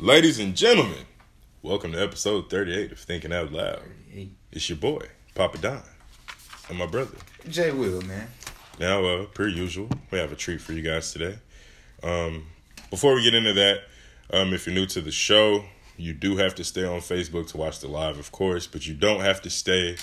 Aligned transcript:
Ladies 0.00 0.38
and 0.38 0.54
gentlemen, 0.54 1.06
welcome 1.60 1.90
to 1.90 2.00
episode 2.00 2.48
38 2.50 2.92
of 2.92 3.00
Thinking 3.00 3.32
Out 3.32 3.50
Loud. 3.50 3.82
It's 4.52 4.68
your 4.68 4.78
boy, 4.78 5.08
Papa 5.34 5.58
Don, 5.58 5.82
and 6.68 6.78
my 6.78 6.86
brother. 6.86 7.16
Jay 7.48 7.72
Will, 7.72 8.00
man. 8.02 8.28
Now, 8.78 9.04
uh, 9.04 9.24
per 9.24 9.48
usual, 9.48 9.88
we 10.12 10.18
have 10.18 10.30
a 10.30 10.36
treat 10.36 10.60
for 10.60 10.72
you 10.72 10.82
guys 10.82 11.12
today. 11.12 11.40
Um, 12.04 12.46
before 12.90 13.16
we 13.16 13.24
get 13.24 13.34
into 13.34 13.52
that, 13.54 13.80
um, 14.32 14.54
if 14.54 14.66
you're 14.66 14.74
new 14.76 14.86
to 14.86 15.00
the 15.00 15.10
show, 15.10 15.64
you 15.96 16.12
do 16.12 16.36
have 16.36 16.54
to 16.54 16.62
stay 16.62 16.84
on 16.84 17.00
Facebook 17.00 17.48
to 17.48 17.56
watch 17.56 17.80
the 17.80 17.88
live, 17.88 18.20
of 18.20 18.30
course, 18.30 18.68
but 18.68 18.86
you 18.86 18.94
don't 18.94 19.22
have 19.22 19.42
to 19.42 19.50
stay 19.50 19.96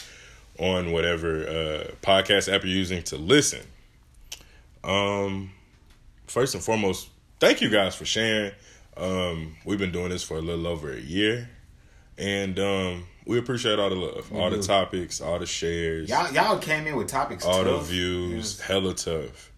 on 0.60 0.92
whatever 0.92 1.48
uh, 1.48 1.92
podcast 2.02 2.54
app 2.54 2.66
you're 2.66 2.74
using 2.74 3.02
to 3.04 3.16
listen. 3.16 3.62
Um, 4.84 5.52
first 6.28 6.54
and 6.54 6.62
foremost, 6.62 7.08
thank 7.40 7.62
you 7.62 7.70
guys 7.70 7.96
for 7.96 8.04
sharing. 8.04 8.52
Um, 8.98 9.56
we've 9.66 9.80
been 9.80 9.92
doing 9.92 10.10
this 10.10 10.24
for 10.24 10.38
a 10.38 10.42
little 10.42 10.68
over 10.68 10.92
a 10.92 11.00
year, 11.00 11.50
and 12.18 12.58
um, 12.60 13.04
we 13.26 13.38
appreciate 13.38 13.78
all 13.80 13.90
the 13.90 13.96
love, 13.96 14.32
all 14.34 14.50
the 14.50 14.62
topics, 14.62 15.20
all 15.22 15.38
the 15.40 15.46
shares, 15.46 16.10
Y'all, 16.10 16.32
y'all 16.34 16.58
came 16.58 16.88
in 16.88 16.96
with 16.96 17.08
topics. 17.08 17.44
all 17.46 17.64
the 17.64 17.72
tough. 17.78 17.88
views, 17.88 18.60
hella 18.62 18.94
tough. 18.94 19.52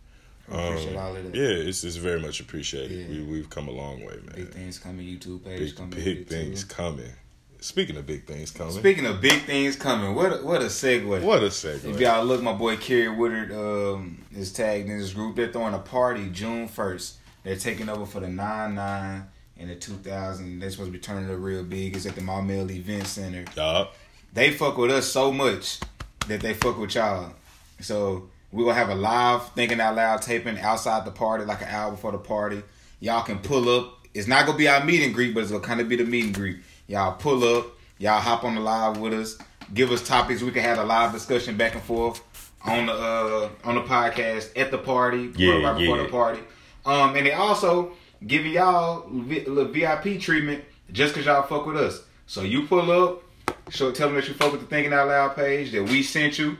I 0.51 0.61
appreciate 0.67 0.95
all 0.95 1.15
of 1.15 1.23
that. 1.31 1.35
Yeah, 1.35 1.49
it's, 1.67 1.83
it's 1.83 1.97
very 1.97 2.19
much 2.21 2.39
appreciated. 2.39 3.09
Yeah. 3.09 3.17
We, 3.19 3.23
we've 3.23 3.49
come 3.49 3.67
a 3.67 3.71
long 3.71 3.99
way, 3.99 4.15
man. 4.15 4.31
Big 4.35 4.49
things 4.53 4.79
coming. 4.79 5.05
YouTube 5.05 5.43
page 5.43 5.59
Big, 5.59 5.75
coming. 5.75 5.89
big 5.91 6.27
things 6.27 6.63
coming. 6.63 7.11
Speaking 7.59 7.97
of 7.97 8.05
big 8.05 8.25
things 8.25 8.51
coming, 8.51 8.71
Speaking 8.73 9.05
of 9.07 9.19
big 9.19 9.41
things 9.43 9.75
coming, 9.75 10.15
what 10.15 10.31
a, 10.31 10.37
what 10.37 10.61
a 10.61 10.65
segue. 10.65 11.21
what 11.21 11.43
a 11.43 11.47
segue. 11.47 11.83
If 11.85 11.99
y'all 11.99 12.23
look, 12.23 12.41
my 12.41 12.53
boy 12.53 12.77
Kerry 12.77 13.09
Woodard 13.09 13.51
um, 13.51 14.23
is 14.33 14.53
tagged 14.53 14.87
in 14.89 14.97
this 14.99 15.11
group. 15.13 15.35
They're 15.35 15.51
throwing 15.51 15.73
a 15.73 15.79
party 15.79 16.29
June 16.29 16.67
first. 16.67 17.16
They're 17.47 17.55
taking 17.55 17.87
over 17.87 18.05
for 18.05 18.19
the 18.19 18.27
nine 18.27 18.75
nine 18.75 19.25
and 19.57 19.69
the 19.69 19.75
two 19.75 19.93
thousand. 19.93 20.59
They're 20.59 20.69
supposed 20.69 20.89
to 20.89 20.91
be 20.91 20.99
turning 20.99 21.29
it 21.29 21.35
real 21.35 21.63
big. 21.63 21.95
It's 21.95 22.05
at 22.05 22.13
the 22.13 22.19
Maumelle 22.19 22.69
Event 22.69 23.07
Center. 23.07 23.45
Yup. 23.55 23.95
they 24.33 24.51
fuck 24.51 24.77
with 24.77 24.91
us 24.91 25.05
so 25.05 25.31
much 25.31 25.79
that 26.27 26.41
they 26.41 26.53
fuck 26.53 26.77
with 26.77 26.93
y'all. 26.95 27.31
So 27.79 28.27
we 28.51 28.65
gonna 28.65 28.75
have 28.75 28.89
a 28.89 28.95
live 28.95 29.53
thinking 29.53 29.79
out 29.79 29.95
loud 29.95 30.23
taping 30.23 30.59
outside 30.59 31.05
the 31.05 31.11
party, 31.11 31.45
like 31.45 31.61
an 31.61 31.69
hour 31.69 31.91
before 31.91 32.11
the 32.11 32.17
party. 32.17 32.63
Y'all 32.99 33.23
can 33.23 33.39
pull 33.39 33.69
up. 33.69 34.05
It's 34.13 34.27
not 34.27 34.45
gonna 34.45 34.57
be 34.57 34.67
our 34.67 34.83
meet 34.83 35.01
and 35.03 35.13
greet, 35.13 35.33
but 35.33 35.39
it's 35.39 35.51
gonna 35.51 35.63
kind 35.63 35.79
of 35.79 35.87
be 35.87 35.95
the 35.95 36.03
meet 36.03 36.25
and 36.25 36.33
greet. 36.33 36.57
Y'all 36.87 37.13
pull 37.13 37.45
up. 37.45 37.67
Y'all 37.97 38.19
hop 38.19 38.43
on 38.43 38.55
the 38.55 38.61
live 38.61 38.97
with 38.97 39.13
us. 39.13 39.37
Give 39.73 39.89
us 39.93 40.05
topics. 40.05 40.41
We 40.41 40.51
can 40.51 40.63
have 40.63 40.79
a 40.79 40.83
live 40.83 41.13
discussion 41.13 41.55
back 41.55 41.75
and 41.75 41.83
forth 41.83 42.21
on 42.65 42.87
the 42.87 42.93
uh 42.93 43.49
on 43.63 43.75
the 43.75 43.83
podcast 43.83 44.51
at 44.57 44.69
the 44.69 44.77
party. 44.77 45.31
Yeah, 45.37 45.63
right 45.63 45.77
before 45.77 45.95
yeah. 45.95 46.03
the 46.03 46.09
party. 46.09 46.41
Um, 46.87 47.17
and 47.17 47.25
they 47.25 47.33
also 47.33 47.91
giving 48.25 48.53
y'all 48.53 49.07
little 49.09 49.65
VIP 49.65 50.19
treatment 50.19 50.63
just 50.91 51.13
cause 51.13 51.25
y'all 51.25 51.43
fuck 51.43 51.65
with 51.65 51.75
us. 51.75 52.01
So 52.27 52.41
you 52.41 52.65
pull 52.65 52.89
up, 52.91 53.23
show 53.69 53.91
tell 53.91 54.07
them 54.07 54.15
that 54.15 54.27
you 54.27 54.33
fuck 54.33 54.53
with 54.53 54.61
the 54.61 54.67
Thinking 54.67 54.93
Out 54.93 55.09
Loud 55.09 55.35
page 55.35 55.73
that 55.73 55.83
we 55.83 56.01
sent 56.01 56.39
you. 56.39 56.57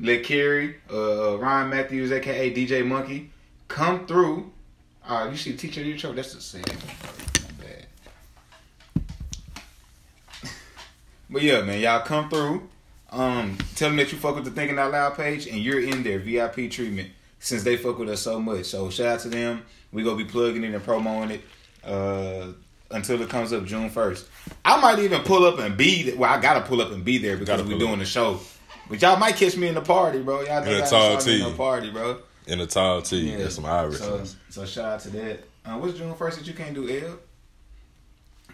Let 0.00 0.24
Kerry, 0.24 0.76
uh, 0.92 1.38
Ryan 1.38 1.70
Matthews, 1.70 2.10
aka 2.10 2.52
DJ 2.52 2.84
Monkey, 2.84 3.30
come 3.68 4.04
through. 4.06 4.50
Uh, 5.06 5.28
you 5.30 5.36
see 5.36 5.56
teacher 5.56 5.82
your 5.82 5.96
show. 5.96 6.12
That's 6.12 6.34
the 6.34 6.40
same. 6.40 6.64
But 11.30 11.42
yeah, 11.42 11.60
man, 11.60 11.78
y'all 11.78 12.00
come 12.00 12.30
through. 12.30 12.70
Um, 13.10 13.58
tell 13.74 13.90
them 13.90 13.98
that 13.98 14.10
you 14.12 14.16
fuck 14.16 14.34
with 14.34 14.46
the 14.46 14.50
Thinking 14.50 14.78
Out 14.78 14.92
Loud 14.92 15.14
page, 15.14 15.46
and 15.46 15.58
you're 15.58 15.78
in 15.78 16.02
their 16.02 16.18
VIP 16.18 16.70
treatment 16.70 17.10
since 17.40 17.62
they 17.62 17.76
fuck 17.76 17.98
with 17.98 18.08
us 18.08 18.20
so 18.22 18.40
much. 18.40 18.66
So 18.66 18.90
shout 18.90 19.06
out 19.06 19.20
to 19.20 19.28
them. 19.28 19.62
We 19.92 20.02
gonna 20.02 20.16
be 20.16 20.24
plugging 20.24 20.64
it 20.64 20.74
and 20.74 20.82
promoting 20.84 21.40
it 21.40 21.42
uh, 21.84 22.52
until 22.90 23.20
it 23.22 23.28
comes 23.30 23.52
up 23.52 23.64
June 23.64 23.90
first. 23.90 24.26
I 24.64 24.80
might 24.80 24.98
even 24.98 25.22
pull 25.22 25.44
up 25.44 25.58
and 25.58 25.76
be. 25.76 26.04
th- 26.04 26.16
Well, 26.16 26.30
I 26.32 26.40
gotta 26.40 26.60
pull 26.62 26.80
up 26.82 26.90
and 26.92 27.04
be 27.04 27.18
there 27.18 27.36
because 27.36 27.62
we 27.62 27.70
pull 27.70 27.78
doing 27.78 27.92
up. 27.94 27.98
the 28.00 28.04
show. 28.04 28.40
But 28.90 29.02
y'all 29.02 29.18
might 29.18 29.36
catch 29.36 29.56
me 29.56 29.68
in 29.68 29.74
the 29.74 29.82
party, 29.82 30.20
bro. 30.20 30.40
Y'all 30.42 30.58
In 30.58 30.64
think 30.64 30.84
a 30.86 30.88
tall 30.88 31.08
me 31.10 31.14
in 31.14 31.20
tee. 31.20 31.42
the 31.50 31.56
party, 31.56 31.90
bro. 31.90 32.18
In 32.46 32.60
a 32.60 32.66
tall 32.66 33.02
tee. 33.02 33.30
Yeah. 33.30 33.36
That's 33.38 33.54
some 33.56 33.92
So, 33.92 34.24
so 34.48 34.64
shout 34.64 34.84
out 34.86 35.00
to 35.00 35.10
that. 35.10 35.40
Uh, 35.66 35.76
what's 35.78 35.98
June 35.98 36.14
first 36.14 36.38
that 36.38 36.46
you 36.46 36.54
can't 36.54 36.74
do 36.74 36.88
L? 37.06 37.18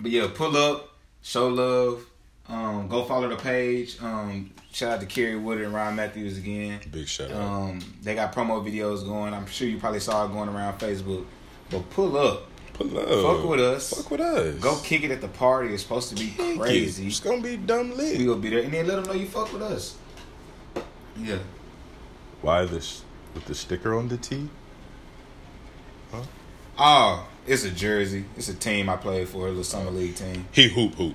But 0.01 0.11
yeah, 0.11 0.27
pull 0.35 0.57
up, 0.57 0.91
show 1.23 1.47
love, 1.49 2.05
um, 2.49 2.89
go 2.89 3.05
follow 3.05 3.29
the 3.29 3.37
page. 3.37 4.01
Um, 4.03 4.51
shout 4.73 4.93
out 4.93 5.01
to 5.01 5.07
Kerry 5.07 5.37
Wood 5.37 5.61
and 5.61 5.73
Ryan 5.73 5.97
Matthews 5.97 6.39
again. 6.39 6.81
Big 6.91 7.07
shout 7.09 7.31
out. 7.31 7.41
Um, 7.41 7.81
they 8.03 8.15
got 8.15 8.35
promo 8.35 8.63
videos 8.65 9.05
going. 9.05 9.33
I'm 9.35 9.47
sure 9.47 9.67
you 9.69 9.79
probably 9.79 10.01
saw 10.01 10.27
it 10.27 10.33
going 10.33 10.49
around 10.49 10.79
Facebook. 10.79 11.25
But 11.71 11.89
pull 11.91 12.17
up, 12.19 12.43
Pull 12.75 12.99
up. 12.99 13.09
fuck 13.39 13.49
with 13.51 13.61
us. 13.61 13.91
Fuck 13.95 14.11
with 14.11 14.21
us. 14.21 14.55
go 14.57 14.79
kick 14.83 15.03
it 15.05 15.11
at 15.11 15.21
the 15.23 15.29
party. 15.29 15.73
It's 15.73 15.83
supposed 15.83 16.11
to 16.11 16.15
be 16.15 16.31
Kick 16.31 16.57
it. 16.57 16.59
crazy. 16.61 17.07
It's 17.07 17.21
gonna 17.21 17.41
be 17.41 17.57
dumb 17.57 17.97
lit. 17.97 18.19
We 18.19 18.27
gonna 18.27 18.41
be 18.41 18.51
there, 18.51 18.61
and 18.63 18.73
then 18.73 18.87
let 18.87 18.97
them 18.97 19.05
know 19.05 19.13
you 19.21 19.27
fuck 19.27 19.53
with 19.53 19.63
us. 19.63 19.97
Yeah. 21.17 21.39
Why 22.43 22.65
this 22.67 23.03
with 23.35 23.47
the 23.47 23.55
sticker 23.55 23.95
on 23.97 24.09
the 24.09 24.19
T? 24.19 24.49
Huh? 26.13 26.23
Oh, 26.79 27.29
it's 27.47 27.65
a 27.65 27.71
jersey. 27.71 28.25
It's 28.37 28.49
a 28.49 28.55
team 28.55 28.89
I 28.89 28.97
played 28.97 29.29
for, 29.29 29.47
a 29.47 29.49
little 29.49 29.65
summer 29.65 29.91
league 29.91 30.17
team. 30.17 30.47
He 30.53 30.69
hoop 30.69 30.95
hoop. 30.97 31.15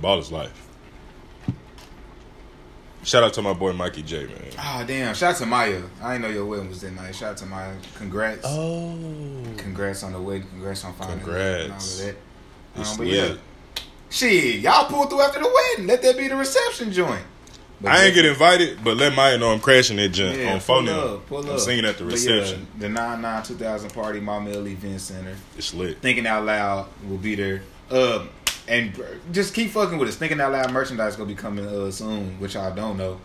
Ball 0.00 0.18
is 0.18 0.30
life. 0.30 0.62
Shout 3.02 3.22
out 3.22 3.32
to 3.34 3.42
my 3.42 3.52
boy 3.52 3.72
Mikey 3.72 4.02
J, 4.02 4.26
man. 4.26 4.36
Oh 4.58 4.84
damn! 4.84 5.14
Shout 5.14 5.34
out 5.34 5.38
to 5.38 5.46
Maya. 5.46 5.80
I 6.02 6.14
didn't 6.14 6.22
know 6.22 6.28
your 6.34 6.44
wedding 6.44 6.68
was 6.68 6.80
that 6.80 6.90
night. 6.90 7.14
Shout 7.14 7.30
out 7.30 7.36
to 7.36 7.46
Maya. 7.46 7.72
Congrats. 7.94 8.42
Oh. 8.44 8.98
Congrats 9.58 10.02
on 10.02 10.12
the 10.12 10.20
wedding. 10.20 10.48
Congrats 10.48 10.84
on 10.84 10.92
finding 10.94 11.18
Congrats. 11.20 12.00
and 12.00 12.08
all 12.10 12.18
of 12.78 12.84
that. 12.84 12.90
Um, 12.90 12.96
but 12.98 13.06
lit. 13.06 13.30
yeah, 13.30 13.82
shit, 14.10 14.56
y'all 14.60 14.86
pulled 14.88 15.08
through 15.10 15.22
after 15.22 15.38
the 15.38 15.48
wedding. 15.48 15.86
Let 15.86 16.02
that 16.02 16.16
be 16.16 16.26
the 16.26 16.34
reception 16.36 16.90
joint. 16.90 17.22
But 17.80 17.92
I 17.92 18.04
ain't 18.06 18.14
get 18.14 18.24
invited, 18.24 18.82
but 18.82 18.96
let 18.96 19.14
Maya 19.14 19.38
know 19.38 19.52
I'm 19.52 19.60
crashing 19.60 19.98
that 19.98 20.08
junk 20.08 20.38
yeah, 20.38 20.54
on 20.54 20.60
phone 20.60 20.86
pull 20.86 20.94
now. 20.94 21.00
up, 21.14 21.26
pull 21.26 21.44
I'm 21.44 21.50
up. 21.50 21.60
singing 21.60 21.84
at 21.84 21.98
the 21.98 22.06
reception. 22.06 22.66
Yeah, 22.74 22.80
the 22.80 22.88
99 22.88 23.42
2000 23.44 23.90
party, 23.90 24.20
Maumelle 24.20 24.66
Event 24.66 25.00
Center. 25.00 25.36
It's 25.56 25.72
lit. 25.74 25.98
Thinking 25.98 26.26
Out 26.26 26.44
Loud 26.44 26.88
will 27.06 27.18
be 27.18 27.34
there. 27.34 27.62
Um, 27.90 28.30
and 28.68 28.92
just 29.32 29.54
keep 29.54 29.70
fucking 29.70 29.98
with 29.98 30.08
us. 30.08 30.16
Thinking 30.16 30.40
Out 30.40 30.52
Loud 30.52 30.72
merchandise 30.72 31.16
gonna 31.16 31.28
be 31.28 31.34
coming 31.34 31.66
uh, 31.66 31.90
soon, 31.90 32.38
which 32.40 32.56
I 32.56 32.74
don't 32.74 32.96
know. 32.96 33.18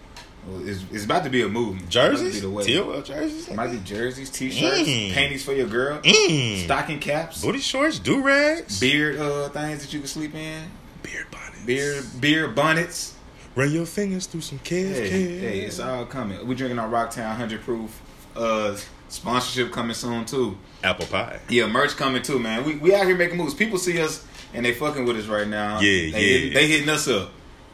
It's, 0.64 0.84
it's 0.92 1.06
about 1.06 1.24
to 1.26 1.30
be 1.30 1.44
a 1.44 1.48
movement. 1.48 1.88
Jerseys? 1.88 2.42
TOL 2.42 3.02
jerseys? 3.04 3.48
It 3.48 3.56
might 3.56 3.70
be 3.72 3.78
jerseys, 3.78 4.32
t-shirts, 4.32 4.80
Mm. 4.90 5.14
panties 5.14 5.46
for 5.46 5.54
your 5.54 5.68
girl, 5.68 6.00
Mm. 6.02 6.64
stocking 6.66 6.98
caps, 7.00 7.44
Booty 7.44 7.60
shorts, 7.60 8.00
do 8.00 8.24
rags, 8.24 8.80
beard 8.80 9.18
uh, 9.20 9.50
things 9.50 9.82
that 9.84 9.94
you 9.94 10.00
can 10.00 10.08
sleep 10.08 10.34
in, 10.34 10.64
beard 11.04 11.28
bonnets, 11.30 11.60
beard 11.66 12.06
beard 12.20 12.56
bonnets. 12.56 13.14
Run 13.54 13.72
your 13.72 13.86
fingers 13.86 14.26
through 14.26 14.42
some 14.42 14.58
kids. 14.60 14.98
Hey, 14.98 15.38
hey, 15.38 15.60
it's 15.60 15.80
all 15.80 16.06
coming. 16.06 16.48
We 16.48 16.56
drinking 16.56 16.80
our 16.80 16.88
Rocktown 16.90 17.36
Hundred 17.36 17.62
Proof. 17.62 18.02
Uh, 18.36 18.76
sponsorship 19.10 19.72
coming 19.74 19.94
soon 19.94 20.26
too. 20.26 20.58
apple 20.84 21.06
pie. 21.06 21.38
Yeah, 21.50 21.68
merch 21.68 21.98
coming 21.98 22.24
too, 22.24 22.40
man. 22.40 22.64
We 22.64 22.78
we 22.78 22.96
out 22.96 23.06
here 23.06 23.16
making 23.18 23.38
moves. 23.38 23.54
People 23.54 23.78
see 23.78 24.02
us 24.02 24.26
and 24.54 24.66
they 24.66 24.74
fucking 24.74 25.06
with 25.06 25.18
us 25.18 25.28
right 25.28 25.48
now. 25.48 25.80
Yeah, 25.80 25.82
they 25.82 26.06
yeah. 26.08 26.18
Hitting, 26.18 26.54
they 26.54 26.68
hitting 26.68 26.90
us 26.90 27.08
up, 27.08 27.32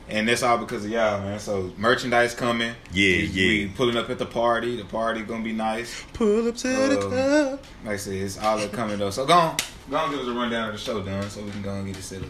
and 0.09 0.27
that's 0.27 0.43
all 0.43 0.57
because 0.57 0.85
of 0.85 0.91
y'all, 0.91 1.21
man. 1.21 1.39
So 1.39 1.71
merchandise 1.77 2.33
coming. 2.33 2.73
Yeah, 2.91 3.17
we, 3.17 3.23
yeah. 3.25 3.47
We 3.47 3.67
pulling 3.75 3.97
up 3.97 4.09
at 4.09 4.19
the 4.19 4.25
party. 4.25 4.75
The 4.75 4.85
party 4.85 5.21
gonna 5.21 5.43
be 5.43 5.53
nice. 5.53 6.03
Pull 6.13 6.47
up 6.47 6.55
to 6.57 6.67
the 6.67 6.97
club. 6.97 7.59
Like 7.83 7.93
I 7.93 7.97
said, 7.97 8.13
it's 8.13 8.37
all 8.37 8.57
that 8.57 8.71
coming 8.71 8.99
though. 8.99 9.09
So 9.09 9.25
go 9.25 9.33
on, 9.33 9.57
go 9.89 9.97
on, 9.97 10.11
give 10.11 10.19
us 10.19 10.27
a 10.27 10.33
rundown 10.33 10.69
of 10.69 10.73
the 10.73 10.79
show, 10.79 11.01
done, 11.03 11.29
so 11.29 11.43
we 11.43 11.51
can 11.51 11.61
go 11.61 11.73
and 11.73 11.87
get 11.87 11.97
it 11.97 12.03
set 12.03 12.21
up. 12.21 12.29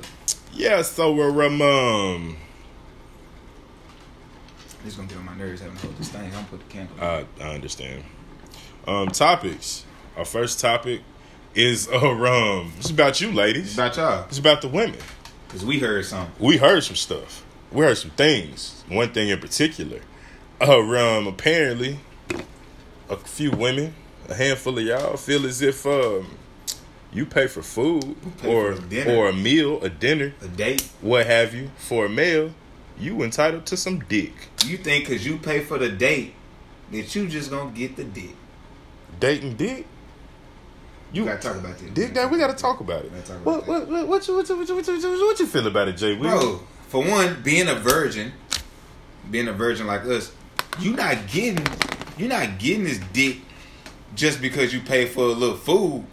Yeah, 0.53 0.81
so 0.81 1.13
we're 1.13 1.29
um, 1.45 2.37
This 4.83 4.95
gonna 4.95 5.07
get 5.07 5.17
on 5.17 5.25
my 5.25 5.35
nerves 5.35 5.61
having 5.61 5.75
to 5.77 5.81
hold 5.83 5.97
this 5.97 6.09
thing. 6.09 6.25
I'm 6.25 6.31
gonna 6.31 6.47
put 6.49 6.67
the 6.67 6.73
camera. 6.73 7.25
I, 7.39 7.43
I 7.43 7.55
understand. 7.55 8.03
Um, 8.87 9.09
topics. 9.09 9.85
Our 10.15 10.25
first 10.25 10.59
topic 10.59 11.01
is 11.57 11.87
uh, 11.89 11.97
um, 11.97 12.71
it's 12.77 12.89
about 12.91 13.19
you, 13.19 13.29
it's 13.29 13.35
ladies. 13.37 13.73
about 13.73 13.97
y'all, 13.97 14.25
It's 14.29 14.37
about 14.37 14.61
the 14.61 14.67
women. 14.67 14.99
cause 15.49 15.65
we 15.65 15.79
heard 15.79 16.05
something. 16.05 16.33
We 16.39 16.57
heard 16.57 16.83
some 16.83 16.95
stuff. 16.95 17.43
We 17.71 17.83
heard 17.83 17.97
some 17.97 18.11
things. 18.11 18.83
One 18.87 19.09
thing 19.11 19.29
in 19.29 19.39
particular. 19.39 19.99
Uh, 20.61 20.79
um, 20.79 21.27
apparently, 21.27 21.99
a 23.09 23.17
few 23.17 23.51
women, 23.51 23.93
a 24.29 24.35
handful 24.35 24.77
of 24.77 24.85
y'all, 24.85 25.17
feel 25.17 25.45
as 25.45 25.61
if 25.61 25.85
um, 25.85 26.37
you 27.11 27.25
pay 27.25 27.47
for 27.47 27.61
food 27.61 28.15
pay 28.39 28.47
or 28.53 28.75
for 28.75 28.95
a 28.95 29.15
or 29.17 29.29
a 29.29 29.33
meal, 29.33 29.83
a 29.83 29.89
dinner, 29.89 30.33
A 30.41 30.47
date. 30.47 30.87
what 31.01 31.25
have 31.25 31.53
you, 31.53 31.71
for 31.77 32.05
a 32.05 32.09
male, 32.09 32.51
you 32.99 33.21
entitled 33.23 33.65
to 33.67 33.77
some 33.77 33.99
dick. 33.99 34.33
You 34.65 34.77
think 34.77 35.07
cause 35.07 35.25
you 35.25 35.37
pay 35.37 35.61
for 35.61 35.77
the 35.77 35.89
date 35.89 36.33
that 36.91 37.15
you 37.15 37.27
just 37.27 37.49
gonna 37.49 37.71
get 37.71 37.95
the 37.95 38.03
dick? 38.03 38.35
Dating 39.19 39.55
dick. 39.55 39.85
You 41.13 41.25
gotta 41.25 41.39
talk 41.41 41.55
about 41.57 41.77
this. 41.77 41.89
Dick, 41.91 42.13
that 42.13 42.29
we 42.29 42.37
gotta 42.37 42.53
talk 42.53 42.79
about 42.79 43.05
it. 43.05 43.25
Talk 43.25 43.45
What 43.45 43.63
about 43.63 43.67
what 43.67 43.87
what 43.87 44.07
what 44.07 44.27
you 44.27 44.35
what 44.35 44.49
you, 44.49 44.57
what 44.57 44.67
you, 44.69 44.75
what 44.75 44.87
you, 44.87 45.25
what 45.25 45.39
you 45.39 45.47
feel 45.47 45.67
about 45.67 45.87
it, 45.87 45.93
Jay? 45.97 46.15
We- 46.15 46.27
Bro, 46.27 46.61
for 46.89 47.03
one, 47.03 47.41
being 47.43 47.67
a 47.67 47.75
virgin, 47.75 48.33
being 49.31 49.47
a 49.47 49.53
virgin 49.53 49.87
like 49.87 50.03
us, 50.05 50.31
you 50.79 50.91
not 50.93 51.27
getting, 51.27 51.65
you 52.17 52.27
not 52.27 52.59
getting 52.59 52.83
this 52.83 52.99
dick 53.13 53.37
just 54.15 54.41
because 54.41 54.73
you 54.73 54.81
pay 54.81 55.05
for 55.05 55.21
a 55.25 55.33
little 55.33 55.55
food. 55.57 56.05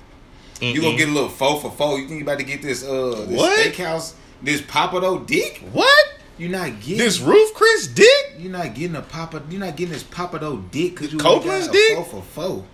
You 0.60 0.80
gonna 0.80 0.96
get 0.96 1.08
a 1.08 1.12
little 1.12 1.28
four 1.28 1.60
for 1.60 1.70
four. 1.70 1.98
You 1.98 2.06
think 2.06 2.18
you 2.20 2.24
about 2.24 2.38
to 2.38 2.44
get 2.44 2.62
this 2.62 2.84
uh 2.84 3.26
this 3.28 3.36
What? 3.36 3.58
steakhouse 3.58 4.14
this 4.42 4.60
Papado 4.62 5.26
dick? 5.26 5.62
What? 5.72 6.08
You're 6.38 6.50
not 6.50 6.80
getting 6.80 6.98
This 6.98 7.20
Ruth's 7.20 7.52
Chris 7.52 7.86
dick? 7.88 8.34
You're 8.38 8.50
not 8.52 8.74
getting 8.74 8.96
a 8.96 9.02
Papa. 9.02 9.42
You're 9.50 9.60
not 9.60 9.76
getting 9.76 9.92
this 9.92 10.02
Papado 10.02 10.68
dick 10.70 10.94
because 10.96 11.12
you 11.12 11.18
Copeland's 11.18 11.46
only 11.46 11.60
got 11.66 11.68
a 11.68 11.72
dick? 11.72 11.96
Four 11.96 12.04
for 12.04 12.22
four. 12.22 12.64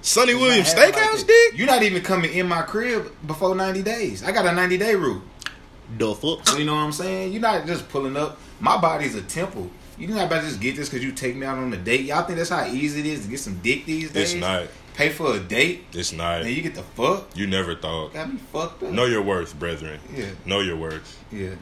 Sonny 0.00 0.34
Williams 0.34 0.72
Steakhouse 0.72 1.26
dick? 1.26 1.58
You're 1.58 1.66
not 1.66 1.82
even 1.82 2.02
coming 2.02 2.32
in 2.32 2.46
my 2.48 2.62
crib 2.62 3.12
before 3.26 3.54
90 3.54 3.82
days. 3.82 4.22
I 4.22 4.32
got 4.32 4.46
a 4.46 4.52
90 4.52 4.78
day 4.78 4.94
rule. 4.94 5.22
The 5.96 6.14
fuck? 6.14 6.46
So 6.46 6.58
you 6.58 6.64
know 6.66 6.74
what 6.74 6.80
I'm 6.82 6.92
saying? 6.92 7.32
You're 7.32 7.40
not 7.42 7.66
just 7.66 7.88
pulling 7.88 8.16
up. 8.16 8.38
My 8.60 8.78
body's 8.80 9.14
a 9.14 9.22
temple. 9.22 9.70
You're 9.98 10.10
not 10.10 10.26
about 10.26 10.42
to 10.42 10.46
just 10.48 10.60
get 10.60 10.76
this 10.76 10.88
because 10.88 11.04
you 11.04 11.12
take 11.12 11.34
me 11.34 11.44
out 11.46 11.58
on 11.58 11.72
a 11.72 11.76
date. 11.76 12.02
Y'all 12.02 12.22
think 12.24 12.38
that's 12.38 12.50
how 12.50 12.66
easy 12.66 13.00
it 13.00 13.06
is 13.06 13.22
to 13.24 13.28
get 13.28 13.40
some 13.40 13.58
dick 13.60 13.84
these 13.84 14.12
days? 14.12 14.34
It's 14.34 14.40
not. 14.40 14.68
Pay 14.94 15.10
for 15.10 15.34
a 15.34 15.38
date 15.38 15.84
It's 15.92 16.12
not. 16.12 16.42
and 16.42 16.50
you 16.50 16.60
get 16.62 16.74
the 16.74 16.82
fuck. 16.82 17.36
You 17.36 17.46
never 17.46 17.74
thought. 17.76 18.12
Got 18.14 18.32
me 18.32 18.38
fucked 18.52 18.82
up. 18.82 18.90
Know 18.90 19.04
your 19.06 19.22
worth, 19.22 19.58
brethren. 19.58 20.00
Yeah. 20.14 20.26
Know 20.44 20.60
your 20.60 20.76
worth. 20.76 21.16
Yeah. 21.32 21.54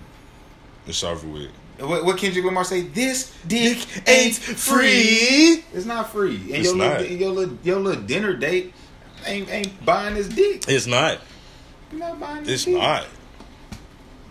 It's 0.86 1.02
over 1.04 1.26
with. 1.26 1.50
What, 1.78 2.04
what 2.04 2.16
Kendrick 2.16 2.44
Lamar 2.44 2.64
say? 2.64 2.82
This 2.82 3.36
dick 3.46 3.78
ain't 4.08 4.34
free. 4.34 5.62
It's 5.74 5.84
not 5.84 6.10
free. 6.10 6.36
And 6.36 6.50
It's 6.50 6.68
your 6.68 6.76
not. 6.76 7.00
little, 7.00 7.16
your 7.16 7.30
little 7.30 7.58
your 7.62 7.80
little 7.80 8.02
dinner 8.02 8.34
date 8.34 8.72
ain't 9.26 9.50
ain't 9.50 9.84
buying 9.84 10.14
this 10.14 10.28
dick. 10.28 10.64
It's 10.68 10.86
not. 10.86 11.20
You're 11.90 12.00
not 12.00 12.18
buying 12.18 12.44
this 12.44 12.52
It's 12.54 12.64
dick. 12.64 12.74
not. 12.76 13.06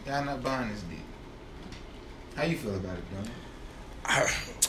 Y'all 0.08 0.26
not 0.26 0.42
buying 0.44 0.70
this 0.70 0.82
dick. 0.82 1.00
How 2.36 2.44
you 2.44 2.58
feel 2.58 2.76
about 2.76 2.98
it, 2.98 3.04
Donnie? 3.16 3.30
I, 4.06 4.24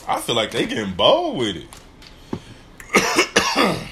I 0.07 0.21
feel 0.21 0.35
like 0.35 0.51
they 0.51 0.65
getting 0.65 0.93
bold 0.93 1.37
with 1.37 1.55
it. 1.57 1.67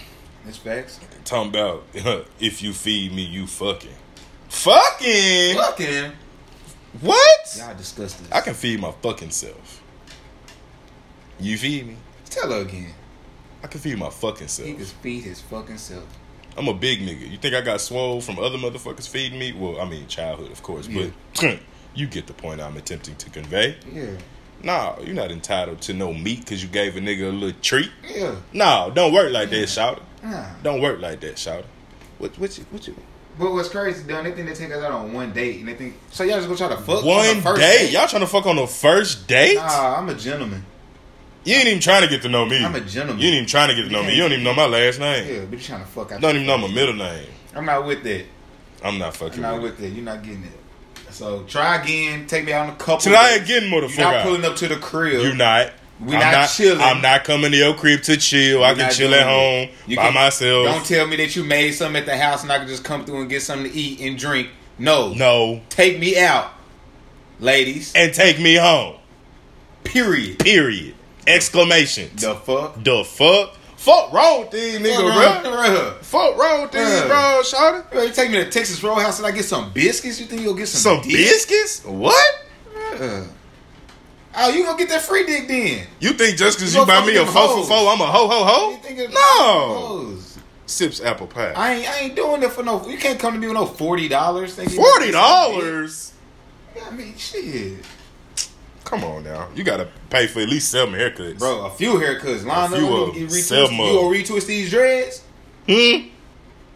It's 0.47 0.57
facts. 0.57 0.99
Talking 1.23 1.49
about 1.49 1.85
if 2.39 2.61
you 2.61 2.71
feed 2.71 3.11
me, 3.13 3.23
you 3.23 3.47
fucking. 3.47 3.89
Fucking? 4.49 5.55
Fucking. 5.57 6.11
What? 7.01 7.57
Y'all 7.57 7.75
discuss 7.75 8.13
this. 8.15 8.31
I 8.31 8.41
can 8.41 8.53
feed 8.53 8.79
my 8.79 8.91
fucking 8.91 9.31
self. 9.31 9.81
You 11.39 11.57
feed 11.57 11.87
me? 11.87 11.97
Tell 12.29 12.51
her 12.51 12.61
again. 12.61 12.93
I 13.63 13.67
can 13.67 13.79
feed 13.79 13.97
my 13.97 14.09
fucking 14.09 14.47
self. 14.47 14.67
He 14.67 14.75
can 14.75 14.85
feed 14.85 15.23
his 15.23 15.41
fucking 15.41 15.77
self. 15.77 16.05
I'm 16.57 16.67
a 16.67 16.73
big 16.73 16.99
nigga. 16.99 17.29
You 17.29 17.37
think 17.37 17.53
I 17.53 17.61
got 17.61 17.81
swole 17.81 18.21
from 18.21 18.39
other 18.39 18.57
motherfuckers 18.57 19.09
feeding 19.09 19.37
me? 19.37 19.51
Well, 19.51 19.81
I 19.81 19.89
mean 19.89 20.07
childhood, 20.07 20.51
of 20.51 20.63
course, 20.63 20.87
but 20.87 21.11
you 21.95 22.07
get 22.07 22.27
the 22.27 22.33
point 22.33 22.61
I'm 22.61 22.77
attempting 22.77 23.15
to 23.17 23.29
convey. 23.29 23.75
Yeah. 23.91 24.11
Nah, 24.63 24.97
you're 25.01 25.15
not 25.15 25.31
entitled 25.31 25.81
to 25.81 25.93
no 25.93 26.13
meat 26.13 26.39
because 26.39 26.63
you 26.63 26.69
gave 26.69 26.95
a 26.95 26.99
nigga 26.99 27.29
a 27.29 27.31
little 27.31 27.59
treat. 27.61 27.91
Yeah. 28.09 28.35
Nah, 28.53 28.89
don't 28.89 29.13
work 29.13 29.31
like 29.31 29.49
that, 29.49 29.67
shout 29.67 30.01
Nah. 30.23 30.45
Don't 30.63 30.81
work 30.81 31.01
like 31.01 31.19
that, 31.21 31.37
shout 31.37 31.65
What, 32.17 32.39
what 32.39 32.57
you, 32.57 32.65
what 32.71 32.87
you? 32.87 32.95
But 33.37 33.51
what's 33.51 33.69
crazy, 33.69 34.03
Don, 34.07 34.23
they 34.23 34.31
think 34.31 34.47
they 34.47 34.53
take 34.55 34.71
us 34.71 34.81
out 34.83 34.91
on 34.91 35.11
one 35.11 35.33
date 35.33 35.59
and 35.59 35.67
they 35.67 35.73
think 35.75 35.95
so 36.09 36.23
y'all 36.23 36.35
just 36.37 36.47
gonna 36.47 36.57
try 36.57 36.69
to 36.69 36.77
fuck 36.81 37.03
on 37.03 37.05
One 37.05 37.35
the 37.35 37.41
first 37.41 37.61
date? 37.61 37.77
date? 37.77 37.91
Y'all 37.91 38.07
trying 38.07 38.21
to 38.21 38.27
fuck 38.27 38.45
on 38.45 38.55
the 38.55 38.67
first 38.67 39.27
date? 39.27 39.55
Nah, 39.55 39.97
I'm 39.97 40.07
a 40.09 40.15
gentleman. 40.15 40.65
You 41.43 41.55
ain't 41.55 41.67
even 41.67 41.79
trying 41.81 42.01
to 42.01 42.07
get 42.07 42.21
to 42.23 42.29
know 42.29 42.45
me. 42.45 42.63
I'm 42.63 42.73
a 42.73 42.79
gentleman. 42.79 43.19
You 43.21 43.27
ain't 43.27 43.35
even 43.35 43.47
trying 43.47 43.69
to 43.69 43.75
get 43.75 43.83
to 43.83 43.91
know 43.91 44.03
me. 44.03 44.15
You 44.15 44.21
don't 44.23 44.31
even 44.31 44.43
know 44.43 44.53
my 44.53 44.65
last 44.65 44.99
name. 44.99 45.27
Yeah, 45.27 45.45
but 45.45 45.59
you 45.59 45.65
trying 45.65 45.81
to 45.81 45.87
fuck 45.87 46.11
out. 46.11 46.21
Don't 46.21 46.35
even 46.35 46.47
know 46.47 46.57
my 46.57 46.73
middle 46.73 46.95
name. 46.95 47.27
I'm 47.53 47.65
not 47.65 47.85
with 47.85 48.03
that. 48.03 48.25
I'm 48.83 48.97
not 48.97 49.07
I'm 49.07 49.13
fucking 49.13 49.41
not 49.41 49.61
with 49.61 49.73
it. 49.73 49.81
that. 49.81 49.89
You're 49.89 50.05
not 50.05 50.23
getting 50.23 50.43
it. 50.43 51.11
So 51.11 51.43
try 51.43 51.81
again. 51.81 52.27
Take 52.27 52.45
me 52.45 52.53
out 52.53 52.67
on 52.67 52.73
a 52.73 52.77
couple. 52.77 53.11
Try 53.11 53.31
again, 53.31 53.69
You're 53.69 53.89
not 53.97 54.23
pulling 54.23 54.43
up 54.43 54.55
to 54.57 54.67
the 54.67 54.75
crib. 54.77 55.21
You're 55.21 55.35
not. 55.35 55.71
We 55.99 56.13
I'm 56.15 56.31
not 56.31 56.49
chilling. 56.49 56.81
I'm 56.81 57.01
not 57.01 57.23
coming 57.23 57.51
to 57.51 57.57
your 57.57 57.73
crib 57.73 58.01
to 58.03 58.17
chill. 58.17 58.63
I 58.63 58.71
We're 58.73 58.77
can 58.79 58.91
chill 58.91 59.13
at 59.15 59.25
home. 59.25 59.69
You 59.87 59.95
by 59.95 60.03
can- 60.05 60.13
myself. 60.13 60.65
Don't 60.65 60.85
tell 60.85 61.07
me 61.07 61.15
that 61.17 61.35
you 61.35 61.43
made 61.45 61.71
something 61.71 61.99
at 62.01 62.05
the 62.05 62.17
house 62.17 62.43
and 62.43 62.51
I 62.51 62.57
can 62.59 62.67
just 62.67 62.83
come 62.83 63.05
through 63.05 63.21
and 63.21 63.29
get 63.29 63.41
something 63.41 63.71
to 63.71 63.77
eat 63.77 64.01
and 64.01 64.17
drink. 64.19 64.49
No. 64.77 65.13
no. 65.13 65.61
Take 65.69 65.97
me 65.99 66.19
out, 66.19 66.51
ladies. 67.39 67.93
And 67.95 68.13
take 68.13 68.39
me 68.41 68.55
home. 68.55 68.95
Period. 69.85 70.39
Period. 70.39 70.95
Exclamation. 71.25 72.09
The 72.15 72.35
fuck? 72.35 72.83
The 72.83 73.03
fuck? 73.05 73.55
Fuck 73.77 74.11
wrong 74.13 74.47
these 74.51 74.79
niggas, 74.79 75.13
Fuck 75.13 75.43
bro. 75.43 75.51
bruh. 75.51 75.93
Fuck 76.03 76.37
wrong 76.37 76.61
with 76.63 76.71
these, 76.71 77.01
bro, 77.03 77.41
shawty. 77.43 77.91
Bro, 77.91 78.03
you 78.03 78.11
take 78.13 78.31
me 78.31 78.37
to 78.43 78.49
Texas 78.49 78.81
Roadhouse 78.83 79.19
and 79.19 79.27
I 79.27 79.31
get 79.31 79.45
some 79.45 79.71
biscuits? 79.73 80.19
You 80.19 80.25
think 80.25 80.41
you'll 80.41 80.55
get 80.55 80.67
some, 80.67 80.97
Some 80.97 81.03
dick? 81.07 81.17
biscuits? 81.17 81.85
What? 81.85 82.35
Bruh. 82.73 83.27
Oh, 84.37 84.49
you 84.49 84.63
gonna 84.65 84.77
get 84.77 84.89
that 84.89 85.01
free 85.01 85.25
dick 85.25 85.47
then? 85.47 85.87
You 85.99 86.11
think 86.13 86.37
just 86.37 86.57
because 86.57 86.73
You 86.73 86.81
you, 86.81 86.85
buy 86.87 87.05
me 87.05 87.15
a 87.15 87.25
four 87.25 87.47
for 87.49 87.63
four, 87.65 87.89
I'm 87.91 88.01
a 88.01 88.05
ho 88.05 88.27
ho 88.27 88.43
ho? 88.43 88.69
You 88.71 88.77
think 88.77 88.99
it's- 88.99 89.13
No. 89.13 89.73
Hoes. 90.09 90.37
Sips 90.67 90.99
apple 91.01 91.27
pie. 91.27 91.53
I 91.55 91.73
ain't, 91.75 91.89
I 91.89 91.99
ain't 91.99 92.15
doing 92.15 92.41
it 92.43 92.51
for 92.51 92.63
no. 92.63 92.85
You 92.87 92.97
can't 92.97 93.19
come 93.19 93.33
to 93.35 93.39
me 93.39 93.47
with 93.47 93.55
no 93.55 93.65
forty 93.65 94.07
dollars. 94.07 94.55
Forty 94.75 95.11
dollars? 95.11 96.13
I 96.85 96.91
mean, 96.91 97.15
shit, 97.17 97.77
Come 98.83 99.03
on 99.03 99.23
now. 99.23 99.47
You 99.55 99.63
gotta 99.63 99.87
pay 100.09 100.27
for 100.27 100.41
at 100.41 100.49
least 100.49 100.69
seven 100.69 100.93
haircuts. 100.93 101.39
bro. 101.39 101.65
A 101.65 101.69
few 101.71 101.93
haircuts. 101.93 102.45
Line 102.45 102.73
A 102.73 102.75
few 102.75 102.87
up. 102.87 103.09
of 103.09 103.15
You, 103.17 103.25
retwist, 103.27 103.51
you 103.71 103.77
gonna 103.77 104.15
retwist 104.15 104.45
these 104.47 104.69
dreads? 104.69 105.23
Hmm? 105.67 106.09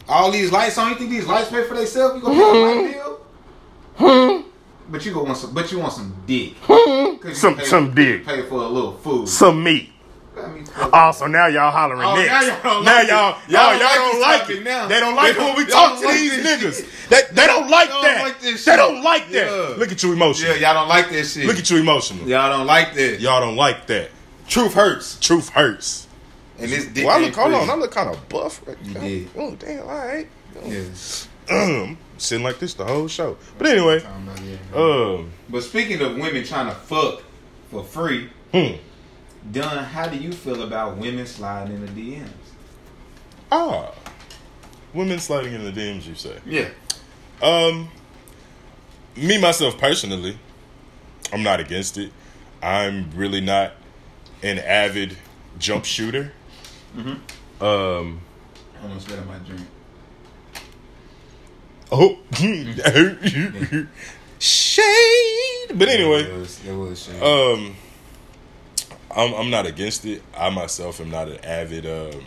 All 0.08 0.32
these 0.32 0.52
lights 0.52 0.78
on. 0.78 0.90
You 0.92 0.96
think 0.96 1.10
these 1.12 1.28
lights 1.28 1.50
pay 1.50 1.64
for 1.66 1.76
themselves? 1.76 2.16
You 2.16 2.22
gonna 2.22 2.36
pay 2.36 2.42
a 2.42 2.82
light 2.82 2.94
bill? 2.94 3.20
Hmm. 3.98 4.48
But 4.92 5.06
you 5.06 5.14
go 5.14 5.24
want 5.24 5.38
some. 5.38 5.54
But 5.54 5.72
you 5.72 5.78
want 5.80 5.94
some 5.94 6.16
dick. 6.26 6.54
you 6.68 6.99
Some- 7.34 7.56
pay- 7.58 7.66
some 7.66 7.94
dick. 7.94 8.26
Pay 8.26 8.42
for 8.44 8.56
a 8.64 8.68
little 8.68 8.94
food. 8.94 9.28
Some 9.30 9.64
meat. 9.64 9.90
Also. 10.94 11.28
Now 11.28 11.48
y'all 11.48 11.70
hollering 11.72 12.02
Oh, 12.02 12.16
next. 12.16 12.30
now 12.30 12.42
y'all 12.42 12.64
don't 12.64 12.86
now 12.86 12.96
like 12.96 13.08
y'all, 13.10 13.38
Y'all 13.50 13.74
y'all, 13.74 13.80
don't 13.80 13.82
like 13.82 13.96
don't 13.96 14.22
like 14.22 14.50
it. 14.50 14.64
now. 14.64 14.88
They 14.88 15.00
don't 15.02 15.16
like 15.16 15.36
They 15.36 15.42
it 15.42 15.46
when 15.46 15.56
we 15.58 15.66
talk 15.72 16.00
to 16.00 16.06
like 16.06 16.16
these 16.16 16.44
this 16.44 16.82
niggas. 16.82 17.10
They, 17.10 17.22
they 17.34 17.46
don't 17.48 17.70
like 17.70 17.90
that. 17.90 18.02
don't 18.02 18.28
like 18.28 18.40
they 18.64 18.76
don't 18.78 19.04
like 19.04 19.30
that. 19.32 19.48
Yeah. 19.48 19.76
Look 19.78 19.92
at 19.92 20.02
you 20.02 20.14
emotional. 20.14 20.56
Yeah, 20.56 20.60
y'all 20.72 20.74
don't 20.76 20.88
like 20.88 21.10
that 21.10 21.26
shit. 21.26 21.46
Look 21.46 21.58
at 21.60 21.70
you 21.70 21.78
emotional. 21.78 22.26
y'all 22.28 22.50
don't 22.50 22.66
like 22.68 22.94
that. 22.94 23.20
Y'all 23.20 23.42
don't 23.42 23.58
like 23.58 23.86
that. 23.88 24.12
Truth 24.48 24.74
hurts. 24.76 25.20
Truth 25.20 25.50
hurts. 25.50 26.08
And 26.58 26.72
this 26.72 26.86
dick 26.88 27.06
Well, 27.06 27.18
I 27.18 27.22
look, 27.22 27.36
hold 27.36 27.54
on. 27.54 27.70
I 27.70 27.74
look 27.76 27.92
kind 27.92 28.10
of 28.10 28.30
buff. 28.30 28.62
Right 28.66 28.78
You 28.84 28.94
now. 28.94 29.00
did. 29.02 29.30
Oh, 29.38 29.56
damn. 29.56 29.82
All 29.82 29.88
right. 30.08 30.28
Yeah. 30.66 30.84
Um, 31.50 31.98
sitting 32.20 32.44
like 32.44 32.60
this 32.60 32.74
the 32.74 32.86
whole 32.86 33.08
show. 33.08 33.38
But 33.58 33.68
anyway, 33.68 34.00
Talking 34.00 34.28
about, 34.28 34.42
yeah. 34.44 35.16
um, 35.20 35.32
But 35.50 35.64
speaking 35.64 36.02
of 36.02 36.16
women 36.18 36.44
trying 36.44 36.68
to 36.68 36.76
fuck 36.76 37.24
for 37.72 37.84
free, 37.84 38.30
hmm. 38.52 38.76
Dunn, 39.52 39.84
how 39.86 40.08
do 40.08 40.18
you 40.18 40.32
feel 40.34 40.64
about 40.64 40.98
women 40.98 41.26
sliding 41.26 41.76
in 41.76 41.86
the 41.86 41.92
DMs? 42.18 42.30
Ah, 43.52 43.92
women 44.94 45.20
sliding 45.20 45.54
in 45.54 45.64
the 45.64 45.72
DMs. 45.72 46.06
You 46.06 46.16
say? 46.16 46.38
Yeah. 46.46 46.70
Um, 47.42 47.90
me 49.16 49.40
myself 49.40 49.78
personally, 49.78 50.38
I'm 51.32 51.42
not 51.42 51.60
against 51.60 51.98
it. 51.98 52.12
I'm 52.62 53.10
really 53.16 53.40
not 53.42 53.74
an 54.44 54.60
avid 54.60 55.18
jump 55.58 55.86
shooter. 55.86 56.34
Mm-hmm. 56.96 57.64
Um. 57.64 58.22
Almost 58.84 59.08
spit 59.08 59.20
out 59.20 59.28
my 59.28 59.38
drink. 59.40 59.62
Oh. 61.92 62.18
Shade. 64.40 65.78
But 65.78 65.88
anyway, 65.90 66.24
It 66.24 66.34
was, 66.38 66.66
it 66.66 66.74
was 66.74 67.10
um, 67.22 67.76
I'm 69.16 69.34
I'm 69.34 69.50
not 69.50 69.66
against 69.66 70.06
it. 70.06 70.22
I 70.36 70.50
myself 70.50 71.02
am 71.02 71.10
not 71.12 71.28
an 71.28 71.44
avid 71.44 71.86
um 71.86 72.22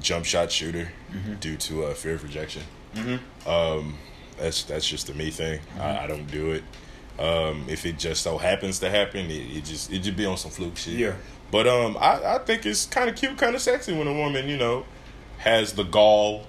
jump 0.00 0.24
shot 0.24 0.50
shooter 0.52 0.92
due 1.40 1.56
to 1.56 1.84
uh, 1.84 1.94
fear 1.94 2.14
of 2.14 2.22
rejection. 2.24 2.62
mm-hmm. 2.94 3.48
Um, 3.48 3.96
that's 4.38 4.64
that's 4.64 4.86
just 4.86 5.08
a 5.08 5.14
me 5.14 5.30
thing. 5.30 5.60
I, 5.78 6.00
I 6.04 6.06
don't 6.06 6.30
do 6.30 6.50
it. 6.52 6.64
Um, 7.18 7.66
if 7.68 7.86
it 7.86 7.98
just 7.98 8.22
so 8.22 8.38
happens 8.38 8.78
to 8.80 8.90
happen, 8.90 9.26
it, 9.30 9.56
it 9.56 9.64
just 9.64 9.92
it 9.92 10.00
just 10.00 10.16
be 10.16 10.26
on 10.26 10.36
some 10.36 10.50
fluke 10.50 10.76
shit. 10.76 10.94
Yeah. 10.94 11.14
But 11.50 11.66
um, 11.68 11.96
I, 12.00 12.34
I 12.36 12.38
think 12.38 12.64
it's 12.66 12.86
kind 12.86 13.08
of 13.10 13.16
cute, 13.16 13.36
kind 13.38 13.54
of 13.54 13.60
sexy 13.60 13.92
when 13.92 14.08
a 14.08 14.12
woman, 14.14 14.48
you 14.48 14.56
know, 14.56 14.86
has 15.38 15.74
the 15.74 15.82
gall 15.84 16.46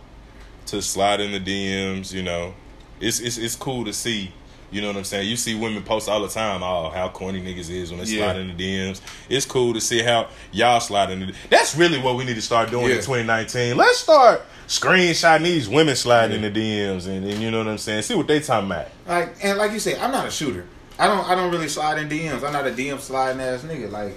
to 0.68 0.82
slide 0.82 1.20
in 1.20 1.32
the 1.32 1.40
DMs. 1.40 2.12
You 2.14 2.24
know, 2.24 2.54
it's 3.00 3.20
it's 3.20 3.38
it's 3.38 3.56
cool 3.56 3.86
to 3.86 3.94
see. 3.94 4.32
You 4.72 4.82
know 4.82 4.88
what 4.88 4.98
I'm 4.98 5.04
saying? 5.04 5.30
You 5.30 5.38
see 5.38 5.54
women 5.54 5.84
post 5.84 6.10
all 6.10 6.20
the 6.24 6.28
time, 6.28 6.64
oh, 6.64 6.90
how 6.90 7.08
corny 7.10 7.40
niggas 7.40 7.70
is 7.70 7.92
when 7.92 8.00
they 8.04 8.08
Yeah. 8.08 8.32
slide 8.32 8.38
in 8.42 8.58
the 8.58 8.64
DMs. 8.64 9.02
It's 9.30 9.46
cool 9.46 9.72
to 9.76 9.80
see 9.80 10.02
how 10.02 10.30
y'all 10.52 10.80
slide 10.80 11.12
in 11.12 11.20
the 11.20 11.34
That's 11.52 11.76
really 11.76 12.00
what 12.00 12.16
we 12.16 12.24
need 12.26 12.34
to 12.34 12.42
start 12.42 12.72
doing 12.72 12.86
in 12.86 12.96
2019. 12.98 13.78
Let's 13.78 14.00
start 14.00 14.42
screenshotting 14.68 15.44
these 15.44 15.70
women 15.70 15.96
sliding 15.96 16.44
in 16.44 16.52
the 16.54 16.60
DMs 16.60 17.06
and, 17.06 17.24
and 17.24 17.40
you 17.40 17.52
know 17.52 17.60
what 17.60 17.68
I'm 17.68 17.78
saying? 17.78 18.02
See 18.02 18.16
what 18.16 18.26
they 18.26 18.40
talking 18.40 18.72
about. 18.72 18.88
Like 19.08 19.36
and 19.44 19.60
like 19.60 19.72
you 19.74 19.80
said, 19.80 20.00
I'm 20.00 20.12
not 20.12 20.28
a 20.28 20.32
shooter. 20.32 20.66
I 20.98 21.06
don't 21.06 21.30
I 21.30 21.36
don't 21.36 21.52
really 21.52 21.68
slide 21.68 22.00
in 22.00 22.10
DMs. 22.10 22.44
I'm 22.44 22.54
not 22.54 22.66
a 22.66 22.72
DM 22.72 23.00
sliding 23.00 23.42
ass 23.42 23.62
nigga. 23.62 23.92
Like 23.92 24.14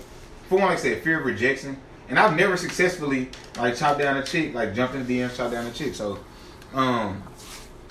for 0.48 0.56
one, 0.58 0.68
like 0.68 0.78
I 0.78 0.80
said, 0.80 1.02
fear 1.02 1.20
of 1.20 1.26
rejection. 1.26 1.76
And 2.08 2.18
I've 2.18 2.34
never 2.34 2.56
successfully 2.56 3.28
like 3.58 3.76
chopped 3.76 3.98
down 3.98 4.16
a 4.16 4.24
chick, 4.24 4.54
like 4.54 4.74
jumped 4.74 4.94
in 4.94 5.06
the 5.06 5.18
DMs, 5.20 5.36
chopped 5.36 5.52
down 5.52 5.66
a 5.66 5.72
chick. 5.72 5.94
So 5.94 6.18
um 6.76 7.22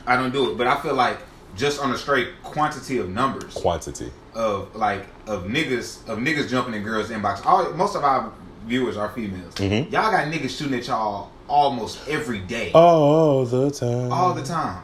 I 0.07 0.15
don't 0.15 0.31
do 0.31 0.51
it. 0.51 0.57
But 0.57 0.67
I 0.67 0.79
feel 0.81 0.93
like 0.93 1.17
just 1.55 1.81
on 1.81 1.91
a 1.91 1.97
straight 1.97 2.41
quantity 2.43 2.97
of 2.99 3.09
numbers 3.09 3.53
Quantity. 3.53 4.11
of 4.33 4.75
like 4.75 5.05
of 5.27 5.45
niggas 5.45 6.07
of 6.07 6.19
niggas 6.19 6.49
jumping 6.49 6.73
in 6.75 6.83
girls' 6.83 7.09
inbox. 7.09 7.45
All 7.45 7.71
most 7.73 7.95
of 7.95 8.03
our 8.03 8.31
viewers 8.65 8.97
are 8.97 9.09
females. 9.09 9.53
Mhm. 9.55 9.91
Y'all 9.91 10.11
got 10.11 10.27
niggas 10.31 10.57
shooting 10.57 10.75
at 10.77 10.87
y'all 10.87 11.29
almost 11.47 12.07
every 12.07 12.39
day, 12.39 12.71
All 12.73 13.45
the 13.45 13.69
time. 13.71 14.11
all 14.11 14.33
the 14.33 14.43
time. 14.43 14.81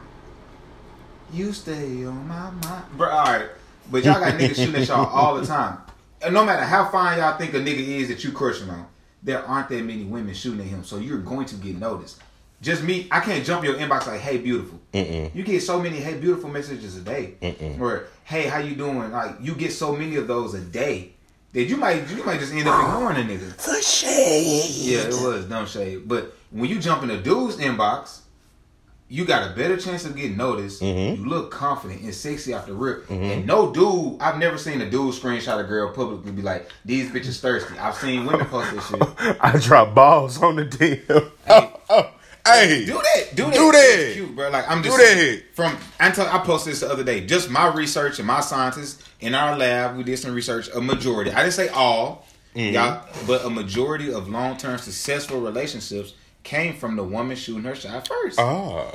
You 1.32 1.52
stay 1.52 2.04
on 2.04 2.28
my 2.28 2.50
mind, 2.50 2.84
bro. 2.96 3.08
All 3.08 3.24
right, 3.24 3.46
but 3.90 4.04
y'all 4.04 4.20
got 4.20 4.34
niggas 4.34 4.56
shooting 4.56 4.82
at 4.82 4.88
y'all 4.88 5.06
all 5.12 5.34
the 5.36 5.46
time. 5.46 5.78
And 6.20 6.34
no 6.34 6.44
matter 6.44 6.62
how 6.64 6.88
fine 6.88 7.18
y'all 7.18 7.36
think 7.36 7.52
a 7.54 7.58
nigga 7.58 7.78
is 7.80 8.08
that 8.08 8.22
you 8.22 8.30
crushing 8.32 8.70
on, 8.70 8.86
there 9.22 9.42
aren't 9.44 9.68
that 9.70 9.82
many 9.84 10.04
women 10.04 10.34
shooting 10.34 10.60
at 10.60 10.66
him, 10.66 10.84
so 10.84 10.98
you're 10.98 11.18
going 11.18 11.46
to 11.46 11.56
get 11.56 11.76
noticed. 11.78 12.20
Just 12.62 12.84
me, 12.84 13.08
I 13.10 13.18
can't 13.20 13.44
jump 13.44 13.64
your 13.64 13.74
inbox 13.74 14.06
like, 14.06 14.20
"Hey, 14.20 14.38
beautiful." 14.38 14.80
Mm-mm. 14.94 15.34
You 15.34 15.42
get 15.42 15.60
so 15.62 15.80
many 15.80 15.98
"Hey, 15.98 16.14
beautiful" 16.14 16.48
messages 16.48 16.96
a 16.96 17.00
day, 17.00 17.34
Mm-mm. 17.42 17.80
or 17.80 18.06
"Hey, 18.24 18.46
how 18.46 18.58
you 18.58 18.76
doing?" 18.76 19.10
Like 19.10 19.34
you 19.40 19.54
get 19.54 19.72
so 19.72 19.94
many 19.96 20.14
of 20.16 20.28
those 20.28 20.54
a 20.54 20.60
day 20.60 21.10
that 21.54 21.64
you 21.64 21.76
might 21.76 22.08
you 22.08 22.22
might 22.24 22.38
just 22.38 22.52
end 22.54 22.68
up 22.68 22.80
ignoring 22.84 23.16
a 23.16 23.20
nigga. 23.28 23.52
For 23.60 23.82
shade. 23.82 24.70
Yeah, 24.70 25.00
it 25.00 25.08
was 25.08 25.44
dumb 25.46 25.66
shade. 25.66 26.08
But 26.08 26.34
when 26.52 26.70
you 26.70 26.78
jump 26.78 27.02
in 27.02 27.10
a 27.10 27.20
dude's 27.20 27.56
inbox, 27.56 28.20
you 29.08 29.24
got 29.24 29.50
a 29.50 29.56
better 29.56 29.76
chance 29.76 30.04
of 30.04 30.14
getting 30.14 30.36
noticed. 30.36 30.80
Mhm. 30.82 31.18
You 31.18 31.24
look 31.24 31.50
confident 31.50 32.02
and 32.02 32.14
sexy 32.14 32.54
off 32.54 32.66
the 32.66 32.74
rip. 32.74 33.10
And 33.10 33.44
no 33.44 33.72
dude, 33.72 34.22
I've 34.22 34.38
never 34.38 34.56
seen 34.56 34.80
a 34.82 34.88
dude 34.88 35.14
screenshot 35.14 35.58
a 35.58 35.64
girl 35.64 35.90
publicly 35.92 36.30
be 36.30 36.42
like, 36.42 36.68
"These 36.84 37.10
bitches 37.10 37.40
thirsty." 37.40 37.76
I've 37.76 37.96
seen 37.96 38.24
women 38.24 38.46
post 38.46 38.70
this 38.72 38.86
shit. 38.86 39.02
I 39.40 39.58
drop 39.58 39.96
balls 39.96 40.40
on 40.40 40.54
the 40.54 40.64
DM. 40.64 41.30
Oh. 41.48 42.10
Hey, 42.46 42.84
Do 42.84 42.94
that. 42.94 43.28
Do 43.36 43.44
that. 43.44 43.54
Do 43.54 43.72
that. 43.72 43.96
It's 43.98 44.14
cute, 44.16 44.34
bro. 44.34 44.50
Like 44.50 44.68
I'm 44.68 44.82
just 44.82 44.96
Do 44.96 45.02
that. 45.04 45.42
from 45.54 45.76
I 46.00 46.10
tell 46.10 46.26
I 46.26 46.38
posted 46.38 46.72
this 46.72 46.80
the 46.80 46.90
other 46.90 47.04
day. 47.04 47.24
Just 47.24 47.50
my 47.50 47.72
research 47.72 48.18
and 48.18 48.26
my 48.26 48.40
scientists 48.40 49.02
in 49.20 49.34
our 49.34 49.56
lab, 49.56 49.96
we 49.96 50.02
did 50.02 50.18
some 50.18 50.34
research. 50.34 50.68
A 50.74 50.80
majority, 50.80 51.30
I 51.30 51.42
didn't 51.42 51.52
say 51.54 51.68
all, 51.68 52.26
Mm-hmm. 52.54 52.74
y'all, 52.74 53.06
but 53.26 53.44
a 53.46 53.48
majority 53.50 54.12
of 54.12 54.28
long 54.28 54.56
term 54.58 54.76
successful 54.78 55.40
relationships 55.40 56.12
came 56.42 56.74
from 56.74 56.96
the 56.96 57.02
woman 57.04 57.34
shooting 57.36 57.62
her 57.64 57.74
shot 57.74 58.06
first. 58.06 58.38
Ah, 58.38 58.90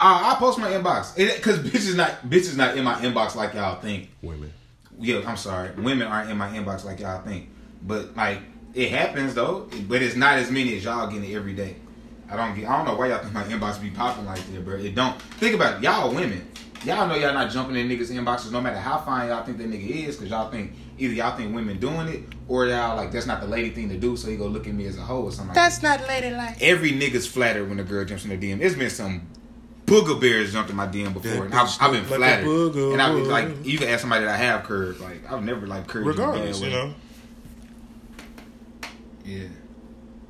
I, 0.00 0.32
I 0.32 0.34
post 0.38 0.58
my 0.58 0.70
inbox 0.70 1.16
because 1.16 1.60
bitches 1.60 1.96
not 1.96 2.28
bitches 2.28 2.56
not 2.56 2.76
in 2.76 2.84
my 2.84 2.94
inbox 2.96 3.34
like 3.34 3.54
y'all 3.54 3.80
think. 3.80 4.10
women. 4.20 4.52
Yeah, 4.98 5.22
I'm 5.26 5.36
sorry, 5.36 5.70
women 5.76 6.02
aren't 6.08 6.30
in 6.30 6.36
my 6.36 6.48
inbox 6.48 6.84
like 6.84 7.00
y'all 7.00 7.22
think. 7.22 7.48
But 7.82 8.14
like 8.16 8.40
it 8.74 8.90
happens 8.90 9.34
though, 9.34 9.68
but 9.88 10.02
it's 10.02 10.16
not 10.16 10.38
as 10.38 10.50
many 10.50 10.76
as 10.76 10.84
y'all 10.84 11.06
getting 11.08 11.30
it 11.30 11.34
every 11.34 11.52
day. 11.54 11.76
I 12.30 12.36
don't 12.36 12.54
get. 12.56 12.68
I 12.68 12.76
don't 12.78 12.86
know 12.86 12.94
why 12.94 13.08
y'all 13.08 13.18
think 13.18 13.34
my 13.34 13.42
inbox 13.44 13.80
be 13.80 13.90
popping 13.90 14.24
like 14.24 14.38
that, 14.52 14.64
bro. 14.64 14.76
It 14.76 14.94
don't. 14.94 15.20
Think 15.22 15.54
about 15.54 15.76
it. 15.78 15.82
Y'all 15.82 16.14
women. 16.14 16.48
Y'all 16.84 17.06
know 17.06 17.14
y'all 17.14 17.32
not 17.32 17.48
jumping 17.52 17.76
in 17.76 17.88
niggas' 17.88 18.10
inboxes 18.10 18.50
no 18.50 18.60
matter 18.60 18.76
how 18.78 18.98
fine 18.98 19.28
y'all 19.28 19.44
think 19.44 19.56
that 19.58 19.70
nigga 19.70 19.88
is, 20.08 20.16
cause 20.16 20.28
y'all 20.28 20.50
think 20.50 20.72
either 20.98 21.14
y'all 21.14 21.36
think 21.36 21.54
women 21.54 21.78
doing 21.78 22.08
it 22.08 22.22
or 22.48 22.66
y'all 22.66 22.96
like 22.96 23.12
that's 23.12 23.26
not 23.26 23.40
the 23.40 23.46
lady 23.46 23.70
thing 23.70 23.88
to 23.90 23.96
do, 23.96 24.16
so 24.16 24.28
you 24.28 24.36
go 24.36 24.46
look 24.46 24.66
at 24.66 24.74
me 24.74 24.86
as 24.86 24.96
a 24.98 25.00
hoe 25.00 25.22
or 25.22 25.30
something. 25.30 25.48
like 25.48 25.54
That's 25.54 25.78
that. 25.78 26.00
not 26.00 26.08
ladylike. 26.08 26.56
Every 26.60 26.90
nigga's 26.90 27.24
flattered 27.26 27.68
when 27.68 27.78
a 27.78 27.84
girl 27.84 28.04
jumps 28.04 28.24
in 28.24 28.30
the 28.30 28.36
DM. 28.52 28.60
It's 28.60 28.74
been 28.74 28.90
some 28.90 29.28
booger 29.86 30.20
bears 30.20 30.52
jumped 30.52 30.70
in 30.70 30.76
my 30.76 30.86
DM 30.88 31.12
before, 31.12 31.44
and 31.44 31.54
I've, 31.54 31.68
I've 31.80 31.92
been 31.92 32.00
look 32.08 32.18
like 32.18 32.40
flattered. 32.40 32.74
and 32.92 33.00
I've 33.02 33.14
been 33.14 33.28
like, 33.28 33.64
you 33.64 33.78
can 33.78 33.88
ask 33.88 34.00
somebody 34.00 34.24
that 34.24 34.34
I 34.34 34.38
have 34.38 34.64
curved. 34.64 35.00
Like 35.00 35.30
I've 35.30 35.44
never 35.44 35.66
like 35.68 35.86
curved. 35.86 36.06
in 36.06 36.12
a 36.14 36.16
bad 36.16 36.18
Regardless, 36.30 36.60
way. 36.60 36.66
you 36.68 36.72
know, 36.72 36.94
Yeah. 39.24 39.44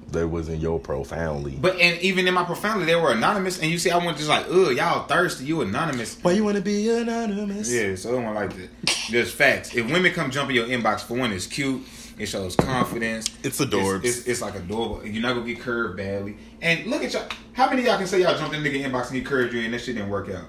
that 0.09 0.29
wasn't 0.29 0.61
your 0.61 0.79
profoundly. 0.79 1.57
But 1.59 1.79
and 1.81 1.99
even 2.03 2.29
in 2.29 2.35
my 2.35 2.45
profoundly, 2.45 2.85
they 2.87 2.97
were 2.97 3.13
anonymous, 3.13 3.61
and 3.61 3.71
you 3.71 3.79
see, 3.79 3.91
I 3.91 3.97
went 4.05 4.19
just 4.19 4.29
like, 4.29 4.47
ugh, 4.51 4.77
y'all 4.77 5.07
thirsty, 5.07 5.45
you 5.47 5.63
anonymous. 5.63 6.19
Why 6.21 6.33
you 6.33 6.45
want 6.45 6.57
to 6.57 6.63
be 6.63 6.89
anonymous? 6.91 7.73
Yeah, 7.73 7.95
so 7.95 8.11
I 8.11 8.23
don't 8.23 8.35
like 8.35 8.55
that. 8.57 8.69
There's 9.11 9.33
facts. 9.33 9.75
If 9.75 9.91
women 9.91 10.13
come 10.13 10.31
jump 10.31 10.51
in 10.51 10.57
your 10.57 10.67
inbox, 10.67 11.01
for 11.01 11.15
one, 11.15 11.33
it's 11.33 11.47
cute. 11.47 11.83
It 12.19 12.27
shows 12.27 12.55
confidence. 12.57 13.27
It's 13.43 13.59
adorable. 13.59 14.07
It's, 14.07 14.19
it's, 14.19 14.27
it's 14.29 14.43
like 14.43 14.55
adorable. 14.55 15.05
You're 15.07 15.23
not 15.23 15.33
gonna 15.35 15.47
get 15.47 15.61
curved 15.61 15.97
badly. 15.97 16.37
And 16.61 16.87
look 16.87 17.03
at 17.03 17.15
y'all. 17.15 17.27
How 17.55 17.71
many 17.71 17.81
of 17.81 17.87
y'all 17.89 17.97
can 17.97 18.07
say 18.07 18.21
y'all 18.21 18.37
jumped 18.37 18.55
in 18.55 18.63
nigga 18.63 18.85
inbox 18.85 19.07
and 19.07 19.17
he 19.17 19.23
curved 19.23 19.55
you 19.55 19.63
and 19.63 19.73
that 19.73 19.81
shit 19.81 19.95
didn't 19.97 20.11
work 20.11 20.29
out? 20.29 20.45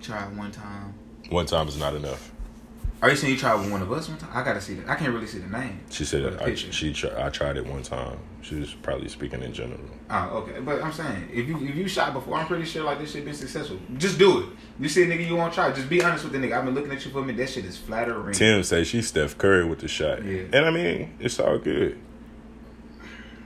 Try 0.00 0.24
it 0.24 0.32
one 0.34 0.52
time. 0.52 0.94
One 1.30 1.46
time 1.46 1.66
is 1.68 1.78
not 1.78 1.94
enough. 1.94 2.30
Are 3.02 3.08
you 3.08 3.16
saying 3.16 3.32
you 3.32 3.38
tried 3.38 3.54
with 3.54 3.70
one 3.70 3.80
of 3.80 3.90
us 3.92 4.10
one 4.10 4.18
time? 4.18 4.28
I 4.34 4.42
gotta 4.44 4.60
see 4.60 4.74
that. 4.74 4.88
I 4.88 4.94
can't 4.94 5.10
really 5.14 5.26
see 5.26 5.38
the 5.38 5.48
name. 5.48 5.80
She 5.88 6.04
said 6.04 6.36
I, 6.42 6.54
she 6.54 6.94
I 7.16 7.30
tried 7.30 7.56
it 7.56 7.66
one 7.66 7.82
time. 7.82 8.18
She 8.42 8.56
was 8.56 8.74
probably 8.74 9.08
speaking 9.08 9.42
in 9.42 9.54
general. 9.54 9.80
Oh, 10.10 10.28
okay. 10.42 10.60
But 10.60 10.82
I'm 10.84 10.92
saying, 10.92 11.30
if 11.32 11.48
you 11.48 11.56
if 11.66 11.74
you 11.76 11.88
shot 11.88 12.12
before, 12.12 12.36
I'm 12.36 12.46
pretty 12.46 12.66
sure 12.66 12.84
like 12.84 12.98
this 12.98 13.12
shit 13.12 13.24
been 13.24 13.32
successful. 13.32 13.78
Just 13.96 14.18
do 14.18 14.40
it. 14.40 14.46
You 14.78 14.88
see 14.90 15.02
a 15.04 15.06
nigga 15.06 15.26
you 15.26 15.34
want 15.34 15.52
to 15.52 15.54
try, 15.54 15.72
just 15.72 15.88
be 15.88 16.02
honest 16.04 16.24
with 16.24 16.34
the 16.34 16.38
nigga. 16.38 16.58
I've 16.58 16.64
been 16.66 16.74
looking 16.74 16.92
at 16.92 17.02
you 17.04 17.10
for 17.10 17.20
a 17.20 17.22
minute. 17.22 17.38
That 17.38 17.48
shit 17.48 17.64
is 17.64 17.78
flattering. 17.78 18.34
Tim 18.34 18.62
say 18.62 18.84
she's 18.84 19.08
Steph 19.08 19.38
Curry 19.38 19.64
with 19.64 19.78
the 19.78 19.88
shot, 19.88 20.22
Yeah. 20.22 20.42
and 20.52 20.66
I 20.66 20.70
mean 20.70 21.14
it's 21.20 21.40
all 21.40 21.56
good. 21.58 21.98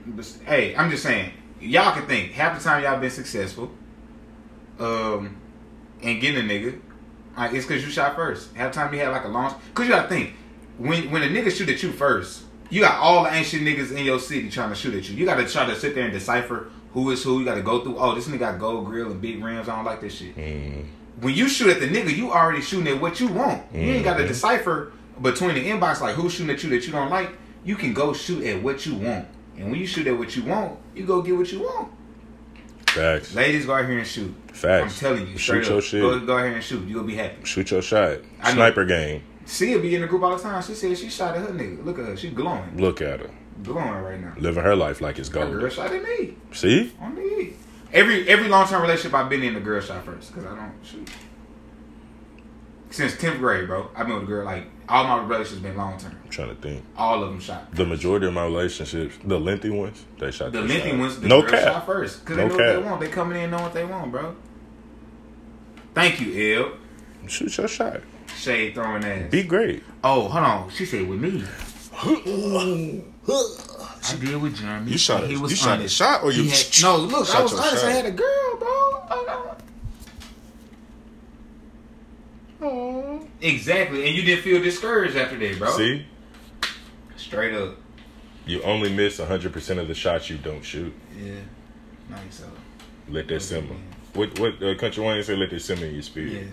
But, 0.05 0.25
hey, 0.45 0.75
I'm 0.75 0.91
just 0.91 1.01
saying, 1.03 1.31
y'all 1.61 1.93
can 1.93 2.05
think 2.07 2.33
half 2.33 2.57
the 2.57 2.63
time 2.63 2.83
y'all 2.83 2.99
been 2.99 3.09
successful, 3.09 3.71
um, 4.79 5.37
and 6.03 6.21
getting 6.21 6.45
a 6.45 6.53
nigga, 6.53 6.79
like, 7.37 7.53
it's 7.53 7.65
because 7.65 7.83
you 7.83 7.91
shot 7.91 8.15
first. 8.15 8.53
Half 8.55 8.71
time 8.73 8.93
you 8.93 8.99
had 8.99 9.09
like 9.09 9.25
a 9.25 9.27
long, 9.29 9.53
cause 9.73 9.85
you 9.87 9.91
gotta 9.93 10.07
think 10.09 10.33
when 10.77 11.09
when 11.11 11.23
a 11.23 11.27
nigga 11.27 11.51
shoot 11.51 11.69
at 11.69 11.81
you 11.83 11.91
first, 11.91 12.43
you 12.69 12.81
got 12.81 12.95
all 12.99 13.23
the 13.23 13.33
ancient 13.33 13.63
niggas 13.63 13.91
in 13.95 14.05
your 14.05 14.19
city 14.19 14.49
trying 14.49 14.69
to 14.69 14.75
shoot 14.75 14.93
at 14.95 15.07
you. 15.09 15.15
You 15.15 15.25
gotta 15.25 15.47
try 15.47 15.65
to 15.65 15.75
sit 15.75 15.95
there 15.95 16.03
and 16.05 16.13
decipher 16.13 16.69
who 16.93 17.09
is 17.11 17.23
who. 17.23 17.39
You 17.39 17.45
gotta 17.45 17.61
go 17.61 17.81
through. 17.83 17.97
Oh, 17.97 18.15
this 18.15 18.27
nigga 18.27 18.39
got 18.39 18.59
gold 18.59 18.85
grill 18.85 19.11
and 19.11 19.21
big 19.21 19.43
rims. 19.43 19.67
I 19.69 19.75
don't 19.75 19.85
like 19.85 20.01
this 20.01 20.15
shit. 20.15 20.35
Mm. 20.35 20.85
When 21.21 21.33
you 21.33 21.47
shoot 21.47 21.69
at 21.69 21.79
the 21.79 21.87
nigga, 21.87 22.15
you 22.15 22.31
already 22.31 22.61
shooting 22.61 22.87
at 22.93 22.99
what 23.01 23.19
you 23.19 23.27
want. 23.29 23.63
You 23.73 23.79
ain't 23.79 24.03
got 24.03 24.17
to 24.17 24.23
Mhm. 24.23 24.27
decipher 24.27 24.91
between 25.21 25.55
the 25.55 25.65
inbox 25.69 26.01
like 26.01 26.15
who's 26.15 26.33
shooting 26.33 26.53
at 26.53 26.61
you 26.63 26.69
that 26.71 26.85
you 26.85 26.91
don't 26.91 27.09
like. 27.09 27.29
You 27.63 27.75
can 27.75 27.93
go 27.93 28.11
shoot 28.13 28.43
at 28.45 28.61
what 28.61 28.85
you 28.85 28.95
want. 28.95 29.25
And 29.57 29.71
when 29.71 29.79
you 29.79 29.87
shoot 29.87 30.05
at 30.07 30.17
what 30.17 30.35
you 30.35 30.43
want, 30.43 30.77
you 30.93 31.05
go 31.05 31.21
get 31.21 31.37
what 31.37 31.49
you 31.53 31.59
want. 31.61 31.89
Facts, 32.95 33.35
Ladies, 33.35 33.65
go 33.65 33.73
out 33.73 33.85
here 33.87 33.97
and 33.99 34.07
shoot. 34.07 34.33
facts. 34.53 34.93
I'm 34.93 34.99
telling 34.99 35.27
you, 35.27 35.37
shoot 35.37 35.67
your 35.67 35.77
up. 35.79 35.83
shit. 35.83 36.01
Go, 36.01 36.19
go 36.21 36.37
out 36.37 36.45
here 36.45 36.53
and 36.55 36.63
shoot. 36.63 36.87
You'll 36.87 37.03
be 37.03 37.15
happy. 37.15 37.43
Shoot 37.43 37.71
your 37.71 37.81
shot. 37.81 38.19
I 38.41 38.49
know. 38.49 38.55
Sniper 38.55 38.85
game. 38.85 39.23
Sia 39.45 39.77
be 39.79 39.93
in 39.95 40.01
the 40.01 40.07
group 40.07 40.23
all 40.23 40.35
the 40.35 40.41
time. 40.41 40.61
She 40.63 40.73
said 40.73 40.97
she 40.97 41.09
shot 41.09 41.35
at 41.35 41.41
her 41.43 41.53
nigga. 41.53 41.83
Look 41.83 41.99
at 41.99 42.05
her. 42.05 42.17
She 42.17 42.29
glowing. 42.31 42.77
Look 42.77 43.01
at 43.01 43.19
her 43.19 43.29
Glowing 43.63 43.89
right 44.01 44.19
now. 44.19 44.33
living 44.37 44.63
her 44.63 44.75
life 44.75 45.01
like 45.01 45.19
it's 45.19 45.29
That 45.29 45.49
girl 45.51 45.59
gold. 45.59 45.71
shot 45.71 45.91
at 45.93 46.01
me. 46.03 46.35
See, 46.51 46.93
On 47.01 47.13
me. 47.15 47.53
Every 47.93 48.27
every 48.27 48.47
long 48.49 48.67
term 48.67 48.81
relationship 48.81 49.13
I've 49.13 49.29
been 49.29 49.43
in, 49.43 49.53
the 49.53 49.59
girl 49.61 49.79
shot 49.81 50.03
first 50.03 50.33
because 50.33 50.45
I 50.51 50.55
don't 50.55 50.73
shoot. 50.83 51.09
Since 52.95 53.17
tenth 53.17 53.39
grade, 53.39 53.67
bro, 53.67 53.89
I've 53.93 54.05
been 54.07 54.15
with 54.15 54.23
a 54.23 54.27
girl 54.27 54.45
like 54.45 54.67
all 54.87 55.03
my 55.03 55.21
relationships 55.21 55.61
been 55.61 55.75
long 55.75 55.97
term. 55.99 56.17
I'm 56.23 56.29
trying 56.29 56.47
to 56.47 56.55
think. 56.55 56.81
All 56.95 57.21
of 57.21 57.29
them 57.29 57.41
shot. 57.41 57.69
The 57.75 57.85
majority 57.85 58.25
of 58.27 58.33
my 58.33 58.45
relationships, 58.45 59.15
the 59.21 59.37
lengthy 59.37 59.69
ones, 59.69 60.05
they 60.17 60.31
shot. 60.31 60.53
The 60.53 60.61
lengthy 60.61 60.91
shot. 60.91 60.99
ones, 60.99 61.19
the 61.19 61.27
no 61.27 61.41
girl 61.41 61.49
cap. 61.51 61.63
shot 61.63 61.85
first 61.85 62.23
because 62.23 62.37
No 62.37 62.43
they 62.43 62.47
know 62.47 62.55
what 62.55 62.65
cap. 62.65 62.75
they 62.83 62.87
want. 62.89 63.01
They 63.01 63.07
coming 63.09 63.41
in 63.41 63.51
knowing 63.51 63.63
what 63.63 63.73
they 63.73 63.83
want, 63.83 64.11
bro. 64.13 64.33
Thank 65.93 66.21
you, 66.21 66.55
El. 66.63 67.27
Shoot 67.27 67.57
your 67.57 67.67
shot. 67.67 67.99
Shade 68.37 68.73
throwing 68.75 69.03
ass. 69.03 69.29
Be 69.29 69.43
great. 69.43 69.83
oh, 70.01 70.29
hold 70.29 70.45
on. 70.45 70.69
She 70.69 70.85
said 70.85 71.05
with 71.05 71.19
me. 71.19 71.43
I 73.27 74.15
did 74.21 74.41
with 74.41 74.55
Jeremy. 74.55 74.91
You 74.91 74.97
shot 74.97 75.27
He 75.27 75.35
was 75.35 75.51
you 75.51 75.57
shot 75.57 75.81
a 75.81 75.89
shot 75.89 76.23
or 76.23 76.31
you 76.31 76.49
had- 76.49 76.65
no? 76.81 76.95
Look, 76.97 77.35
I 77.35 77.41
was 77.43 77.53
honest. 77.53 77.83
I 77.83 77.91
had 77.91 78.05
a 78.05 78.11
girl, 78.11 78.55
bro. 78.57 79.55
Exactly, 83.41 84.07
and 84.07 84.15
you 84.15 84.23
didn't 84.23 84.43
feel 84.43 84.61
discouraged 84.61 85.15
after 85.17 85.37
that, 85.37 85.59
bro. 85.59 85.71
See, 85.71 86.05
straight 87.17 87.53
up. 87.53 87.75
you 88.45 88.61
only 88.63 88.91
miss 88.93 89.19
100% 89.19 89.77
of 89.79 89.87
the 89.87 89.93
shots 89.95 90.29
you 90.29 90.37
don't 90.37 90.63
shoot. 90.63 90.93
Yeah, 91.17 91.33
nice. 92.09 92.35
So, 92.35 92.45
Let 93.09 93.27
that 93.27 93.41
simmer. 93.41 93.75
What 94.13 94.39
what 94.39 94.63
uh, 94.63 94.75
country 94.77 95.03
Wayne 95.03 95.21
say? 95.23 95.35
Let 95.35 95.49
that 95.49 95.59
simmer 95.59 95.81
in 95.85 95.87
your 95.87 95.95
yeah. 95.95 96.01
spirit. 96.01 96.47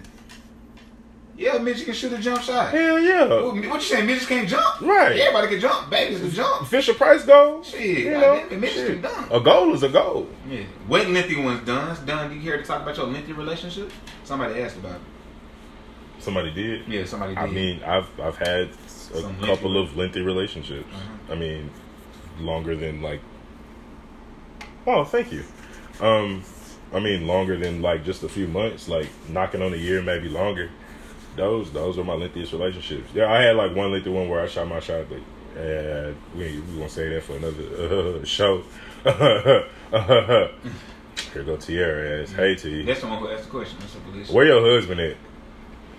Yeah, 1.35 1.59
midget 1.59 1.87
can 1.87 1.95
shoot 1.95 2.13
a 2.13 2.19
jump 2.19 2.43
shot. 2.43 2.73
Hell 2.73 3.01
yeah. 3.01 3.25
What 3.27 3.55
what 3.55 3.65
you 3.75 3.81
saying? 3.81 4.07
Midgets 4.07 4.27
can't 4.27 4.47
jump? 4.49 4.81
Right. 4.83 5.19
Everybody 5.19 5.49
can 5.49 5.61
jump. 5.61 5.89
Babies 5.89 6.21
can 6.21 6.31
jump. 6.31 6.67
Fisher 6.69 6.93
Price 6.95 7.25
goal. 7.25 7.63
Shit, 7.63 7.81
You 8.05 8.11
know, 8.11 8.21
goddamn 8.21 8.53
it, 8.53 8.61
midgets 8.61 8.75
shit. 8.75 8.87
can 8.89 9.01
dunk. 9.03 9.31
A 9.33 9.41
goal 9.41 9.73
is 9.75 9.83
a 9.83 9.89
goal. 9.89 10.29
Yeah. 10.49 10.65
What 10.87 11.09
lengthy 11.09 11.43
one's 11.43 11.65
done? 11.65 11.91
It's 11.91 12.01
done. 12.01 12.33
You 12.33 12.39
here 12.39 12.59
to 12.59 12.63
talk 12.63 12.83
about 12.83 12.97
your 12.99 13.07
lengthy 13.07 13.33
relationship? 13.33 13.91
Somebody 14.25 14.61
asked 14.61 14.77
about 14.77 14.97
it. 14.97 15.01
Somebody 16.23 16.51
did. 16.53 16.87
Yeah, 16.89 17.05
somebody 17.05 17.35
did. 17.35 17.43
I 17.45 17.47
mean, 17.49 17.83
I've 17.83 18.09
I've 18.21 18.37
had 18.39 18.69
a 18.71 18.79
Some 19.21 19.37
couple 19.41 19.75
ones. 19.75 19.91
of 19.91 19.97
lengthy 19.97 20.23
relationships. 20.23 20.89
Uh-huh. 20.93 21.33
I 21.33 21.37
mean, 21.37 21.71
longer 22.39 22.75
than 22.77 23.03
like. 23.03 23.21
Oh, 24.87 25.05
thank 25.05 25.33
you. 25.33 25.45
Um, 26.01 26.43
I 26.93 26.99
mean, 27.01 27.27
longer 27.27 27.57
than 27.59 27.83
like 27.83 28.05
just 28.05 28.23
a 28.23 28.29
few 28.29 28.47
months, 28.49 28.89
like 28.89 29.09
knocking 29.29 29.63
on 29.63 29.73
a 29.73 29.77
year, 29.77 30.01
maybe 30.03 30.29
longer. 30.29 30.71
Those 31.37 31.71
those 31.73 31.99
are 31.99 32.05
my 32.05 32.15
lengthiest 32.15 32.53
relationships. 32.53 33.11
Yeah, 33.15 33.31
I 33.33 33.43
had 33.43 33.57
like 33.57 33.75
one 33.75 33.91
lengthy 33.93 34.11
one 34.11 34.29
where 34.29 34.41
I 34.43 34.47
shot 34.47 34.69
my 34.69 34.81
shot, 34.81 35.07
but 35.09 35.61
uh, 35.61 36.13
we 36.37 36.61
we 36.61 36.77
gonna 36.79 36.89
say 36.89 37.09
that 37.09 37.23
for 37.23 37.37
another 37.37 38.21
uh, 38.21 38.25
show. 38.37 38.63
Here 41.33 41.43
go 41.45 41.57
Tierra 41.57 42.23
ass. 42.23 42.33
Hey 42.33 42.55
T, 42.55 42.85
That's 42.85 43.01
the 43.01 43.07
one 43.09 43.19
who 43.19 43.29
asked 43.29 43.45
the 43.45 43.51
question. 43.51 43.79
That's 43.81 43.95
a 43.95 43.99
police. 44.01 44.31
where 44.31 44.47
your 44.47 44.61
husband 44.61 45.01
at? 45.01 45.17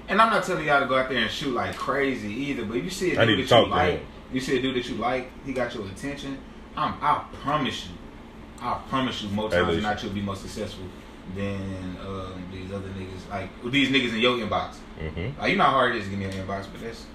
And 0.08 0.22
I'm 0.22 0.30
not 0.30 0.44
telling 0.44 0.66
y'all 0.66 0.82
to 0.82 0.86
go 0.86 0.98
out 0.98 1.10
there 1.10 1.20
and 1.20 1.32
shoot 1.32 1.54
like 1.54 1.76
crazy 1.76 2.32
either. 2.32 2.66
But 2.66 2.78
if 2.78 2.84
you 2.84 2.90
see 2.90 3.16
a 3.16 3.26
dude 3.26 3.48
that 3.48 3.56
you 3.56 3.68
like, 3.68 4.02
you 4.32 4.40
see 4.42 4.58
a 4.58 4.62
dude 4.62 4.76
that 4.76 4.90
you 4.90 4.96
like, 4.96 5.32
he 5.46 5.54
got 5.54 5.74
your 5.74 5.88
attention. 5.88 6.38
I'm, 6.76 6.96
I 7.02 7.24
promise 7.42 7.86
you, 7.86 7.92
I 8.60 8.82
promise 8.90 9.22
you, 9.22 9.30
more 9.30 9.50
times 9.50 9.74
than 9.74 9.84
not, 9.84 10.02
you'll 10.04 10.14
be 10.14 10.22
more 10.22 10.36
successful 10.36 10.86
than 11.36 11.98
um, 12.06 12.44
these 12.52 12.72
other 12.72 12.90
niggas. 12.90 13.30
Like 13.30 13.50
these 13.72 13.90
niggas 13.90 14.14
in 14.14 14.20
your 14.20 14.38
inbox. 14.38 14.76
Mm-hmm. 15.00 15.40
Like 15.40 15.52
you 15.52 15.58
know 15.58 15.64
how 15.64 15.72
hard 15.72 15.96
it 15.96 16.00
is 16.00 16.06
to 16.06 16.10
give 16.10 16.20
me 16.20 16.26
an 16.26 16.32
inbox, 16.32 16.66
but 16.72 16.82
that's 16.82 17.06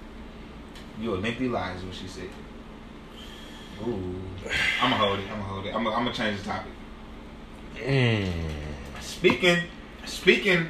you 0.99 1.13
a 1.13 1.15
lengthy 1.15 1.47
lie 1.47 1.73
is 1.73 1.83
what 1.83 1.95
she 1.95 2.07
said. 2.07 2.29
Ooh, 3.87 4.15
I'ma 4.81 4.97
hold 4.97 5.19
it. 5.19 5.31
I'ma 5.31 5.43
hold 5.43 5.65
it. 5.65 5.75
I'm 5.75 5.83
gonna 5.83 5.95
I'm 5.95 6.03
gonna 6.05 6.15
change 6.15 6.39
the 6.39 6.45
topic. 6.45 6.71
Mm. 7.77 8.31
Speaking, 8.99 9.63
speaking 10.05 10.67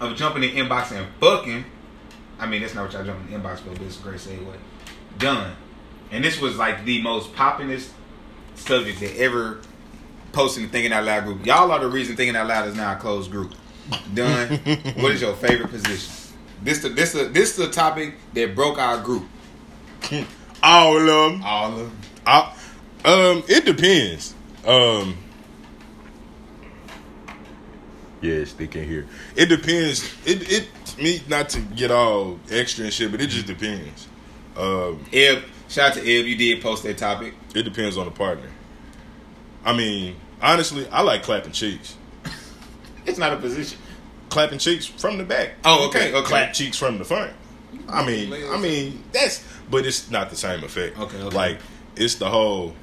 of 0.00 0.16
jumping 0.16 0.42
in 0.44 0.50
inbox 0.50 0.92
and 0.92 1.06
fucking, 1.20 1.64
I 2.38 2.46
mean 2.46 2.60
that's 2.62 2.74
not 2.74 2.84
what 2.84 2.92
y'all 2.92 3.04
jumping 3.04 3.32
in 3.32 3.42
the 3.42 3.48
inbox 3.48 3.58
for, 3.58 3.70
but 3.70 3.82
it's 3.82 3.98
a 3.98 4.02
great 4.02 4.18
segue. 4.18 4.54
Done, 5.18 5.54
and 6.10 6.24
this 6.24 6.40
was 6.40 6.56
like 6.56 6.84
the 6.84 7.02
most 7.02 7.32
poppinest 7.34 7.90
subject 8.54 9.00
that 9.00 9.16
ever 9.18 9.60
posted 10.32 10.62
in 10.62 10.68
the 10.68 10.72
Thinking 10.72 10.92
Out 10.92 11.04
Loud 11.04 11.24
group. 11.24 11.46
Y'all 11.46 11.70
are 11.72 11.80
the 11.80 11.88
reason 11.88 12.16
Thinking 12.16 12.36
Out 12.36 12.46
Loud 12.46 12.68
is 12.68 12.76
now 12.76 12.92
a 12.92 12.96
closed 12.96 13.30
group. 13.30 13.54
Done. 14.14 14.48
what 14.98 15.12
is 15.12 15.20
your 15.20 15.34
favorite 15.34 15.70
position? 15.70 16.12
This 16.62 16.80
the 16.80 16.88
this 16.90 17.12
the 17.12 17.24
this 17.24 17.50
is 17.50 17.56
the 17.56 17.70
topic 17.70 18.14
that 18.34 18.54
broke 18.54 18.78
our 18.78 19.00
group. 19.00 19.26
All 20.62 20.96
of 20.96 21.06
them. 21.06 21.42
All 21.44 21.72
of 21.72 21.78
them. 21.78 21.92
I, 22.26 22.54
um, 23.04 23.44
it 23.48 23.64
depends. 23.64 24.34
Um, 24.66 25.16
yeah, 28.20 28.44
they 28.56 28.66
can 28.66 28.84
hear. 28.84 29.06
It 29.36 29.46
depends. 29.46 30.04
It 30.26 30.50
it 30.50 30.68
me 30.98 31.22
not 31.28 31.48
to 31.50 31.60
get 31.60 31.90
all 31.90 32.38
extra 32.50 32.84
and 32.84 32.92
shit, 32.92 33.10
but 33.10 33.20
it 33.20 33.28
just 33.28 33.46
depends. 33.46 34.08
Um, 34.56 35.04
Eb, 35.12 35.42
shout 35.68 35.90
out 35.90 35.94
to 35.94 36.00
Eb. 36.00 36.26
You 36.26 36.36
did 36.36 36.60
post 36.62 36.82
that 36.82 36.98
topic. 36.98 37.34
it 37.54 37.62
depends 37.62 37.96
on 37.96 38.06
the 38.06 38.10
partner. 38.10 38.48
I 39.64 39.72
mean, 39.76 40.16
honestly, 40.42 40.88
I 40.88 41.02
like 41.02 41.22
clapping 41.22 41.52
cheeks. 41.52 41.96
It's 43.06 43.18
not 43.18 43.32
a 43.32 43.36
position. 43.36 43.78
Clapping 44.28 44.58
cheeks 44.58 44.84
from 44.84 45.16
the 45.16 45.24
back. 45.24 45.54
Oh, 45.64 45.88
okay, 45.88 46.12
okay. 46.12 46.26
Clap 46.26 46.52
cheeks 46.52 46.76
from 46.76 46.98
the 46.98 47.04
front. 47.04 47.32
I 47.88 48.04
mean, 48.04 48.30
I 48.32 48.58
mean 48.58 49.02
that's, 49.12 49.42
but 49.70 49.86
it's 49.86 50.10
not 50.10 50.28
the 50.28 50.36
same 50.36 50.62
effect. 50.62 50.98
Okay, 50.98 51.16
okay. 51.16 51.34
Like 51.36 51.58
it's 51.96 52.16
the 52.16 52.28
whole, 52.28 52.74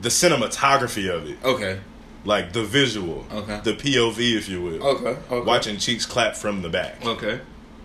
the 0.00 0.08
cinematography 0.08 1.14
of 1.14 1.28
it. 1.28 1.36
Okay. 1.44 1.78
Like 2.26 2.52
the 2.52 2.62
visual, 2.64 3.24
Okay. 3.32 3.60
the 3.64 3.72
POV, 3.72 4.36
if 4.36 4.48
you 4.48 4.60
will. 4.60 4.82
Okay. 4.86 5.16
Okay. 5.30 5.40
Watching 5.46 5.78
cheeks 5.78 6.04
clap 6.04 6.36
from 6.36 6.60
the 6.62 6.68
back, 6.68 7.04
Okay. 7.06 7.40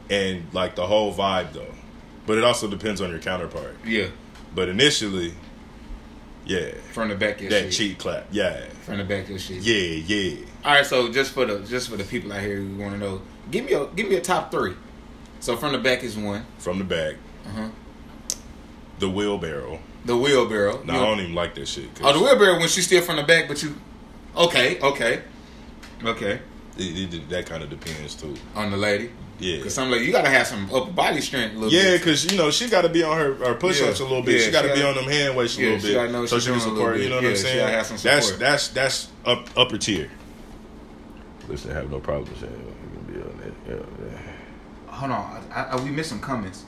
and 0.10 0.44
like 0.54 0.76
the 0.76 0.86
whole 0.88 1.14
vibe 1.14 1.54
though. 1.54 1.74
But 2.28 2.38
it 2.38 2.44
also 2.44 2.68
depends 2.68 3.00
on 3.02 3.10
your 3.10 3.20
counterpart. 3.20 3.78
Yeah. 3.86 4.08
But 4.54 4.68
initially, 4.70 5.34
yeah, 6.46 6.72
From 6.92 7.10
the 7.10 7.16
back, 7.16 7.40
your 7.40 7.50
that 7.52 7.64
shit. 7.66 7.72
cheek 7.74 7.98
clap, 8.00 8.28
yeah, 8.32 8.66
From 8.86 8.98
the 8.98 9.04
back, 9.04 9.30
your 9.30 9.40
shit. 9.40 9.62
yeah, 9.62 9.76
yeah. 10.06 10.46
All 10.66 10.74
right. 10.74 10.86
So 10.86 11.12
just 11.12 11.32
for 11.34 11.46
the 11.46 11.60
just 11.60 11.90
for 11.90 11.98
the 11.98 12.04
people 12.04 12.34
out 12.34 12.42
here 12.42 12.58
who 12.58 12.76
want 12.78 12.94
to 12.94 12.98
know, 13.00 13.22
give 13.52 13.64
me 13.66 13.74
a 13.74 13.86
give 13.88 14.10
me 14.10 14.16
a 14.16 14.22
top 14.22 14.52
three. 14.52 14.74
So 15.40 15.56
from 15.56 15.72
the 15.72 15.78
back 15.80 16.04
is 16.04 16.18
one. 16.18 16.46
From 16.58 16.80
the 16.80 16.84
back, 16.84 17.16
Uh 17.46 17.50
huh. 17.50 17.68
the 19.00 19.10
wheelbarrow. 19.10 19.80
The 20.06 20.18
wheelbarrow. 20.18 20.82
No, 20.84 20.94
I 20.96 21.06
don't 21.06 21.20
even 21.20 21.36
like 21.36 21.54
that 21.56 21.68
shit. 21.68 21.86
Oh, 22.04 22.12
the 22.12 22.20
wheelbarrow 22.20 22.58
when 22.60 22.68
she's 22.70 22.86
still 22.88 23.02
from 23.04 23.18
the 23.18 23.24
back, 23.24 23.48
but 23.48 23.62
you. 23.62 23.76
Okay. 24.36 24.80
Okay. 24.80 25.22
Okay. 26.04 26.40
it, 26.78 27.14
it, 27.14 27.30
that 27.30 27.46
kind 27.46 27.64
of 27.64 27.70
depends 27.70 28.16
too. 28.16 28.36
On 28.56 28.72
the 28.72 28.78
lady. 28.78 29.12
Yeah, 29.40 29.58
Because 29.58 29.74
some 29.74 29.90
lady, 29.90 30.06
you 30.06 30.12
gotta 30.12 30.30
have 30.30 30.46
some 30.46 30.70
upper 30.74 30.92
body 30.92 31.20
strength. 31.20 31.56
A 31.56 31.60
little 31.60 31.74
yeah, 31.74 31.98
because 31.98 32.32
you 32.32 32.38
know 32.38 32.52
she 32.52 32.70
got 32.70 32.84
to 32.84 32.90
be 32.90 33.02
on 33.04 33.18
her, 33.18 33.34
her 33.36 33.56
push 33.56 33.82
ups 33.82 34.00
Yeah. 34.00 34.06
a 34.06 34.08
little 34.08 34.22
bit. 34.24 34.40
Yeah, 34.40 34.46
she 34.46 34.52
got 34.52 34.62
to 34.62 34.68
she 34.70 34.74
be 34.76 34.80
gotta- 34.82 35.00
on 35.00 35.04
them 35.06 35.12
hand 35.12 35.36
weights 35.36 35.58
a 35.58 35.62
Yeah, 35.62 35.68
little 35.74 35.80
she 35.90 35.94
know 35.96 36.08
bit, 36.12 36.20
what 36.20 36.30
so 36.30 36.40
she 36.40 36.46
can 36.52 36.60
doing 36.60 36.70
support. 36.76 36.98
You 37.00 37.10
know 37.10 37.10
bit. 37.10 37.16
what 37.16 37.24
I'm 37.24 37.30
Yeah, 37.32 37.36
she 37.36 37.42
saying? 37.42 37.58
gotta 37.58 37.72
have 37.72 37.86
some 37.88 37.98
That's 37.98 38.32
that's 38.38 38.68
that's 38.70 39.08
up 39.26 39.50
upper 39.58 39.78
tier. 39.80 40.12
Listen, 41.48 41.72
I 41.72 41.74
have 41.74 41.90
no 41.90 42.00
problem 42.00 42.34
saying 42.40 42.54
oh, 42.54 42.84
you 42.84 42.98
can 42.98 43.14
be 43.14 43.20
on 43.20 43.38
that. 43.40 43.54
Yeah, 43.68 44.06
yeah. 44.12 44.92
Hold 44.94 45.12
on, 45.12 45.44
I, 45.52 45.64
I, 45.64 45.84
we 45.84 45.90
missed 45.90 46.10
some 46.10 46.20
comments. 46.20 46.66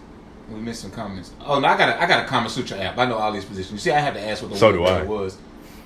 We 0.50 0.60
missed 0.60 0.82
some 0.82 0.92
comments. 0.92 1.32
Oh 1.46 1.60
no, 1.60 1.68
I 1.68 1.78
got 1.78 1.90
a, 1.90 2.02
I 2.02 2.08
got 2.08 2.26
a 2.26 2.28
Kama 2.28 2.50
Sutra 2.50 2.78
app. 2.80 2.98
I 2.98 3.06
know 3.06 3.18
all 3.18 3.32
these 3.32 3.46
positions. 3.46 3.72
You 3.86 3.92
see, 3.92 3.96
I 3.96 4.00
had 4.00 4.16
to 4.16 4.20
ask 4.22 4.42
what 4.42 4.52
the 4.52 4.58
So 4.58 4.68
word 4.72 4.74
do 4.78 4.84
I. 4.86 4.94
that 5.00 5.08
was. 5.08 5.38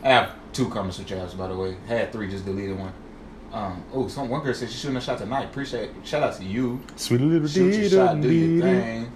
I 0.04 0.08
have 0.10 0.32
two 0.58 0.70
Kama 0.70 0.92
Sutra 0.92 1.18
apps, 1.18 1.38
by 1.38 1.48
the 1.48 1.56
way. 1.56 1.76
Had 1.88 2.12
three, 2.12 2.28
just 2.30 2.46
deleted 2.46 2.78
one. 2.78 2.92
Um, 3.54 3.84
oh, 3.94 4.08
some 4.08 4.28
one 4.28 4.42
girl 4.44 4.54
said 4.54 4.70
she's 4.70 4.80
shooting 4.82 4.98
a 4.98 5.02
shot 5.02 5.20
tonight. 5.20 5.46
Appreciate 5.46 5.84
it. 5.92 5.96
Shout 6.04 6.22
out 6.24 6.36
to 6.38 6.44
you. 6.44 6.82
Sweet 6.98 7.22
little 7.22 7.48
Shoot 7.48 7.74
your 7.76 7.90
shot, 7.90 8.20
do 8.20 8.30
your 8.32 8.62
thing. 8.62 9.12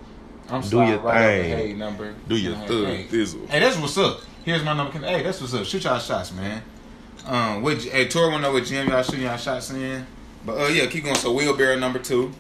I'm 0.49 0.62
Do 0.62 0.77
your 0.84 0.99
right 0.99 1.38
up 1.39 1.43
the 1.43 1.49
thing. 1.49 1.58
hey 1.58 1.73
number. 1.73 2.13
Do 2.27 2.36
your 2.38 2.56
Hey, 2.56 2.67
thug 2.67 2.86
hey. 2.88 3.06
thizzle. 3.10 3.49
Hey, 3.49 3.60
that's 3.60 3.77
what's 3.77 3.97
up. 3.97 4.21
Here's 4.45 4.63
my 4.63 4.73
number. 4.73 4.97
Hey, 4.99 5.21
that's 5.23 5.41
what's 5.41 5.54
up. 5.54 5.65
Shoot 5.65 5.84
y'all 5.84 5.99
shots, 5.99 6.32
man. 6.34 6.62
Um, 7.25 7.62
what? 7.62 7.82
Hey, 7.84 8.08
Tori 8.08 8.30
wanna 8.32 8.43
know 8.43 8.54
what 8.54 8.65
gym 8.65 8.88
y'all 8.89 9.04
shooting 9.04 9.21
y'all 9.25 9.38
shots 9.38 9.71
in. 9.71 10.06
But 10.45 10.58
uh, 10.60 10.67
yeah, 10.67 10.86
keep 10.88 11.04
going. 11.04 11.15
So 11.17 11.32
wheelbarrow 11.34 11.77
number 11.77 11.99
two. 11.99 12.32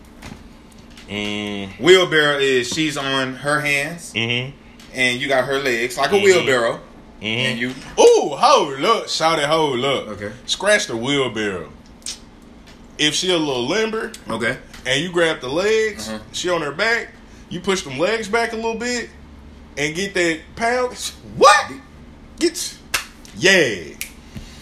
And 1.09 1.71
Wheelbarrow 1.73 2.37
is 2.39 2.69
she's 2.69 2.95
on 2.95 3.33
her 3.35 3.59
hands 3.59 4.13
mm-hmm. 4.13 4.55
and 4.93 5.19
you 5.19 5.27
got 5.27 5.45
her 5.45 5.59
legs 5.59 5.97
like 5.97 6.11
a 6.11 6.15
Mhm. 6.15 6.23
wheelbarrow, 6.23 6.73
Mm-hmm. 6.77 6.90
And 7.21 7.59
you 7.59 7.69
Ooh, 7.99 8.29
hold 8.35 8.83
up, 8.83 9.07
shout 9.09 9.39
it, 9.39 9.45
hold 9.45 9.83
up. 9.85 10.07
Okay. 10.09 10.31
Scratch 10.45 10.87
the 10.87 10.97
wheelbarrow. 10.97 11.71
If 12.97 13.13
she 13.15 13.31
a 13.31 13.37
little 13.37 13.65
limber 13.67 14.11
okay. 14.29 14.57
and 14.85 15.01
you 15.01 15.11
grab 15.11 15.39
the 15.41 15.49
legs, 15.49 16.09
Uh-huh. 16.09 16.19
she 16.31 16.49
on 16.49 16.61
her 16.61 16.71
back, 16.71 17.13
you 17.49 17.59
push 17.59 17.83
them 17.83 17.97
legs 17.99 18.27
back 18.27 18.53
a 18.53 18.55
little 18.55 18.75
bit 18.75 19.09
and 19.77 19.95
get 19.95 20.13
that 20.13 20.39
pound. 20.55 20.97
What? 21.37 21.71
Get 22.39 22.77
yeah. 23.37 23.93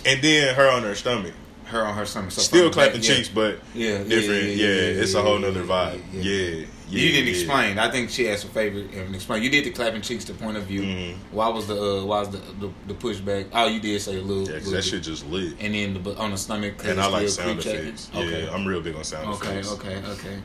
And 0.06 0.22
then 0.22 0.56
her 0.56 0.70
on 0.70 0.84
her 0.84 0.96
stomach. 0.96 1.34
Her 1.70 1.86
on 1.86 1.96
her 1.96 2.06
stomach. 2.06 2.32
So 2.32 2.42
Still 2.42 2.60
from 2.62 2.68
the 2.70 2.74
clapping 2.74 3.04
yeah. 3.04 3.16
cheeks, 3.16 3.30
but 3.30 3.60
Yeah, 3.76 3.90
yeah, 4.00 4.04
different. 4.06 4.44
yeah, 4.44 4.50
Yeah, 4.50 4.68
yeah, 4.68 4.74
yeah, 4.74 5.02
it's 5.04 5.14
yeah, 5.14 5.20
a 5.20 5.24
whole 5.24 5.40
yeah, 5.40 5.48
nother 5.48 5.62
yeah, 5.62 5.66
vibe. 5.68 6.02
yeah, 6.14 6.22
Yeah, 6.22 6.32
yeah. 6.32 6.50
yeah. 6.58 6.66
you 6.90 7.12
didn't 7.12 7.26
yeah. 7.28 7.32
explain. 7.40 7.78
I 7.80 7.92
think 7.92 8.10
she 8.10 8.28
asked 8.30 8.46
for 8.46 8.52
favor 8.52 8.80
and 8.80 9.14
explain. 9.14 9.44
You 9.44 9.50
did 9.52 9.66
the 9.66 9.70
clapping 9.72 10.02
cheeks 10.02 10.26
to 10.26 10.34
point 10.34 10.58
of 10.58 10.64
view. 10.64 10.82
Mhm. 10.82 11.16
Why 11.32 11.48
was 11.50 11.68
the 11.68 11.76
uh, 11.80 12.06
why 12.06 12.20
was 12.22 12.30
the, 12.30 12.38
the 12.60 12.70
the 12.88 12.94
pushback? 12.96 13.46
Oh, 13.54 13.68
you 13.68 13.80
did 13.80 14.02
say 14.02 14.18
a 14.18 14.22
little. 14.22 14.44
Yeah, 14.52 14.58
'cause 14.60 14.68
little 14.68 14.72
that 14.72 14.78
bit. 14.78 14.84
shit 14.86 15.04
just 15.04 15.26
lit. 15.28 15.54
And 15.60 15.76
then 15.76 16.02
the, 16.04 16.16
on 16.18 16.32
the 16.32 16.38
stomach. 16.38 16.74
And 16.82 16.98
it's 16.98 17.00
I 17.00 17.06
like 17.08 17.30
still 17.30 17.46
sound 17.46 17.62
creep 17.62 17.74
checking? 17.74 17.88
effects. 17.90 18.10
Okay. 18.16 18.44
Yeah, 18.46 18.52
I'm 18.54 18.66
real 18.66 18.82
big 18.82 18.96
on 18.96 19.04
sound 19.04 19.28
Okay, 19.36 19.50
effects. 19.60 19.72
okay, 19.74 19.96
okay. 20.14 20.38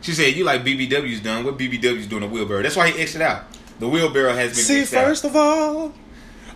She 0.00 0.12
said 0.12 0.34
you 0.34 0.44
like 0.44 0.64
BBW's 0.64 1.20
done. 1.20 1.44
What 1.44 1.58
BBW's 1.58 2.06
doing 2.06 2.22
a 2.22 2.26
wheelbarrow? 2.26 2.62
That's 2.62 2.76
why 2.76 2.88
he 2.90 2.98
exited 3.00 3.22
out. 3.22 3.44
The 3.78 3.88
wheelbarrow 3.88 4.32
has 4.34 4.52
been 4.56 4.64
See, 4.64 4.80
X'd 4.80 4.94
out. 4.94 5.04
first 5.04 5.24
of 5.24 5.36
all, 5.36 5.92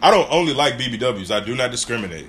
I 0.03 0.11
don't 0.11 0.29
only 0.31 0.53
like 0.55 0.79
BBWs. 0.79 1.31
I 1.31 1.40
do 1.44 1.55
not 1.55 1.70
discriminate. 1.70 2.27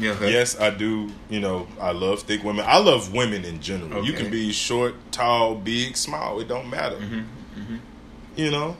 Okay. 0.00 0.32
Yes, 0.32 0.58
I 0.60 0.70
do. 0.70 1.10
You 1.28 1.40
know, 1.40 1.66
I 1.80 1.90
love 1.92 2.22
thick 2.22 2.44
women. 2.44 2.64
I 2.68 2.78
love 2.78 3.12
women 3.12 3.44
in 3.44 3.60
general. 3.60 4.04
You 4.04 4.12
can 4.12 4.30
be 4.30 4.52
short, 4.52 4.94
tall, 5.10 5.54
big, 5.56 5.96
small. 5.96 6.40
It 6.40 6.48
don't 6.48 6.70
matter. 6.70 6.96
Mm-hmm. 6.96 7.76
You 8.36 8.50
know, 8.52 8.76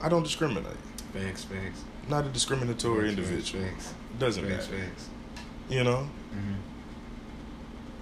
I 0.00 0.08
don't 0.08 0.22
discriminate. 0.22 0.76
Facts, 1.12 1.44
facts. 1.44 1.82
Not 2.08 2.24
a 2.26 2.28
discriminatory 2.28 3.08
Facts, 3.08 3.18
individual. 3.18 3.64
Facts, 3.64 3.94
Doesn't 4.18 4.48
facts, 4.48 4.70
matter. 4.70 4.82
facts. 4.84 5.08
You 5.68 5.82
know. 5.82 6.08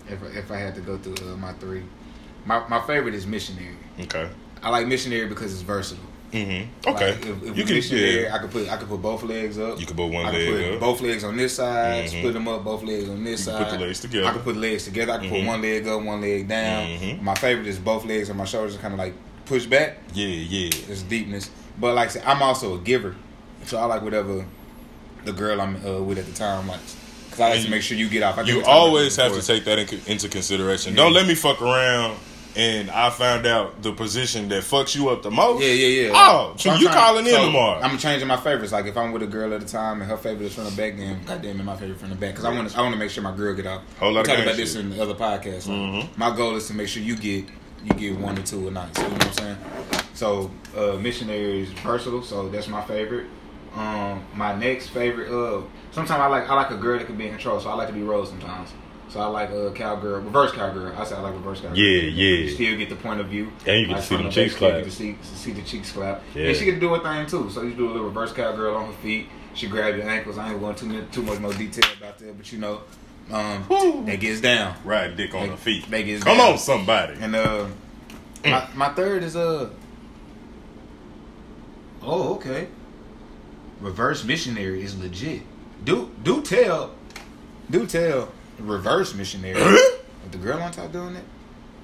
If 0.07 0.23
I, 0.23 0.27
if 0.39 0.51
I 0.51 0.57
had 0.59 0.75
to 0.75 0.83
go 0.83 0.99
through 0.99 1.33
uh, 1.33 1.37
my 1.37 1.53
three, 1.55 1.83
my 2.45 2.67
my 2.69 2.81
favorite 2.87 3.15
is 3.15 3.27
missionary. 3.27 3.77
Okay. 4.01 4.29
I 4.63 4.69
like 4.69 4.87
missionary 4.87 5.27
because 5.29 5.53
it's 5.53 5.63
versatile. 5.63 6.05
Mm-hmm. 6.35 6.89
Okay. 6.91 7.13
Like, 7.13 7.27
if, 7.27 7.43
if 7.45 7.57
you 7.57 7.65
can. 7.65 7.75
missionary, 7.77 8.23
Yeah. 8.25 8.35
I 8.35 8.39
could 8.39 8.51
put 8.51 8.69
I 8.69 8.77
could 8.77 8.89
put 8.89 9.01
both 9.01 9.23
legs 9.23 9.57
up. 9.59 9.79
You 9.79 9.87
could 9.87 9.97
put 9.97 10.07
one 10.07 10.27
I 10.27 10.33
leg 10.33 10.49
put 10.53 10.75
up. 10.75 10.81
both 10.81 11.01
legs 11.01 11.23
on 11.25 11.37
this 11.37 11.55
side, 11.55 12.07
Mhm. 12.07 12.19
split 12.19 12.33
them 12.35 12.49
up, 12.49 12.65
both 12.65 12.83
legs 12.83 13.09
on 13.09 13.23
this 13.23 13.41
You 13.47 13.53
side. 13.53 13.69
put 13.69 13.79
the 13.79 13.85
legs 13.87 14.01
together. 14.01 14.27
I 14.27 14.33
could 14.33 14.43
put 14.45 14.57
legs 14.57 14.85
together. 14.85 15.13
I 15.13 15.19
could 15.19 15.27
Mhm. 15.31 15.39
put 15.41 15.47
one 15.47 15.63
leg 15.63 15.87
up, 15.87 16.03
one 16.03 16.21
leg 16.21 16.49
down. 16.49 16.87
Mhm. 16.89 17.23
My 17.23 17.35
favorite 17.37 17.67
is 17.69 17.79
both 17.79 18.05
legs 18.05 18.31
on 18.31 18.37
my 18.37 18.45
shoulders, 18.45 18.77
kind 18.79 18.93
of 18.95 18.99
like 18.99 19.15
push 19.47 19.67
back. 19.67 19.99
Yeah. 20.13 20.27
Yeah. 20.27 20.71
It's 20.89 21.03
deepness. 21.03 21.51
But 21.81 21.95
like 21.95 22.09
I 22.09 22.13
said, 22.13 22.23
I'm 22.27 22.43
also 22.43 22.75
a 22.75 22.79
giver, 22.79 23.15
so 23.65 23.79
I 23.79 23.85
like 23.85 24.03
whatever 24.03 24.45
the 25.25 25.33
girl 25.33 25.61
I'm 25.61 25.77
uh, 25.87 26.03
with 26.03 26.19
at 26.19 26.27
the 26.27 26.33
time 26.33 26.67
likes. 26.69 26.97
Cause 27.31 27.41
I 27.41 27.45
like 27.49 27.57
And 27.57 27.65
to 27.65 27.71
make 27.71 27.83
sure 27.83 27.97
you 27.97 28.09
get 28.09 28.23
off. 28.23 28.35
I 28.35 28.37
think 28.39 28.49
You 28.49 28.55
we 28.57 28.61
talked 28.63 28.71
about 28.71 28.79
always 28.81 29.17
have 29.17 29.33
to 29.35 29.43
take 29.45 29.65
that 29.65 29.79
in, 29.79 30.01
into 30.07 30.29
consideration. 30.29 30.93
Yeah. 30.93 31.03
Don't 31.05 31.13
let 31.13 31.27
me 31.27 31.35
fuck 31.35 31.61
around 31.63 32.17
and 32.57 32.91
I 32.91 33.11
found 33.11 33.47
out 33.47 33.83
the 33.83 33.93
position 33.93 34.49
that 34.51 34.63
fucks 34.63 34.95
you 34.95 35.09
up 35.09 35.23
the 35.23 35.31
most. 35.31 35.63
Yeah, 35.63 35.73
yeah, 35.73 36.03
yeah. 36.09 36.13
Oh, 36.15 36.55
So 36.59 36.75
you 36.75 36.89
calling 36.89 37.27
in 37.27 37.33
so 37.33 37.47
tomorrow? 37.47 37.81
I'm 37.81 37.99
changing 37.99 38.29
my 38.29 38.37
favorites. 38.37 38.73
Like 38.73 38.87
if 38.87 38.97
I'm 38.97 39.13
with 39.13 39.23
a 39.23 39.27
girl 39.27 39.53
at 39.55 39.63
a 39.63 39.67
time 39.67 40.01
and 40.01 40.11
her 40.11 40.17
favorite 40.17 40.47
is 40.47 40.55
from 40.55 40.65
the 40.65 40.71
back, 40.71 40.97
then 40.97 41.23
goddamn 41.25 41.61
it, 41.61 41.65
my 41.65 41.77
favorite 41.77 41.99
from 41.99 42.11
the 42.11 42.15
back. 42.17 42.31
Because 42.35 42.45
I 42.45 42.53
want 42.55 42.69
to, 42.71 42.79
I 42.79 42.81
want 42.83 42.93
to 42.95 42.99
make 42.99 43.11
sure 43.11 43.23
my 43.23 43.35
girl 43.37 43.55
get 43.55 43.67
out. 43.67 43.83
Whole 43.99 44.13
lot 44.13 44.27
we 44.27 44.33
talked 44.33 44.43
about 44.47 44.57
this 44.57 44.73
shit. 44.73 44.81
in 44.83 44.91
the 44.91 45.03
other 45.03 45.15
podcast. 45.15 45.63
So 45.63 45.71
Mhm. 45.73 46.17
My 46.17 46.35
goal 46.37 46.55
is 46.57 46.67
to 46.69 46.75
make 46.75 46.89
sure 46.89 47.03
you 47.03 47.17
get 47.17 47.45
you 47.85 47.91
get 47.97 48.19
one 48.19 48.39
or 48.39 48.43
two 48.43 48.67
a 48.69 48.71
night. 48.71 48.97
So 48.97 49.03
you 49.03 49.09
know 49.09 49.15
what 49.17 49.27
I'm 49.27 49.33
saying. 49.33 49.57
So 50.15 50.51
uh, 50.77 50.97
missionary 50.97 51.63
is 51.63 51.69
versatile. 51.71 52.23
So 52.23 52.49
that's 52.49 52.69
my 52.69 52.83
favorite. 52.83 53.27
Um, 53.75 54.23
my 54.35 54.55
next 54.55 54.89
favorite. 54.89 55.29
Uh, 55.29 55.63
sometimes 55.91 56.21
I 56.21 56.27
like 56.29 56.49
I 56.49 56.55
like 56.55 56.71
a 56.71 56.77
girl 56.77 56.99
that 56.99 57.07
can 57.07 57.17
be 57.17 57.25
in 57.27 57.31
control. 57.33 57.59
So 57.61 57.69
I 57.69 57.75
like 57.75 57.89
to 57.89 57.93
be 57.93 58.03
Rose 58.03 58.29
sometimes. 58.29 58.71
So 59.11 59.21
I 59.21 59.27
like 59.27 59.51
uh, 59.51 59.71
cowgirl, 59.73 60.21
reverse 60.23 60.53
cowgirl. 60.53 60.95
I 60.97 61.05
say 61.05 61.15
I 61.15 61.21
like 61.21 61.35
reverse 61.35 61.61
cowgirl. 61.61 61.77
Yeah, 61.79 62.03
yeah. 62.03 62.37
You 62.45 62.51
still 62.51 62.77
get 62.77 62.89
the 62.89 62.97
point 62.97 63.21
of 63.21 63.29
view. 63.29 63.53
And 63.67 63.81
you 63.81 63.87
get 63.87 63.97
to 63.99 64.03
see 64.03 64.17
the 64.17 64.29
cheeks 64.31 64.55
back, 64.55 64.61
you 64.63 64.69
clap. 64.69 64.73
get 64.79 64.85
to 64.85 64.91
see, 64.91 65.17
see 65.23 65.53
the 65.53 65.63
cheeks 65.63 65.93
clap. 65.93 66.23
Yeah. 66.35 66.47
And 66.49 66.57
she 66.57 66.65
get 66.65 66.73
to 66.75 66.81
do 66.81 66.95
her 66.95 67.01
thing 67.01 67.27
too. 67.27 67.49
So 67.51 67.63
you 67.63 67.75
do 67.75 67.87
a 67.87 67.93
little 67.93 68.07
reverse 68.09 68.33
cowgirl 68.33 68.75
on 68.75 68.87
her 68.87 68.93
feet. 68.95 69.29
She 69.55 69.69
grab 69.69 69.95
your 69.97 70.09
ankles. 70.09 70.37
I 70.37 70.51
ain't 70.51 70.59
going 70.61 70.75
too 70.75 70.87
much, 70.87 71.11
too 71.13 71.23
much 71.23 71.39
more 71.39 71.53
detail 71.53 71.89
about 71.97 72.19
that, 72.19 72.37
but 72.37 72.51
you 72.53 72.59
know, 72.59 72.81
um, 73.31 73.65
Woo. 73.69 74.05
that 74.07 74.19
gets 74.19 74.41
down. 74.41 74.75
Ride 74.85 75.17
dick 75.17 75.33
on 75.33 75.43
They- 75.43 75.49
the 75.51 75.57
feet. 75.59 75.91
they 75.91 76.03
get 76.03 76.23
Come 76.23 76.39
down. 76.39 76.53
on, 76.53 76.59
somebody. 76.59 77.15
And 77.21 77.37
uh, 77.37 77.67
my, 78.45 78.69
my 78.75 78.89
third 78.95 79.23
is 79.23 79.37
uh. 79.37 79.71
Oh, 82.03 82.35
okay. 82.35 82.67
Reverse 83.81 84.25
missionary 84.25 84.83
is 84.83 84.99
legit. 84.99 85.43
Do 85.85 86.11
do 86.23 86.43
tell, 86.43 86.93
do 87.71 87.87
tell. 87.87 88.33
Reverse 88.59 89.15
missionary. 89.15 89.55
With 89.63 90.33
the 90.33 90.39
girl 90.39 90.61
on 90.63 90.71
top 90.73 90.93
doing 90.93 91.17
it. 91.17 91.25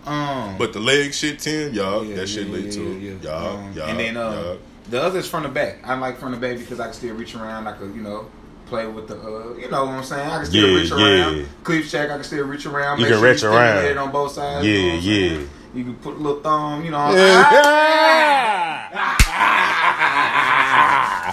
Um. 0.06 0.56
But 0.58 0.72
the 0.72 0.80
leg 0.80 1.12
shit, 1.12 1.38
Tim, 1.40 1.74
y'all, 1.74 2.04
yeah, 2.04 2.16
that 2.16 2.28
shit 2.28 2.46
yeah, 2.46 2.52
lit 2.52 2.64
yeah, 2.66 2.70
too. 2.72 2.98
yeah, 2.98 3.12
yeah. 3.22 3.30
Y'all, 3.38 3.56
Um, 3.58 3.72
y'all, 3.74 3.88
and 3.88 3.98
then 4.00 4.16
uh, 4.16 4.30
y'all. 4.32 4.58
the 4.88 5.02
other's 5.02 5.28
from 5.28 5.42
the 5.42 5.48
back. 5.50 5.78
I 5.84 5.94
like 5.98 6.18
from 6.18 6.32
the 6.32 6.38
back 6.38 6.56
because 6.58 6.80
I 6.80 6.84
can 6.84 6.94
still 6.94 7.14
reach 7.14 7.34
around. 7.34 7.66
I 7.66 7.72
could, 7.72 7.94
you 7.94 8.00
know, 8.02 8.30
play 8.66 8.86
with 8.86 9.08
the, 9.08 9.16
uh, 9.20 9.54
you 9.58 9.68
know 9.70 9.84
what 9.84 9.94
I'm 9.94 10.04
saying. 10.04 10.30
I 10.30 10.36
can 10.38 10.46
still 10.46 10.68
Yeah, 10.68 10.80
reach 10.80 10.90
around. 10.92 11.36
yeah. 11.36 11.44
Cleave 11.64 11.86
check. 11.88 12.08
I 12.10 12.14
can 12.14 12.24
still 12.24 12.46
reach 12.46 12.64
around. 12.64 12.98
You 12.98 13.04
Make 13.04 13.12
can 13.12 13.20
sure 13.20 13.30
reach 13.32 13.42
around. 13.44 13.72
stimulate 13.78 13.90
it 13.90 13.98
on 13.98 14.10
both 14.10 14.32
sides. 14.32 14.64
you 14.66 14.72
know 14.88 14.94
Yeah, 14.94 15.00
yeah. 15.38 15.46
You 15.74 15.84
can 15.84 15.94
put 15.96 16.14
a 16.14 16.18
little 16.18 16.40
thumb. 16.40 16.82
You 16.84 16.90
know. 16.92 16.98
what 16.98 17.14
I'm 17.18 17.18
saying? 17.18 17.36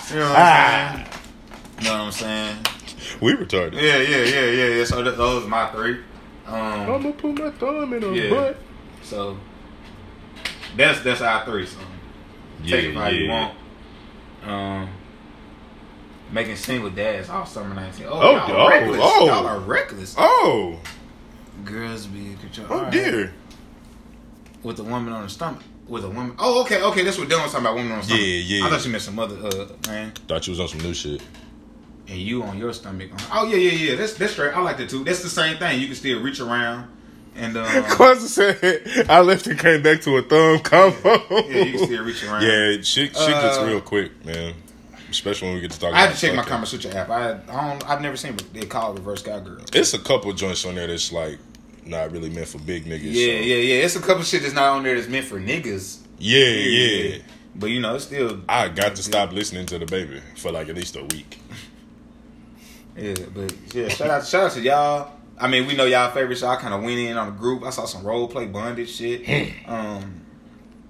You 0.09 0.19
know 0.19 0.29
what 0.29 0.37
I'm 0.37 0.91
saying? 0.91 1.05
You 1.79 1.83
know 1.85 1.91
what 1.91 2.01
I'm 2.01 2.11
saying? 2.11 2.57
We 3.21 3.33
retarded. 3.33 3.73
Yeah, 3.73 3.97
yeah, 3.97 4.23
yeah, 4.23 4.45
yeah, 4.49 4.75
yeah. 4.77 4.83
So 4.85 5.03
th- 5.03 5.15
those 5.17 5.45
are 5.45 5.47
my 5.49 5.67
three. 5.71 5.99
Um, 6.45 6.53
I'm 6.55 6.85
gonna 6.87 7.11
put 7.13 7.37
my 7.37 7.51
thumb 7.51 7.93
in 7.93 8.01
her 8.01 8.13
Yeah. 8.13 8.29
butt. 8.29 8.57
so 9.03 9.37
that's 10.75 11.01
that's 11.01 11.21
our 11.21 11.45
three. 11.45 11.65
So 11.65 11.77
take 12.65 12.85
it 12.85 12.95
how 12.95 13.07
you 13.09 13.29
want. 13.29 13.53
Um, 14.45 14.89
making 16.31 16.55
single 16.55 16.89
dads 16.89 17.29
all 17.29 17.45
summer 17.45 17.73
nineteen. 17.75 18.05
Oh, 18.07 18.19
Oh, 18.19 18.31
y'all 18.47 18.51
oh, 18.61 18.69
reckless. 18.69 18.99
oh. 19.01 19.25
Y'all 19.27 19.47
are 19.47 19.59
reckless. 19.59 20.15
Oh, 20.17 20.79
Girls 21.65 22.05
be 22.07 22.27
in 22.27 22.37
control. 22.37 22.67
oh 22.69 22.75
All 22.75 22.81
right. 22.83 22.91
dear. 22.91 23.33
With 24.63 24.79
a 24.79 24.83
woman 24.83 25.11
on 25.13 25.23
the 25.23 25.29
stomach. 25.29 25.63
With 25.87 26.03
a 26.05 26.09
woman. 26.09 26.35
Oh, 26.39 26.61
okay, 26.61 26.81
okay. 26.81 27.03
That's 27.03 27.17
what 27.17 27.27
Dylan 27.29 27.43
was 27.43 27.51
talking 27.51 27.65
about. 27.65 27.75
Woman 27.75 27.91
on 27.93 27.99
the 27.99 28.03
stomach. 28.05 28.21
Yeah, 28.23 28.27
yeah. 28.59 28.65
I 28.65 28.69
thought 28.69 28.85
you 28.85 28.91
meant 28.91 29.03
some 29.03 29.19
other 29.19 29.35
uh 29.37 29.67
man. 29.87 30.11
Thought 30.27 30.47
you 30.47 30.51
was 30.51 30.59
on 30.59 30.67
some 30.67 30.79
new 30.81 30.93
shit. 30.93 31.21
And 32.09 32.17
you 32.17 32.43
on 32.43 32.57
your 32.57 32.71
stomach. 32.73 33.09
Oh 33.31 33.45
yeah, 33.47 33.57
yeah, 33.57 33.89
yeah. 33.91 33.95
That's 33.95 34.13
that's 34.13 34.37
right. 34.37 34.53
I 34.55 34.61
like 34.61 34.77
that 34.77 34.89
too. 34.89 35.03
That's 35.03 35.21
the 35.23 35.29
same 35.29 35.57
thing. 35.57 35.79
You 35.81 35.87
can 35.87 35.95
still 35.95 36.21
reach 36.21 36.39
around 36.39 36.87
and 37.37 37.55
um, 37.57 37.83
Quasi 37.83 38.27
said, 38.27 39.05
I 39.09 39.21
left 39.21 39.47
and 39.47 39.59
came 39.59 39.83
back 39.83 40.01
to 40.01 40.17
a 40.17 40.21
thumb 40.21 40.59
combo. 40.59 41.23
yeah, 41.47 41.63
you 41.63 41.77
can 41.77 41.85
still 41.85 42.03
reach 42.03 42.23
around. 42.23 42.41
Yeah, 42.43 42.71
shit, 42.81 43.15
shit 43.15 43.15
gets 43.15 43.57
Uh, 43.57 43.65
real 43.67 43.81
quick, 43.81 44.25
man. 44.25 44.53
Especially 45.09 45.47
when 45.47 45.55
we 45.55 45.61
get 45.61 45.71
to 45.71 45.79
talk 45.79 45.93
I 45.93 45.99
had 46.01 46.15
to 46.15 46.19
check 46.19 46.35
my 46.35 46.43
Kama 46.43 46.65
Sutra 46.65 46.93
app. 46.93 47.09
I, 47.09 47.31
I 47.31 47.69
don't. 47.69 47.89
I've 47.89 48.01
never 48.01 48.17
seen 48.17 48.33
what 48.33 48.53
they 48.53 48.65
call 48.65 48.91
it 48.93 48.97
reverse 48.97 49.21
cowgirl. 49.21 49.61
It's 49.73 49.93
a 49.93 49.99
couple 49.99 50.33
joints 50.33 50.65
on 50.65 50.75
there 50.75 50.87
that's 50.87 51.11
like 51.13 51.37
not 51.85 52.11
really 52.11 52.29
meant 52.29 52.47
for 52.47 52.59
big 52.59 52.85
niggas. 52.85 53.03
Yeah, 53.03 53.11
so- 53.11 53.45
yeah, 53.45 53.55
yeah. 53.55 53.83
It's 53.85 53.95
a 53.95 54.01
couple 54.01 54.23
shit 54.23 54.41
that's 54.41 54.53
not 54.53 54.75
on 54.75 54.83
there 54.83 54.95
that's 54.95 55.07
meant 55.07 55.25
for 55.25 55.39
niggas. 55.39 55.99
Yeah, 56.19 56.43
yeah. 56.45 57.17
But 57.55 57.67
you 57.67 57.79
know, 57.79 57.95
it's 57.95 58.05
still. 58.05 58.41
I 58.49 58.67
got 58.67 58.95
to 58.95 59.03
stop 59.03 59.31
listening 59.31 59.65
to 59.67 59.79
the 59.79 59.85
baby 59.85 60.21
for 60.35 60.51
like 60.51 60.67
at 60.69 60.75
least 60.75 60.95
a 60.95 61.03
week. 61.03 61.39
Yeah, 62.97 63.13
but 63.33 63.53
yeah. 63.73 63.87
Shout 63.89 64.09
out, 64.09 64.25
shout 64.25 64.43
out 64.45 64.51
to 64.53 64.61
y'all. 64.61 65.11
I 65.39 65.47
mean, 65.47 65.67
we 65.67 65.75
know 65.75 65.85
y'all 65.85 66.11
favorite, 66.11 66.37
so 66.37 66.47
I 66.47 66.55
kind 66.55 66.73
of 66.73 66.81
went 66.81 66.97
in 66.97 67.15
on 67.15 67.27
the 67.27 67.33
group. 67.39 67.63
I 67.63 67.69
saw 67.69 67.85
some 67.85 68.03
role 68.03 68.27
play 68.27 68.47
bondage 68.47 68.89
shit. 68.95 69.53
um, 69.67 70.21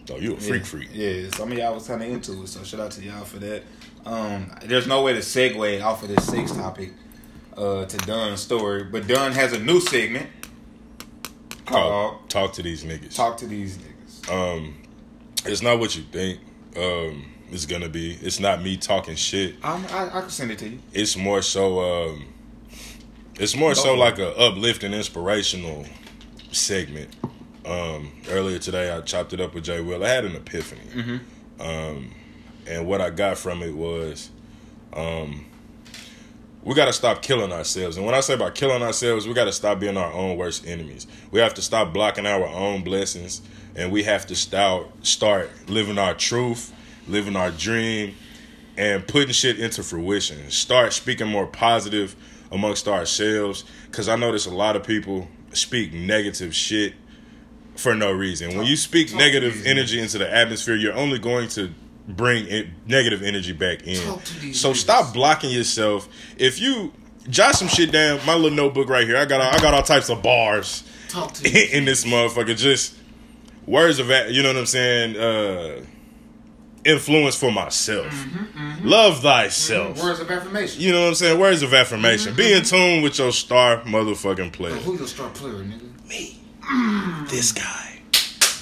Oh, 0.10 0.16
you 0.16 0.36
a 0.36 0.38
freak 0.38 0.62
yeah, 0.62 0.66
freak. 0.66 0.90
Yeah, 0.94 1.30
some 1.32 1.52
of 1.52 1.58
y'all 1.58 1.74
was 1.74 1.86
kind 1.88 2.02
of 2.02 2.10
into 2.10 2.42
it, 2.44 2.48
so 2.48 2.64
shout 2.64 2.80
out 2.80 2.92
to 2.92 3.04
y'all 3.04 3.26
for 3.26 3.40
that. 3.40 3.64
Um, 4.06 4.50
there's 4.64 4.88
no 4.88 5.02
way 5.04 5.12
to 5.14 5.20
segue 5.20 5.84
off 5.84 6.02
of 6.02 6.08
this 6.08 6.26
sex 6.26 6.54
topic 6.54 6.94
uh, 7.58 7.84
to 7.84 7.98
Dunn's 7.98 8.40
story, 8.40 8.86
but 8.86 9.06
Dunn 9.06 9.34
has 9.34 9.52
a 9.52 9.60
new 9.60 9.82
segment 9.82 10.28
called 11.66 12.14
Talk, 12.22 12.30
talk 12.30 12.54
to 12.54 12.64
these 12.64 12.86
niggas. 12.86 13.16
"Talk 13.16 13.36
to 13.40 13.48
These 13.48 13.78
Niggas." 13.80 14.32
Um, 14.32 14.76
it's 15.46 15.62
not 15.62 15.80
what 15.80 15.94
you 15.98 16.04
think. 16.04 16.40
Um, 16.78 17.26
it's 17.52 17.66
gonna 17.66 17.90
be. 17.90 18.14
It's 18.22 18.40
not 18.40 18.62
me 18.62 18.78
talking 18.78 19.16
shit. 19.16 19.56
I'm, 19.64 19.86
I, 19.88 20.08
I 20.18 20.22
can 20.22 20.30
send 20.30 20.52
it 20.52 20.60
to 20.60 20.70
you. 20.70 20.80
It's 20.94 21.16
more 21.16 21.42
so. 21.42 21.80
Um, 21.80 22.26
it's 23.40 23.56
more 23.56 23.76
so 23.76 23.94
like 23.94 24.18
a 24.20 24.36
uplifting, 24.36 24.94
inspirational 24.94 25.86
segment. 26.52 27.16
Um, 27.66 28.12
earlier 28.30 28.60
today, 28.60 28.92
I 28.92 29.02
chopped 29.02 29.34
it 29.34 29.42
up 29.42 29.54
with 29.54 29.66
Jay 29.66 29.82
Will. 29.82 30.04
I 30.04 30.10
had 30.10 30.26
an 30.26 30.36
epiphany, 30.36 31.20
um, 31.60 32.12
and 32.66 32.88
what 32.88 33.02
I 33.02 33.10
got 33.10 33.38
from 33.38 33.62
it 33.62 33.76
was, 33.76 34.30
um, 34.94 35.46
we 36.64 36.74
got 36.76 36.86
to 36.86 36.94
stop 36.94 37.22
killing 37.22 37.52
ourselves. 37.52 37.98
And 37.98 38.06
when 38.06 38.16
I 38.16 38.22
say 38.22 38.34
about 38.34 38.56
killing 38.56 38.82
ourselves, 38.82 39.28
we 39.28 39.34
got 39.34 39.46
to 39.46 39.52
stop 39.52 39.80
being 39.80 39.98
our 39.98 40.12
own 40.12 40.38
worst 40.38 40.66
enemies. 40.66 41.08
We 41.32 41.40
have 41.40 41.54
to 41.56 41.62
stop 41.62 41.94
blocking 41.94 42.26
our 42.26 42.46
own 42.48 42.84
blessings, 42.84 43.42
and 43.76 43.92
we 43.92 44.04
have 44.04 44.26
to 44.28 44.36
start 44.36 44.88
start 45.06 45.50
living 45.70 45.98
our 45.98 46.14
truth, 46.14 46.74
living 47.08 47.36
our 47.36 47.52
dream, 47.52 48.16
and 48.78 49.08
putting 49.08 49.32
shit 49.32 49.60
into 49.60 49.84
fruition. 49.84 50.50
Start 50.52 50.94
speaking 50.94 51.28
more 51.28 51.48
positive 51.48 52.16
amongst 52.52 52.88
ourselves, 52.88 53.64
because 53.90 54.08
I 54.08 54.16
notice 54.16 54.46
a 54.46 54.54
lot 54.54 54.76
of 54.76 54.84
people 54.84 55.28
speak 55.54 55.94
negative 55.94 56.54
shit 56.56 56.94
for 57.76 57.96
no 57.96 58.12
reason. 58.12 58.58
When 58.58 58.66
you 58.66 58.76
speak 58.76 59.10
talk 59.10 59.20
negative 59.20 59.66
energy 59.66 60.00
into 60.00 60.18
the 60.18 60.34
atmosphere, 60.34 60.76
you're 60.76 60.94
only 60.96 61.20
going 61.20 61.48
to 61.50 61.72
bring 62.08 62.48
it, 62.48 62.68
negative 62.86 63.22
energy 63.22 63.54
back 63.54 63.86
in. 63.86 64.04
Talk 64.04 64.24
to 64.24 64.40
these 64.40 64.60
So 64.60 64.72
niggas. 64.72 64.76
stop 64.78 65.14
blocking 65.14 65.50
yourself. 65.50 66.08
If 66.38 66.60
you 66.60 66.94
jot 67.30 67.56
some 67.56 67.68
shit 67.68 67.92
down, 67.92 68.20
my 68.26 68.36
little 68.36 68.56
notebook 68.56 68.90
right 68.90 69.06
here, 69.06 69.18
I 69.18 69.26
got 69.26 69.42
all, 69.42 69.54
I 69.54 69.60
got 69.60 69.74
all 69.74 69.84
types 69.84 70.10
of 70.10 70.24
bars 70.24 70.84
these 71.42 71.74
in 71.74 71.86
this 71.86 72.06
motherfucker. 72.06 72.56
Just 72.56 72.96
words 73.66 74.00
of 74.00 74.10
you 74.32 74.42
know 74.42 74.50
what 74.50 74.58
I'm 74.58 74.66
saying. 74.66 75.18
Uh, 75.18 75.86
influence 76.88 77.36
for 77.36 77.52
myself. 77.52 78.08
Mm-hmm, 78.08 78.60
mm-hmm. 78.60 78.88
Love 78.88 79.14
mm-hmm. 79.14 79.24
thyself. 79.24 80.02
words 80.02 80.20
of 80.20 80.32
affirmation. 80.32 80.82
You 80.82 80.92
know 80.94 81.02
what 81.02 81.08
I'm 81.10 81.16
saying? 81.16 81.40
Words 81.40 81.62
of 81.62 81.74
affirmation. 81.74 82.36
Be 82.36 82.54
in 82.54 82.64
tune 82.64 83.04
with 83.04 83.20
your 83.20 83.32
star 83.32 83.82
motherfucking 83.82 84.54
player. 84.54 84.76
Who 84.76 84.98
your 84.98 85.08
star 85.08 85.30
player, 85.30 85.56
nigga? 85.56 86.08
Me. 86.08 86.40
Mm. 86.62 87.30
This 87.30 87.52
guy. 87.52 88.00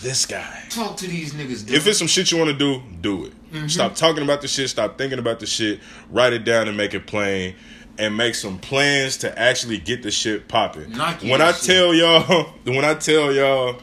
This 0.01 0.25
guy. 0.25 0.63
Talk 0.69 0.97
to 0.97 1.07
these 1.07 1.33
niggas. 1.33 1.65
Dude. 1.65 1.75
If 1.75 1.87
it's 1.87 1.99
some 1.99 2.07
shit 2.07 2.31
you 2.31 2.37
want 2.37 2.51
to 2.51 2.57
do, 2.57 2.81
do 3.01 3.25
it. 3.25 3.33
Stop 3.69 3.95
talking 3.95 4.23
about 4.23 4.41
the 4.41 4.47
shit. 4.47 4.69
Stop 4.69 4.97
thinking 4.97 5.19
about 5.19 5.39
the 5.39 5.45
shit. 5.45 5.79
Write 6.09 6.33
it 6.33 6.43
down 6.43 6.67
and 6.67 6.75
make 6.75 6.93
it 6.93 7.07
plain. 7.07 7.55
And 7.97 8.17
make 8.17 8.35
some 8.35 8.59
plans 8.59 9.15
to 9.17 9.39
actually 9.39 9.77
get 9.77 10.03
the 10.03 10.11
shit 10.11 10.49
popping. 10.49 10.91
When 10.91 11.41
I 11.41 11.53
shit. 11.53 11.63
tell 11.63 11.93
y'all, 11.93 12.43
when 12.65 12.83
I 12.83 12.93
tell 12.95 13.31
y'all, 13.31 13.81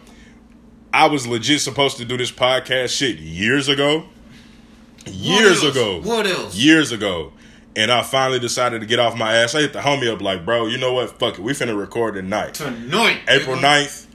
I 0.92 1.06
was 1.06 1.26
legit 1.26 1.62
supposed 1.62 1.96
to 1.96 2.04
do 2.04 2.18
this 2.18 2.30
podcast 2.30 2.90
shit 2.90 3.16
years 3.18 3.68
ago. 3.68 4.04
Years 5.06 5.62
What 5.62 5.70
ago. 5.72 6.00
What 6.02 6.26
else? 6.26 6.54
Years 6.54 6.92
ago. 6.92 7.32
And 7.74 7.90
I 7.90 8.02
finally 8.02 8.38
decided 8.38 8.80
to 8.82 8.86
get 8.86 8.98
off 8.98 9.16
my 9.16 9.34
ass. 9.34 9.54
I 9.54 9.60
hit 9.62 9.72
the 9.72 9.80
homie 9.80 10.12
up 10.12 10.20
like, 10.20 10.44
bro, 10.44 10.66
you 10.66 10.76
know 10.78 10.92
what? 10.92 11.18
Fuck 11.18 11.38
it. 11.38 11.40
We 11.42 11.52
finna 11.52 11.76
record 11.78 12.14
tonight. 12.14 12.54
Tonight, 12.54 13.20
April 13.28 13.56
nigga. 13.56 13.84
9th, 13.86 14.06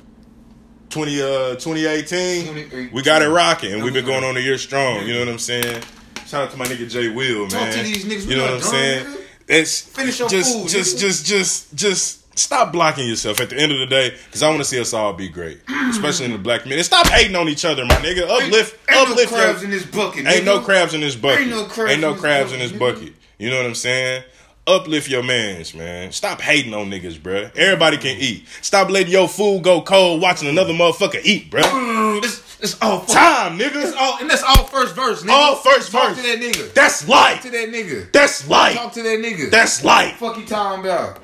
20, 0.90 1.22
uh, 1.22 1.26
2018. 1.56 2.46
2018. 2.46 2.92
We 2.94 3.02
got 3.02 3.22
it 3.24 3.30
rocking, 3.30 3.74
and 3.74 3.84
we've 3.84 3.94
been 3.94 4.06
going 4.06 4.24
on 4.24 4.38
a 4.38 4.40
year 4.40 4.58
strong. 4.60 5.06
You 5.08 5.14
know 5.14 5.20
what 5.22 5.30
I'm 5.30 5.40
saying? 5.40 5.82
Shout 6.28 6.44
out 6.44 6.52
to 6.52 6.58
my 6.58 6.66
nigga 6.66 6.90
Jay 6.90 7.10
Will, 7.10 7.42
man. 7.42 7.50
Talk 7.50 7.72
to 7.72 7.84
these 7.84 8.06
niggas. 8.06 8.26
We 8.28 8.32
You 8.32 8.38
know 8.38 8.44
what 8.44 8.54
I'm 8.54 8.62
saying? 8.62 9.06
nigga. 9.06 9.22
It's 9.48 9.82
Finish 9.82 10.20
your 10.20 10.30
just, 10.30 10.54
food, 10.54 10.68
just, 10.70 10.98
nigga. 10.98 11.00
just, 11.00 11.26
just, 11.26 11.76
just 11.76 12.27
stop 12.38 12.72
blocking 12.72 13.08
yourself 13.08 13.40
at 13.42 13.50
the 13.50 13.58
end 13.58 13.72
of 13.72 13.80
the 13.80 13.86
day, 13.88 14.12
because 14.26 14.44
I 14.44 14.50
want 14.50 14.60
to 14.62 14.66
see 14.66 14.80
us 14.80 14.94
all 14.94 15.14
be 15.14 15.28
great, 15.30 15.60
especially 15.90 16.26
in 16.26 16.32
the 16.32 16.38
black 16.38 16.62
community. 16.62 16.84
Stop 16.84 17.08
hating 17.08 17.36
on 17.36 17.50
each 17.50 17.66
other, 17.66 17.86
my 17.86 17.96
nigga. 17.96 18.24
Uplift, 18.30 18.78
Ain't 18.90 19.10
uplift. 19.10 19.32
Ain't 19.34 19.34
no 19.34 19.38
your- 19.38 19.44
crabs 19.44 19.64
in 19.64 19.70
this 19.72 19.86
bucket. 19.86 20.26
Ain't 20.26 20.28
nigga. 20.42 20.46
no 20.46 20.60
crabs 20.62 20.94
in 20.94 21.02
this 21.02 21.16
bucket. 21.16 21.42
Ain't 21.42 21.50
no 21.52 21.66
crabs 21.66 21.92
Ain't 21.92 22.02
no 22.02 22.08
in 22.10 22.14
this 22.14 22.22
crabs 22.22 22.52
in 22.54 22.60
bucket, 22.60 22.60
this 22.60 22.72
nigga. 22.72 22.80
bucket. 23.02 23.14
You 23.40 23.50
know 23.50 23.58
what 23.58 23.66
I'm 23.66 23.76
saying? 23.76 24.24
Uplift 24.66 25.08
your 25.10 25.24
mans, 25.24 25.74
man. 25.74 26.12
Stop 26.12 26.42
hating 26.42 26.74
on 26.74 26.90
niggas, 26.92 27.18
bruh. 27.18 27.56
Everybody 27.56 27.96
can 27.98 28.18
eat. 28.20 28.46
Stop 28.62 28.90
letting 28.90 29.12
your 29.14 29.30
food 29.30 29.64
go 29.64 29.82
cold 29.82 30.22
watching 30.22 30.50
another 30.50 30.74
motherfucker 30.74 31.22
eat, 31.24 31.50
bruh. 31.50 31.62
Mm, 31.62 32.22
this, 32.22 32.42
this 32.58 32.78
all 32.82 33.06
Time, 33.06 33.62
It's 33.62 33.74
nigga. 33.74 33.96
all, 33.98 34.18
and 34.20 34.30
that's 34.30 34.44
all 34.44 34.66
first 34.66 34.94
verse, 34.94 35.24
nigga. 35.24 35.30
All 35.30 35.56
first 35.56 35.90
Talk 35.90 36.10
verse. 36.16 36.18
to 36.18 36.24
that 36.24 36.40
nigga. 36.42 36.74
That's 36.74 37.06
Talk 37.06 37.40
to 37.44 37.50
that 37.52 37.70
nigga. 37.70 38.12
That's 38.12 38.42
Talk 38.46 38.92
to 38.94 39.04
that 39.04 39.20
nigga. 39.20 39.50
That's 39.52 39.86
light. 39.86 40.16
fuck 40.16 40.38
you 40.38 40.46
talking 40.46 40.84
about, 40.84 41.24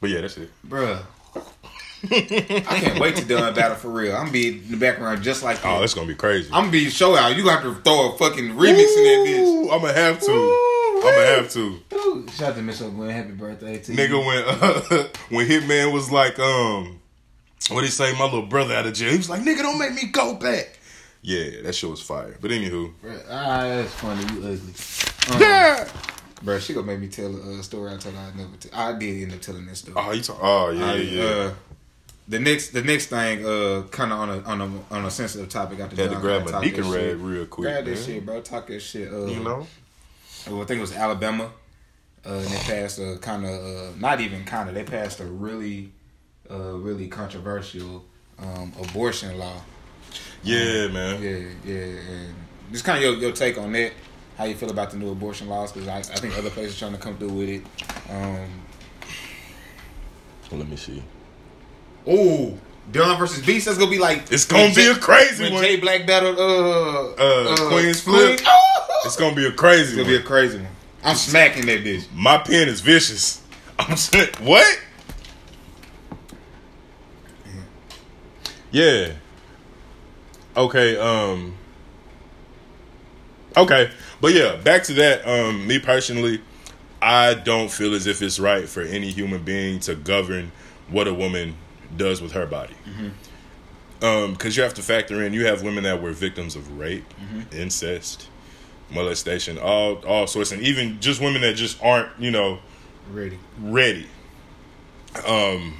But 0.00 0.10
yeah, 0.10 0.20
that's 0.22 0.36
it. 0.38 0.50
bruh. 0.66 1.02
I 2.02 2.80
can't 2.80 2.98
wait 2.98 3.16
to 3.16 3.24
done 3.26 3.52
battle 3.54 3.76
for 3.76 3.90
real. 3.90 4.12
I'm 4.14 4.20
gonna 4.22 4.32
be 4.32 4.48
in 4.48 4.70
the 4.70 4.76
background 4.78 5.22
just 5.22 5.42
like 5.42 5.58
Oh, 5.64 5.82
it's 5.82 5.92
gonna 5.92 6.06
be 6.06 6.14
crazy. 6.14 6.48
I'm 6.52 6.62
gonna 6.64 6.72
be 6.72 6.88
show 6.88 7.14
out. 7.14 7.36
You 7.36 7.44
got 7.44 7.60
to 7.62 7.68
have 7.68 7.76
to 7.76 7.82
throw 7.82 8.12
a 8.12 8.18
fucking 8.18 8.50
remix 8.54 8.96
in 8.96 9.04
that 9.04 9.24
bitch. 9.26 9.62
I'm 9.74 9.80
gonna 9.82 9.92
have 9.92 10.20
to. 10.20 10.32
I'm 10.96 11.02
gonna 11.02 11.26
have 11.36 11.50
to. 11.50 11.78
Ooh, 11.94 12.26
shout 12.28 12.50
out 12.50 12.56
to 12.56 12.62
Miss 12.62 12.80
Gwen. 12.80 13.10
Happy 13.10 13.32
birthday 13.32 13.78
to 13.78 13.92
Nigga, 13.92 14.08
you. 14.08 14.18
when 14.20 14.44
uh, 14.46 15.08
when 15.28 15.46
Hitman 15.46 15.92
was 15.92 16.10
like, 16.10 16.38
um, 16.38 17.00
what 17.70 17.82
did 17.82 17.86
he 17.88 17.92
say, 17.92 18.12
my 18.18 18.24
little 18.24 18.46
brother 18.46 18.74
out 18.74 18.86
of 18.86 18.94
jail. 18.94 19.10
He 19.10 19.18
was 19.18 19.28
like, 19.28 19.42
nigga, 19.42 19.58
don't 19.58 19.78
make 19.78 19.92
me 19.92 20.06
go 20.10 20.34
back. 20.34 20.78
Yeah, 21.22 21.60
that 21.64 21.74
shit 21.74 21.90
was 21.90 22.00
fire. 22.00 22.38
But 22.40 22.50
anywho, 22.50 22.92
Ah, 23.28 23.60
that's 23.64 23.92
funny. 23.92 24.22
You 24.22 24.38
ugly. 24.38 25.34
Um, 25.34 25.40
yeah. 25.42 25.86
Bro, 26.42 26.58
she 26.60 26.72
gonna 26.72 26.86
make 26.86 27.00
me 27.00 27.08
tell 27.08 27.34
a 27.34 27.58
uh, 27.58 27.62
story 27.62 27.92
I 27.92 27.96
told 27.96 28.14
her 28.14 28.20
I 28.20 28.36
never 28.36 28.56
tell. 28.58 28.78
I 28.78 28.98
did 28.98 29.22
end 29.22 29.32
up 29.32 29.40
telling 29.40 29.66
this 29.66 29.80
story. 29.80 29.94
Oh, 29.98 30.10
you 30.12 30.22
talk. 30.22 30.38
Oh, 30.40 30.70
yeah, 30.70 30.90
I, 30.90 30.94
yeah. 30.94 31.22
Uh, 31.22 31.52
the 32.28 32.38
next, 32.38 32.68
the 32.68 32.82
next 32.82 33.06
thing, 33.06 33.44
uh, 33.44 33.82
kind 33.90 34.12
of 34.12 34.18
on 34.20 34.30
a 34.30 34.42
on 34.42 34.60
a 34.60 34.94
on 34.94 35.04
a 35.04 35.10
sensitive 35.10 35.48
topic. 35.48 35.78
Got 35.78 35.92
Had 35.92 36.10
to 36.10 36.16
grab 36.16 36.46
a 36.46 36.60
Deacon 36.60 36.90
rag 36.90 37.18
real 37.18 37.46
quick. 37.46 37.66
Grab 37.66 37.84
that 37.84 37.94
man. 37.94 38.02
shit, 38.02 38.24
bro. 38.24 38.40
Talk 38.40 38.68
that 38.68 38.80
shit. 38.80 39.12
Uh, 39.12 39.26
You 39.26 39.40
know. 39.40 39.66
well, 40.46 40.62
I 40.62 40.64
think 40.64 40.78
it 40.78 40.82
was 40.82 40.92
Alabama. 40.92 41.50
Uh, 42.24 42.34
and 42.34 42.46
they 42.46 42.58
passed 42.58 42.98
a 42.98 43.16
kind 43.18 43.46
of, 43.46 43.52
uh, 43.52 43.92
not 43.98 44.20
even 44.20 44.44
kind 44.44 44.68
of, 44.68 44.74
they 44.74 44.84
passed 44.84 45.20
a 45.20 45.24
really, 45.24 45.90
uh, 46.50 46.74
really 46.74 47.08
controversial 47.08 48.04
um, 48.38 48.72
abortion 48.78 49.38
law. 49.38 49.62
Yeah, 50.42 50.88
man. 50.88 51.22
Yeah, 51.22 51.38
yeah. 51.64 51.84
And 51.84 52.34
just 52.72 52.84
kind 52.84 52.98
of 52.98 53.04
your, 53.04 53.14
your 53.14 53.32
take 53.32 53.56
on 53.56 53.72
that. 53.72 53.92
How 54.40 54.46
you 54.46 54.54
feel 54.54 54.70
about 54.70 54.90
the 54.90 54.96
new 54.96 55.10
abortion 55.10 55.50
laws? 55.50 55.70
Because 55.70 55.86
I, 55.86 55.98
I 55.98 56.16
think 56.16 56.34
other 56.38 56.48
places 56.48 56.74
are 56.76 56.78
trying 56.78 56.92
to 56.92 56.98
come 56.98 57.18
through 57.18 57.28
with 57.28 57.48
it. 57.50 57.62
Um, 58.08 58.48
Let 60.50 60.66
me 60.66 60.76
see. 60.76 61.02
oh, 62.06 62.56
Dylan 62.90 63.18
versus 63.18 63.44
Beast. 63.44 63.66
That's 63.66 63.76
gonna 63.76 63.90
be 63.90 63.98
like 63.98 64.32
It's 64.32 64.46
gonna 64.46 64.68
be 64.68 64.76
Jay- 64.76 64.90
a 64.92 64.94
crazy 64.94 65.44
when 65.44 65.52
one. 65.52 65.62
Jay 65.62 65.76
Black 65.76 66.06
battled 66.06 66.38
uh 66.38 67.10
Uh, 67.22 67.56
Queenzflip. 67.70 68.42
Oh! 68.46 69.02
It's 69.04 69.16
gonna 69.16 69.36
be 69.36 69.44
a 69.44 69.52
crazy 69.52 69.82
It's 69.82 69.90
gonna 69.90 70.04
one. 70.04 70.10
be 70.12 70.16
a 70.16 70.22
crazy 70.22 70.56
one. 70.56 70.68
I'm 71.04 71.16
smacking 71.16 71.66
that 71.66 71.84
bitch. 71.84 72.06
My 72.14 72.38
pen 72.38 72.66
is 72.66 72.80
vicious. 72.80 73.42
I'm 73.78 73.94
saying, 73.98 74.30
what? 74.40 74.80
Yeah. 78.72 79.12
Okay, 80.56 80.96
um 80.96 81.56
Okay. 83.54 83.90
But 84.20 84.34
yeah, 84.34 84.56
back 84.56 84.82
to 84.84 84.92
that. 84.94 85.26
Um, 85.26 85.66
me 85.66 85.78
personally, 85.78 86.40
I 87.00 87.34
don't 87.34 87.70
feel 87.70 87.94
as 87.94 88.06
if 88.06 88.20
it's 88.22 88.38
right 88.38 88.68
for 88.68 88.82
any 88.82 89.10
human 89.10 89.42
being 89.42 89.80
to 89.80 89.94
govern 89.94 90.52
what 90.88 91.08
a 91.08 91.14
woman 91.14 91.54
does 91.96 92.20
with 92.20 92.32
her 92.32 92.46
body. 92.46 92.74
Um, 94.02 94.32
because 94.32 94.56
you 94.56 94.62
have 94.62 94.74
to 94.74 94.82
factor 94.82 95.22
in, 95.24 95.32
you 95.32 95.46
have 95.46 95.62
women 95.62 95.84
that 95.84 96.00
were 96.02 96.12
victims 96.12 96.56
of 96.56 96.78
rape, 96.78 97.04
incest, 97.52 98.28
molestation, 98.90 99.58
all 99.58 99.96
all 100.06 100.26
sorts, 100.26 100.52
and 100.52 100.62
even 100.62 101.00
just 101.00 101.20
women 101.20 101.42
that 101.42 101.54
just 101.54 101.82
aren't, 101.82 102.08
you 102.18 102.30
know, 102.30 102.58
Ready. 103.10 103.38
ready. 103.58 104.06
Um, 105.26 105.74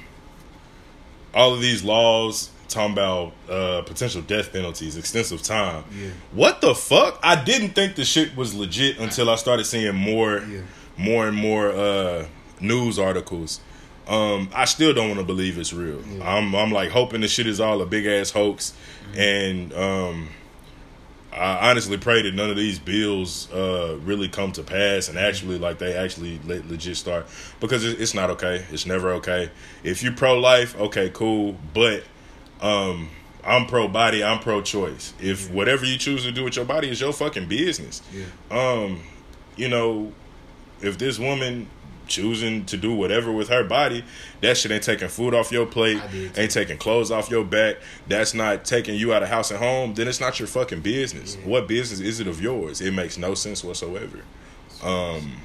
all 1.33 1.53
of 1.53 1.61
these 1.61 1.83
laws 1.83 2.49
talking 2.71 2.93
about 2.93 3.33
uh, 3.49 3.81
potential 3.83 4.21
death 4.21 4.51
penalties, 4.51 4.97
extensive 4.97 5.41
time. 5.43 5.83
Yeah. 5.95 6.09
What 6.31 6.61
the 6.61 6.73
fuck? 6.73 7.19
I 7.23 7.41
didn't 7.43 7.69
think 7.69 7.95
the 7.95 8.05
shit 8.05 8.35
was 8.35 8.53
legit 8.53 8.97
until 8.99 9.29
I 9.29 9.35
started 9.35 9.65
seeing 9.65 9.95
more, 9.95 10.39
Yeah. 10.39 10.61
more 10.97 11.27
and 11.27 11.37
more 11.37 11.69
uh, 11.71 12.25
news 12.59 12.97
articles. 12.97 13.59
Um, 14.07 14.49
I 14.53 14.65
still 14.65 14.93
don't 14.93 15.07
want 15.09 15.19
to 15.19 15.25
believe 15.25 15.57
it's 15.57 15.73
real. 15.73 16.01
Yeah. 16.01 16.35
I'm, 16.37 16.55
I'm 16.55 16.71
like 16.71 16.89
hoping 16.89 17.21
the 17.21 17.27
shit 17.27 17.47
is 17.47 17.59
all 17.59 17.81
a 17.81 17.85
big 17.85 18.05
ass 18.07 18.31
hoax, 18.31 18.73
and 19.15 19.71
um, 19.73 20.29
I 21.31 21.69
honestly 21.69 21.97
pray 21.97 22.21
that 22.23 22.33
none 22.33 22.49
of 22.49 22.57
these 22.57 22.77
bills 22.77 23.49
uh, 23.53 23.97
really 24.03 24.27
come 24.27 24.51
to 24.53 24.63
pass 24.63 25.07
and 25.07 25.17
actually 25.17 25.59
like 25.59 25.77
they 25.77 25.93
actually 25.95 26.39
le- 26.43 26.61
legit 26.67 26.97
start 26.97 27.25
because 27.61 27.85
it's 27.85 28.13
not 28.13 28.29
okay. 28.31 28.65
It's 28.71 28.85
never 28.85 29.13
okay. 29.13 29.49
If 29.83 30.03
you 30.03 30.11
pro 30.11 30.37
life, 30.39 30.77
okay, 30.77 31.09
cool, 31.13 31.55
but 31.73 32.03
um, 32.61 33.09
I'm 33.43 33.65
pro 33.65 33.87
body. 33.87 34.23
I'm 34.23 34.39
pro 34.39 34.61
choice. 34.61 35.13
If 35.19 35.49
whatever 35.51 35.85
you 35.85 35.97
choose 35.97 36.23
to 36.23 36.31
do 36.31 36.43
with 36.43 36.55
your 36.55 36.65
body 36.65 36.89
is 36.89 37.01
your 37.01 37.13
fucking 37.13 37.47
business, 37.47 38.01
Yeah. 38.13 38.25
um, 38.51 39.01
you 39.55 39.67
know, 39.67 40.11
if 40.81 40.97
this 40.97 41.17
woman 41.19 41.67
choosing 42.07 42.65
to 42.65 42.75
do 42.77 42.93
whatever 42.93 43.31
with 43.31 43.47
her 43.49 43.63
body, 43.63 44.03
that 44.41 44.57
shit 44.57 44.69
ain't 44.71 44.83
taking 44.83 45.07
food 45.07 45.33
off 45.33 45.51
your 45.51 45.65
plate, 45.65 45.97
I 46.01 46.07
did 46.07 46.35
too. 46.35 46.41
ain't 46.41 46.51
taking 46.51 46.77
clothes 46.77 47.09
off 47.09 47.29
your 47.31 47.45
back, 47.45 47.77
that's 48.07 48.33
not 48.33 48.65
taking 48.65 48.95
you 48.95 49.13
out 49.13 49.23
of 49.23 49.29
house 49.29 49.49
and 49.49 49.59
home, 49.59 49.93
then 49.93 50.07
it's 50.09 50.19
not 50.19 50.37
your 50.37 50.47
fucking 50.47 50.81
business. 50.81 51.37
Yeah. 51.39 51.47
What 51.47 51.67
business 51.69 51.99
is 52.01 52.19
it 52.19 52.27
of 52.27 52.41
yours? 52.41 52.81
It 52.81 52.91
makes 52.93 53.17
no 53.17 53.33
sense 53.33 53.63
whatsoever. 53.63 54.19
Um 54.83 55.37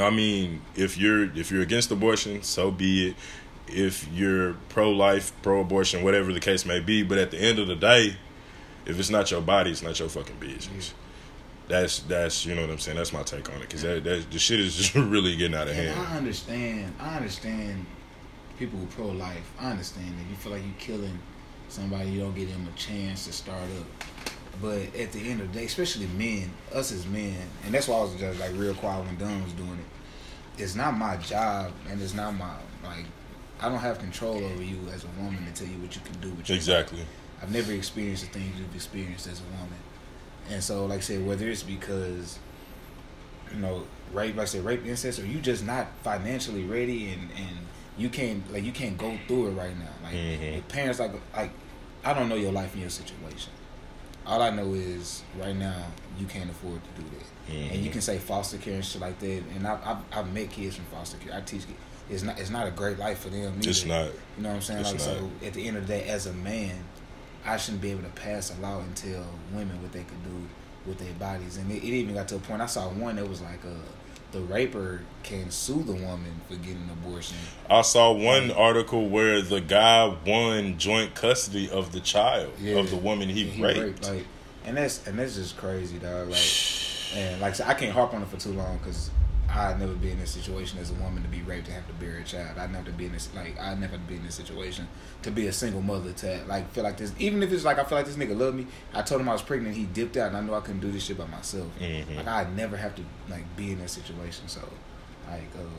I 0.00 0.10
mean, 0.10 0.62
if 0.74 0.96
you're 0.98 1.24
if 1.36 1.50
you're 1.52 1.62
against 1.62 1.90
abortion, 1.90 2.42
so 2.42 2.70
be 2.70 3.10
it. 3.10 3.16
If 3.68 4.06
you're 4.12 4.54
pro 4.68 4.90
life, 4.90 5.32
pro 5.42 5.60
abortion, 5.60 6.02
whatever 6.02 6.32
the 6.32 6.40
case 6.40 6.66
may 6.66 6.80
be, 6.80 7.02
but 7.02 7.18
at 7.18 7.30
the 7.30 7.38
end 7.38 7.58
of 7.58 7.66
the 7.66 7.76
day, 7.76 8.16
if 8.86 8.98
it's 8.98 9.10
not 9.10 9.30
your 9.30 9.40
body, 9.40 9.70
it's 9.70 9.82
not 9.82 9.98
your 9.98 10.08
fucking 10.08 10.36
business. 10.38 10.92
That's 11.66 12.00
that's 12.00 12.44
you 12.44 12.54
know 12.54 12.60
what 12.60 12.70
I'm 12.70 12.78
saying. 12.78 12.98
That's 12.98 13.12
my 13.12 13.22
take 13.22 13.48
on 13.48 13.56
it 13.56 13.62
because 13.62 13.82
that, 13.82 14.04
that 14.04 14.30
the 14.30 14.38
shit 14.38 14.60
is 14.60 14.76
just 14.76 14.94
really 14.94 15.34
getting 15.36 15.56
out 15.56 15.68
of 15.68 15.76
And 15.78 15.88
hand. 15.88 16.06
I 16.08 16.16
understand. 16.18 16.94
I 17.00 17.16
understand 17.16 17.86
people 18.58 18.78
who 18.78 18.86
pro 18.86 19.06
life. 19.06 19.50
I 19.58 19.70
understand 19.70 20.18
that 20.18 20.28
you 20.28 20.36
feel 20.36 20.52
like 20.52 20.62
you're 20.62 20.74
killing 20.78 21.18
somebody, 21.68 22.10
you 22.10 22.20
don't 22.20 22.34
give 22.34 22.50
them 22.52 22.68
a 22.72 22.78
chance 22.78 23.26
to 23.26 23.32
start 23.32 23.62
up. 23.80 24.04
But 24.62 24.94
at 24.94 25.12
the 25.12 25.30
end 25.30 25.40
of 25.40 25.52
the 25.52 25.58
day, 25.58 25.64
especially 25.64 26.06
men, 26.06 26.50
us 26.72 26.92
as 26.92 27.06
men, 27.06 27.36
and 27.64 27.74
that's 27.74 27.88
why 27.88 27.96
I 27.96 28.02
was 28.02 28.14
just 28.14 28.38
like 28.38 28.52
real 28.54 28.74
quiet 28.74 29.04
when 29.04 29.16
Dunn 29.16 29.42
was 29.42 29.52
doing 29.54 29.72
it. 29.72 30.62
It's 30.62 30.76
not 30.76 30.96
my 30.96 31.16
job, 31.16 31.72
and 31.88 32.00
it's 32.00 32.14
not 32.14 32.34
my 32.36 32.54
like. 32.84 33.06
I 33.60 33.68
don't 33.68 33.78
have 33.78 33.98
control 33.98 34.44
over 34.44 34.62
you 34.62 34.78
as 34.92 35.04
a 35.04 35.22
woman 35.22 35.44
to 35.46 35.52
tell 35.52 35.72
you 35.72 35.78
what 35.80 35.94
you 35.94 36.02
can 36.04 36.20
do 36.20 36.30
with 36.30 36.48
your 36.48 36.56
Exactly. 36.56 37.00
I've 37.42 37.52
never 37.52 37.72
experienced 37.72 38.24
the 38.24 38.38
things 38.38 38.58
you've 38.58 38.74
experienced 38.74 39.26
as 39.26 39.40
a 39.40 39.44
woman. 39.44 39.78
And 40.50 40.62
so, 40.62 40.86
like 40.86 40.98
I 40.98 41.02
said, 41.02 41.26
whether 41.26 41.48
it's 41.48 41.62
because, 41.62 42.38
you 43.52 43.58
know, 43.60 43.86
rape, 44.12 44.36
like 44.36 44.42
I 44.42 44.46
said, 44.46 44.64
rape, 44.64 44.84
incest, 44.84 45.18
or 45.18 45.26
you 45.26 45.40
just 45.40 45.64
not 45.64 45.86
financially 46.02 46.64
ready 46.64 47.08
and, 47.10 47.22
and 47.36 47.56
you 47.96 48.08
can't, 48.08 48.50
like, 48.52 48.64
you 48.64 48.72
can't 48.72 48.98
go 48.98 49.16
through 49.26 49.48
it 49.48 49.50
right 49.52 49.76
now. 49.78 49.88
Like, 50.02 50.14
Mhm. 50.14 50.56
with 50.56 50.68
parents, 50.68 50.98
like, 50.98 51.12
like, 51.34 51.50
I 52.04 52.12
don't 52.12 52.28
know 52.28 52.34
your 52.34 52.52
life 52.52 52.72
and 52.72 52.80
your 52.82 52.90
situation. 52.90 53.52
All 54.26 54.42
I 54.42 54.50
know 54.50 54.74
is 54.74 55.22
right 55.38 55.54
now 55.56 55.86
you 56.18 56.26
can't 56.26 56.50
afford 56.50 56.80
to 56.82 57.02
do 57.02 57.08
that. 57.10 57.54
And 57.72 57.82
you 57.82 57.90
Mhm. 57.90 57.92
can 57.92 58.00
say 58.00 58.18
foster 58.18 58.56
care 58.58 58.74
and 58.74 58.84
shit 58.84 59.00
like 59.00 59.18
that. 59.20 59.42
And 59.54 59.66
I, 59.66 59.74
I, 60.12 60.18
I've 60.18 60.32
met 60.32 60.50
kids 60.50 60.76
from 60.76 60.86
foster 60.86 61.16
care. 61.18 61.34
I 61.34 61.40
teach 61.42 61.66
kids. 61.66 61.78
It's 62.10 62.22
not, 62.22 62.38
it's 62.38 62.50
not 62.50 62.66
a 62.66 62.70
great 62.70 62.98
life 62.98 63.20
for 63.20 63.30
them. 63.30 63.54
Either. 63.58 63.70
It's 63.70 63.84
not. 63.84 64.06
You 64.36 64.42
know 64.42 64.50
what 64.50 64.56
I'm 64.56 64.62
saying? 64.62 64.84
Like 64.84 64.92
not. 64.94 65.00
so 65.00 65.30
at 65.44 65.54
the 65.54 65.66
end 65.66 65.76
of 65.76 65.86
the 65.86 65.94
day, 65.94 66.04
as 66.08 66.26
a 66.26 66.32
man, 66.32 66.76
I 67.46 67.56
shouldn't 67.56 67.82
be 67.82 67.90
able 67.90 68.02
to 68.02 68.10
pass 68.10 68.56
a 68.56 68.60
law 68.60 68.80
and 68.80 68.94
tell 68.96 69.24
women 69.52 69.80
what 69.82 69.92
they 69.92 70.02
could 70.02 70.22
do 70.24 70.46
with 70.86 70.98
their 70.98 71.12
bodies. 71.14 71.56
And 71.56 71.70
it, 71.70 71.76
it 71.76 71.84
even 71.84 72.14
got 72.14 72.28
to 72.28 72.36
a 72.36 72.38
point 72.38 72.60
I 72.62 72.66
saw 72.66 72.88
one 72.88 73.16
that 73.16 73.28
was 73.28 73.40
like 73.40 73.64
uh 73.64 73.70
the 74.32 74.40
raper 74.40 75.00
can 75.22 75.48
sue 75.50 75.82
the 75.84 75.92
woman 75.92 76.40
for 76.48 76.56
getting 76.56 76.82
an 76.82 76.90
abortion. 76.90 77.36
I 77.70 77.82
saw 77.82 78.12
one 78.12 78.50
article 78.50 79.08
where 79.08 79.40
the 79.40 79.60
guy 79.60 80.12
won 80.26 80.76
joint 80.76 81.14
custody 81.14 81.70
of 81.70 81.92
the 81.92 82.00
child 82.00 82.52
Yeah. 82.60 82.78
of 82.80 82.90
the 82.90 82.96
woman 82.96 83.28
he, 83.28 83.48
And 83.50 83.62
raped. 83.62 84.08
Like 84.08 84.26
and 84.64 84.76
that's 84.76 85.06
and 85.06 85.18
that's 85.18 85.36
just 85.36 85.56
crazy, 85.56 85.98
dog. 85.98 86.28
Like 86.30 86.40
and 87.14 87.40
like 87.40 87.50
I 87.50 87.54
said, 87.54 87.68
I 87.68 87.74
can't 87.74 87.92
harp 87.92 88.12
on 88.12 88.22
it 88.22 88.28
for 88.28 88.36
too 88.36 88.50
long 88.52 88.78
because 88.78 89.10
I'd 89.54 89.78
never 89.78 89.92
be 89.94 90.10
in 90.10 90.18
this 90.18 90.32
situation 90.32 90.78
as 90.80 90.90
a 90.90 90.94
woman 90.94 91.22
to 91.22 91.28
be 91.28 91.40
raped 91.42 91.66
and 91.68 91.76
have 91.76 91.86
to 91.86 91.92
bear 91.94 92.16
a 92.18 92.24
child. 92.24 92.58
I'd 92.58 92.72
never 92.72 92.90
be 92.90 93.06
in 93.06 93.12
this 93.12 93.28
like 93.34 93.58
I'd 93.60 93.80
never 93.80 93.96
be 93.98 94.16
in 94.16 94.24
this 94.24 94.34
situation 94.34 94.88
to 95.22 95.30
be 95.30 95.46
a 95.46 95.52
single 95.52 95.80
mother 95.80 96.12
to 96.12 96.42
like 96.48 96.70
feel 96.72 96.82
like 96.84 96.96
this. 96.96 97.12
Even 97.18 97.42
if 97.42 97.52
it's 97.52 97.64
like 97.64 97.78
I 97.78 97.84
feel 97.84 97.96
like 97.98 98.06
this 98.06 98.16
nigga 98.16 98.36
loved 98.36 98.56
me. 98.56 98.66
I 98.92 99.02
told 99.02 99.20
him 99.20 99.28
I 99.28 99.32
was 99.32 99.42
pregnant. 99.42 99.76
He 99.76 99.84
dipped 99.84 100.16
out, 100.16 100.28
and 100.28 100.36
I 100.36 100.40
knew 100.40 100.54
I 100.54 100.60
couldn't 100.60 100.80
do 100.80 100.90
this 100.90 101.04
shit 101.04 101.16
by 101.18 101.26
myself. 101.26 101.68
Mhm. 101.80 102.16
Like 102.16 102.26
I'd 102.26 102.56
never 102.56 102.76
have 102.76 102.94
to 102.96 103.02
like 103.28 103.44
be 103.56 103.72
in 103.72 103.78
that 103.80 103.90
situation. 103.90 104.48
So 104.48 104.60
like 105.30 105.42
um, 105.56 105.70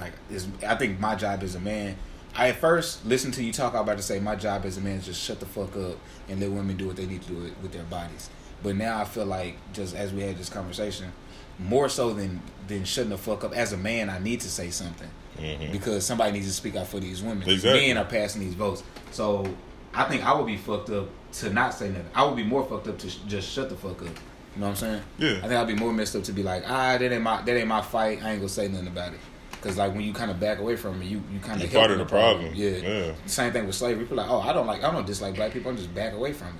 like 0.00 0.12
is 0.30 0.48
I 0.66 0.74
think 0.74 0.98
my 1.00 1.14
job 1.14 1.42
as 1.42 1.54
a 1.54 1.60
man. 1.60 1.96
I 2.36 2.48
at 2.48 2.56
first 2.56 3.06
listened 3.06 3.34
to 3.34 3.44
you 3.44 3.52
talk. 3.52 3.74
I 3.74 3.80
was 3.80 3.84
about 3.84 3.96
to 3.98 4.02
say 4.02 4.18
my 4.18 4.34
job 4.34 4.64
as 4.64 4.76
a 4.76 4.80
man 4.80 4.96
is 4.96 5.06
just 5.06 5.22
shut 5.22 5.38
the 5.38 5.46
fuck 5.46 5.76
up 5.76 5.96
and 6.28 6.40
let 6.40 6.50
women 6.50 6.76
do 6.76 6.88
what 6.88 6.96
they 6.96 7.06
need 7.06 7.22
to 7.22 7.28
do 7.28 7.52
with 7.62 7.70
their 7.72 7.84
bodies. 7.84 8.28
But 8.60 8.74
now 8.74 9.00
I 9.00 9.04
feel 9.04 9.26
like 9.26 9.56
just 9.72 9.94
as 9.94 10.12
we 10.12 10.22
had 10.22 10.36
this 10.36 10.48
conversation, 10.48 11.12
more 11.58 11.88
so 11.88 12.12
than 12.12 12.40
than 12.66 12.84
shutting 12.84 13.10
the 13.10 13.18
fuck 13.18 13.44
up 13.44 13.54
as 13.54 13.72
a 13.72 13.76
man, 13.76 14.08
I 14.08 14.18
need 14.18 14.40
to 14.40 14.48
say 14.50 14.70
something 14.70 15.08
Mhm. 15.38 15.70
because 15.72 16.06
somebody 16.06 16.32
needs 16.32 16.46
to 16.46 16.52
speak 16.52 16.76
out 16.76 16.86
for 16.86 16.98
these 16.98 17.22
women. 17.22 17.48
Exactly. 17.48 17.88
Men 17.88 17.98
are 17.98 18.04
passing 18.06 18.40
these 18.40 18.54
votes, 18.54 18.82
so 19.10 19.46
I 19.92 20.04
think 20.04 20.24
I 20.24 20.32
would 20.34 20.46
be 20.46 20.56
fucked 20.56 20.88
up 20.90 21.08
to 21.40 21.50
not 21.50 21.74
say 21.74 21.88
nothing. 21.88 22.06
I 22.14 22.24
would 22.24 22.36
be 22.36 22.42
more 22.44 22.64
fucked 22.64 22.88
up 22.88 22.98
to 22.98 23.10
sh- 23.10 23.18
just 23.28 23.50
shut 23.50 23.68
the 23.68 23.76
fuck 23.76 24.00
up. 24.02 24.08
You 24.08 24.60
know 24.60 24.66
what 24.66 24.68
I'm 24.70 24.76
saying? 24.76 25.02
Yeah. 25.18 25.30
I 25.38 25.40
think 25.48 25.52
I'd 25.54 25.66
be 25.66 25.74
more 25.74 25.92
messed 25.92 26.14
up 26.16 26.22
to 26.24 26.32
be 26.32 26.42
like, 26.42 26.62
ah, 26.66 26.96
that 26.96 27.02
ain't 27.12 27.22
my 27.22 27.42
that 27.42 27.56
ain't 27.56 27.68
my 27.68 27.82
fight. 27.82 28.22
I 28.24 28.30
ain't 28.30 28.40
gonna 28.40 28.48
say 28.48 28.68
nothing 28.68 28.86
about 28.86 29.12
it. 29.12 29.20
Cause 29.60 29.76
like 29.76 29.92
when 29.92 30.02
you 30.02 30.12
kind 30.12 30.30
of 30.30 30.38
back 30.38 30.58
away 30.58 30.76
from 30.76 31.00
it, 31.02 31.06
you 31.06 31.22
you 31.32 31.40
kind 31.40 31.60
of 31.62 31.72
part 31.72 31.90
of 31.90 31.98
the 31.98 32.04
problem. 32.06 32.52
Yeah. 32.54 32.70
Yeah. 32.70 33.12
Same 33.26 33.52
thing 33.52 33.66
with 33.66 33.74
slavery. 33.74 34.04
People 34.04 34.20
are 34.20 34.22
like, 34.26 34.30
oh, 34.30 34.40
I 34.48 34.52
don't 34.52 34.66
like, 34.66 34.84
I 34.84 34.90
don't 34.92 35.06
dislike 35.06 35.34
black 35.34 35.52
people. 35.52 35.70
I'm 35.70 35.76
just 35.76 35.94
back 35.94 36.12
away 36.14 36.32
from 36.32 36.48
it. 36.48 36.54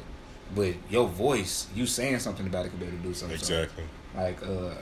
But 0.55 0.75
your 0.91 1.09
voice, 1.09 1.69
you 1.75 1.87
saying 1.87 2.21
something 2.21 2.47
about 2.47 2.67
it 2.67 2.71
could 2.71 2.81
be 2.81 2.87
able 2.87 2.99
to 2.99 3.03
do 3.03 3.15
something. 3.15 3.39
Exactly. 3.39 3.85
So, 4.15 4.21
like 4.21 4.43
uh, 4.43 4.75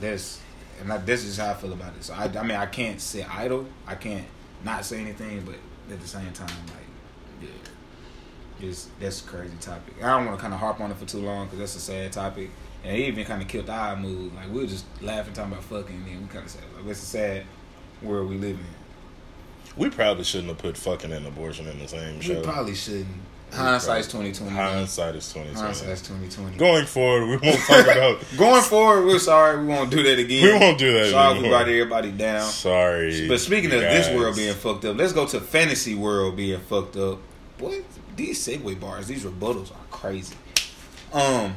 that's 0.00 0.40
and 0.80 0.92
I, 0.92 0.98
this 0.98 1.24
is 1.24 1.38
how 1.38 1.50
I 1.50 1.54
feel 1.54 1.72
about 1.72 1.94
it. 1.96 2.04
So 2.04 2.14
I, 2.14 2.24
I 2.24 2.42
mean, 2.42 2.56
I 2.56 2.66
can't 2.66 3.00
sit 3.00 3.28
idle. 3.34 3.66
I 3.86 3.94
can't 3.94 4.26
not 4.64 4.84
say 4.84 5.00
anything, 5.00 5.42
but 5.44 5.56
at 5.92 6.00
the 6.00 6.08
same 6.08 6.32
time, 6.32 6.48
like, 6.66 7.48
yeah, 8.60 8.68
it's 8.68 8.88
that's 9.00 9.20
a 9.22 9.24
crazy 9.24 9.56
topic. 9.60 9.94
I 10.02 10.16
don't 10.16 10.26
want 10.26 10.38
to 10.38 10.42
kind 10.42 10.54
of 10.54 10.60
harp 10.60 10.80
on 10.80 10.90
it 10.90 10.96
for 10.96 11.06
too 11.06 11.18
long 11.18 11.46
because 11.46 11.58
that's 11.58 11.76
a 11.76 11.80
sad 11.80 12.12
topic, 12.12 12.50
and 12.84 12.96
it 12.96 13.00
even 13.00 13.24
kind 13.24 13.42
of 13.42 13.48
killed 13.48 13.70
our 13.70 13.96
mood. 13.96 14.34
Like 14.34 14.50
we 14.50 14.60
were 14.60 14.66
just 14.66 14.84
laughing, 15.00 15.34
talking 15.34 15.52
about 15.52 15.64
fucking, 15.64 15.94
and 15.94 16.06
then 16.06 16.22
we 16.22 16.28
kind 16.28 16.44
of 16.44 16.50
said, 16.50 16.62
like, 16.76 16.86
it's 16.86 17.02
a 17.02 17.06
sad 17.06 17.44
world 18.02 18.28
we 18.30 18.36
live 18.36 18.58
in. 18.58 18.66
We 19.76 19.88
probably 19.88 20.24
shouldn't 20.24 20.48
have 20.48 20.58
put 20.58 20.76
fucking 20.76 21.12
and 21.12 21.26
abortion 21.26 21.66
in 21.66 21.78
the 21.78 21.88
same 21.88 22.20
show. 22.20 22.38
We 22.38 22.42
probably 22.42 22.74
shouldn't. 22.74 23.08
Hindsight's 23.52 24.08
twenty 24.08 24.32
twenty. 24.32 24.52
Hindsight 24.52 25.14
is 25.16 25.30
twenty 25.32 25.50
twenty. 25.50 25.66
Hindsight's 25.66 26.02
twenty 26.02 26.28
twenty. 26.28 26.56
Going 26.56 26.86
forward, 26.86 27.26
we 27.26 27.36
won't 27.36 27.60
talk 27.60 27.84
about. 27.86 28.24
Going 28.38 28.62
forward, 28.62 29.04
we're 29.04 29.18
sorry. 29.18 29.60
We 29.60 29.66
won't 29.66 29.90
do 29.90 30.02
that 30.02 30.18
again. 30.18 30.42
We 30.42 30.52
won't 30.58 30.78
do 30.78 30.92
that 30.94 31.10
Sorry, 31.10 31.32
we 31.34 31.38
anymore. 31.40 31.50
brought 31.58 31.68
everybody 31.68 32.12
down. 32.12 32.42
Sorry. 32.48 33.28
But 33.28 33.40
speaking 33.40 33.72
of 33.72 33.80
this 33.80 34.08
world 34.16 34.36
being 34.36 34.54
fucked 34.54 34.84
up, 34.86 34.96
let's 34.96 35.12
go 35.12 35.26
to 35.26 35.40
fantasy 35.40 35.94
world 35.94 36.36
being 36.36 36.60
fucked 36.60 36.96
up. 36.96 37.18
Boy, 37.58 37.82
these 38.16 38.46
segue 38.46 38.80
bars, 38.80 39.06
these 39.06 39.24
rebuttals 39.24 39.70
are 39.70 39.84
crazy. 39.90 40.34
Um, 41.12 41.54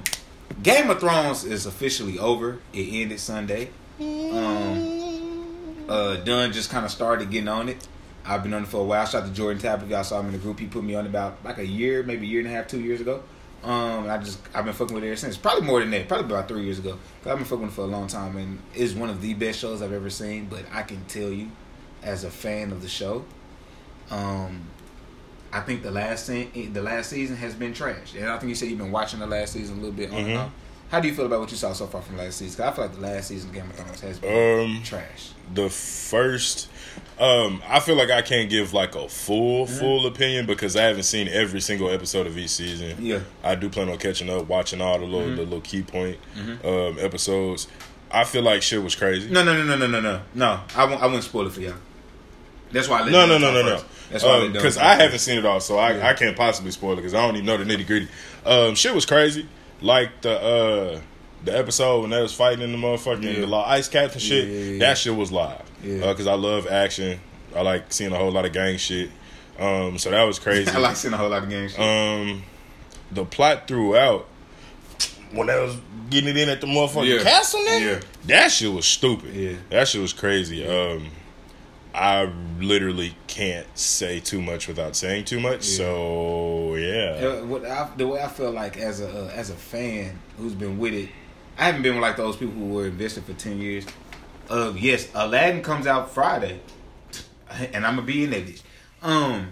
Game 0.61 0.89
of 0.89 0.99
Thrones 0.99 1.45
is 1.45 1.65
officially 1.65 2.19
over. 2.19 2.59
It 2.73 2.89
ended 2.93 3.19
Sunday. 3.21 3.69
Um, 3.99 5.85
uh, 5.87 6.17
Dunn 6.17 6.51
just 6.51 6.69
kind 6.69 6.83
of 6.85 6.91
started 6.91 7.31
getting 7.31 7.47
on 7.47 7.69
it. 7.69 7.87
I've 8.25 8.43
been 8.43 8.53
on 8.53 8.63
it 8.63 8.67
for 8.67 8.81
a 8.81 8.83
while. 8.83 9.05
Shout 9.05 9.23
out 9.23 9.27
to 9.29 9.33
Jordan 9.33 9.61
Tapp. 9.61 9.83
If 9.83 9.89
y'all 9.89 10.03
saw 10.03 10.19
him 10.19 10.27
in 10.27 10.31
the 10.33 10.37
group, 10.39 10.59
he 10.59 10.65
put 10.65 10.83
me 10.83 10.95
on 10.95 11.05
about 11.05 11.37
like 11.43 11.57
a 11.59 11.65
year, 11.65 12.03
maybe 12.03 12.25
a 12.25 12.29
year 12.29 12.39
and 12.39 12.47
a 12.49 12.51
half, 12.51 12.67
two 12.67 12.81
years 12.81 13.01
ago. 13.01 13.23
Um, 13.63 14.09
I 14.09 14.17
just 14.19 14.39
I've 14.53 14.65
been 14.65 14.73
fucking 14.73 14.93
with 14.93 15.03
it 15.03 15.07
ever 15.07 15.15
since. 15.15 15.37
Probably 15.37 15.65
more 15.65 15.79
than 15.79 15.89
that. 15.91 16.07
Probably 16.07 16.25
about 16.25 16.47
three 16.47 16.63
years 16.63 16.79
ago. 16.79 16.97
Cause 17.23 17.31
I've 17.31 17.37
been 17.37 17.45
fucking 17.45 17.63
with 17.63 17.71
it 17.71 17.75
for 17.75 17.81
a 17.81 17.85
long 17.85 18.07
time, 18.07 18.35
and 18.37 18.59
it's 18.73 18.93
one 18.93 19.09
of 19.09 19.21
the 19.21 19.33
best 19.33 19.59
shows 19.59 19.81
I've 19.81 19.93
ever 19.93 20.09
seen. 20.09 20.45
But 20.45 20.65
I 20.71 20.83
can 20.83 21.03
tell 21.05 21.29
you, 21.29 21.49
as 22.03 22.23
a 22.23 22.29
fan 22.29 22.71
of 22.71 22.81
the 22.81 22.87
show, 22.87 23.25
um, 24.11 24.61
I 25.51 25.61
think 25.61 25.83
the 25.83 25.91
last 25.91 26.25
se- 26.25 26.69
the 26.73 26.81
last 26.81 27.09
season 27.09 27.37
has 27.37 27.55
been 27.55 27.73
trash. 27.73 28.13
And 28.15 28.27
I 28.27 28.37
think 28.37 28.49
you 28.49 28.55
said 28.55 28.69
you've 28.69 28.77
been 28.77 28.91
watching 28.91 29.19
the 29.19 29.27
last 29.27 29.53
season 29.53 29.77
a 29.77 29.79
little 29.79 29.95
bit. 29.95 30.11
On 30.11 30.17
and 30.17 30.37
off. 30.37 30.51
How 30.89 30.99
do 30.99 31.07
you 31.07 31.13
feel 31.15 31.25
about 31.25 31.39
what 31.41 31.51
you 31.51 31.57
saw 31.57 31.73
so 31.73 31.87
far 31.87 32.01
from 32.01 32.17
last 32.17 32.37
season? 32.37 32.63
Cause 32.63 32.71
I 32.71 32.75
feel 32.75 32.85
like 32.85 32.95
the 32.95 33.01
last 33.01 33.27
season 33.27 33.49
of 33.49 33.55
Game 33.55 33.69
of 33.69 33.75
Thrones 33.75 34.01
has 34.01 34.19
been 34.19 34.59
Um, 34.77 34.83
trash. 34.83 35.29
the 35.53 35.69
first 35.69 36.69
um 37.19 37.61
i 37.67 37.79
feel 37.79 37.95
like 37.95 38.09
i 38.09 38.21
can't 38.21 38.49
give 38.49 38.73
like 38.73 38.95
a 38.95 39.07
full 39.09 39.65
Mm-hmm. 39.65 39.79
full 39.79 40.05
opinion 40.07 40.45
because 40.45 40.75
i 40.77 40.83
haven't 40.83 41.03
seen 41.03 41.27
every 41.27 41.59
single 41.61 41.89
episode 41.89 42.25
of 42.27 42.37
each 42.37 42.49
season 42.51 42.95
Yeah. 42.99 43.19
i 43.43 43.55
do 43.55 43.69
plan 43.69 43.89
on 43.89 43.97
catching 43.97 44.29
up 44.29 44.47
watching 44.47 44.79
all 44.81 44.97
the 44.99 45.05
little 45.05 45.21
Mm-hmm. 45.21 45.35
the 45.35 45.41
little 45.43 45.61
key 45.61 45.81
point 45.81 46.17
um 46.63 46.97
episodes 46.99 47.67
i 48.11 48.23
feel 48.23 48.43
like 48.43 48.61
shit 48.61 48.81
was 48.81 48.95
crazy 48.95 49.29
No, 49.29 49.43
no, 49.43 49.53
no, 49.55 49.63
no, 49.63 49.75
no, 49.77 49.87
no, 49.87 49.99
no, 50.01 50.21
no. 50.33 50.59
I 50.75 50.85
won't. 50.85 51.01
I 51.01 51.05
wouldn't 51.05 51.23
spoil 51.23 51.47
it 51.47 51.53
for 51.53 51.61
y'all. 51.61 51.73
That's 52.71 52.87
why. 52.89 53.01
I 53.01 53.09
no, 53.09 53.25
no, 53.25 53.37
no, 53.37 53.51
no, 53.53 53.61
no. 53.61 53.81
That's 54.11 54.23
why 54.23 54.29
I 54.31 54.33
let 54.37 54.43
Dunn 54.43 54.53
Because 54.53 54.77
I 54.77 54.91
first. 54.93 55.01
haven't 55.01 55.19
seen 55.19 55.37
it 55.39 55.45
all, 55.45 55.59
so 55.59 55.77
I, 55.77 55.93
Yeah. 55.95 56.09
I 56.09 56.13
can't 56.13 56.35
possibly 56.35 56.71
spoil 56.71 56.93
it 56.93 56.97
because 56.97 57.13
I 57.13 57.21
don't 57.25 57.35
even 57.35 57.45
know 57.45 57.57
the 57.57 57.63
nitty 57.65 57.85
gritty. 57.87 58.07
Um, 58.45 58.75
shit 58.75 58.93
was 58.93 59.05
crazy. 59.05 59.47
Like 59.81 60.21
the 60.21 60.31
uh, 60.39 60.99
the 61.43 61.57
episode 61.57 62.01
when 62.01 62.09
they 62.09 62.21
was 62.21 62.33
fighting 62.33 62.61
in 62.63 62.71
the 62.71 62.77
motherfucking 62.77 63.23
Yeah. 63.23 63.33
the 63.33 63.39
little 63.41 63.55
ice 63.55 63.87
caps 63.87 64.13
and 64.13 64.21
shit. 64.21 64.47
Yeah, 64.47 64.53
yeah, 64.53 64.71
yeah. 64.73 64.79
That 64.79 64.97
shit 64.97 65.15
was 65.15 65.31
live. 65.31 65.61
Yeah. 65.83 66.07
Because 66.11 66.27
I 66.27 66.33
love 66.33 66.67
action. 66.67 67.19
I 67.55 67.61
like 67.61 67.91
seeing 67.93 68.11
a 68.11 68.17
whole 68.17 68.31
lot 68.31 68.45
of 68.45 68.53
gang 68.53 68.77
shit. 68.77 69.09
Um, 69.59 69.97
so 69.97 70.09
that 70.11 70.23
was 70.23 70.39
crazy. 70.39 70.69
I 70.73 70.79
like 70.79 70.95
seeing 70.95 71.13
a 71.13 71.17
whole 71.17 71.29
lot 71.29 71.43
of 71.43 71.49
games. 71.49 71.77
um, 71.77 72.43
the 73.11 73.23
plot 73.25 73.67
throughout 73.67 74.27
when 75.31 75.47
they 75.47 75.59
was 75.59 75.75
getting 76.09 76.29
it 76.29 76.37
in 76.37 76.49
at 76.49 76.61
the 76.61 76.67
motherfucking 76.67 77.17
Yeah. 77.17 77.23
castle, 77.23 77.59
nigga, 77.61 77.81
Yeah. 77.95 77.99
that 78.27 78.51
shit 78.51 78.71
was 78.71 78.85
stupid. 78.85 79.33
Yeah. 79.35 79.53
that 79.69 79.87
shit 79.87 80.01
was 80.01 80.13
crazy. 80.13 80.65
Um, 80.65 81.09
I 81.95 82.31
literally 82.59 83.15
can't 83.27 83.65
say 83.77 84.19
too 84.19 84.41
much 84.41 84.67
without 84.67 84.95
saying 84.95 85.25
too 85.25 85.39
much. 85.39 85.67
Yeah. 85.67 85.77
So 85.77 86.75
yeah, 86.75 87.25
Uh, 87.27 87.45
what 87.45 87.65
I, 87.65 87.89
the 87.95 88.05
way 88.07 88.21
I 88.21 88.27
feel 88.27 88.51
like 88.51 88.77
as 88.77 88.99
a 89.01 89.07
uh, 89.27 89.29
as 89.33 89.49
a 89.49 89.55
fan 89.55 90.19
who's 90.37 90.53
been 90.53 90.77
with 90.77 90.93
it, 90.93 91.09
I 91.57 91.65
haven't 91.65 91.83
been 91.83 91.93
with 91.95 92.01
like 92.01 92.17
those 92.17 92.35
people 92.35 92.53
who 92.55 92.65
were 92.65 92.87
invested 92.87 93.23
for 93.23 93.33
ten 93.33 93.59
years. 93.59 93.85
Uh, 94.49 94.73
yes, 94.75 95.09
Aladdin 95.15 95.63
comes 95.63 95.87
out 95.87 96.11
Friday, 96.13 96.59
and 97.73 97.85
I'm 97.85 97.95
gonna 97.95 98.01
be 98.07 98.23
in 98.25 98.29
that 98.31 98.45
bitch. 98.45 98.61
Um, 99.01 99.49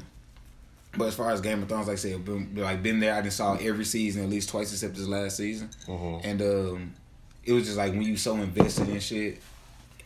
but 0.97 1.05
as 1.05 1.15
far 1.15 1.31
as 1.31 1.41
Game 1.41 1.63
of 1.63 1.69
Thrones, 1.69 1.87
like 1.87 1.93
I 1.93 1.97
said, 1.97 2.23
been, 2.25 2.53
like 2.55 2.83
been 2.83 2.99
there. 2.99 3.15
I 3.15 3.21
just 3.21 3.37
saw 3.37 3.55
every 3.55 3.85
season 3.85 4.23
at 4.23 4.29
least 4.29 4.49
twice, 4.49 4.71
except 4.71 4.95
this 4.95 5.07
last 5.07 5.37
season. 5.37 5.69
Mhm. 5.87 6.21
And 6.23 6.41
um, 6.41 6.93
it 7.45 7.53
was 7.53 7.65
just 7.65 7.77
like 7.77 7.91
when 7.93 8.03
you 8.03 8.17
so 8.17 8.35
invested 8.35 8.89
in 8.89 8.99
shit, 8.99 9.41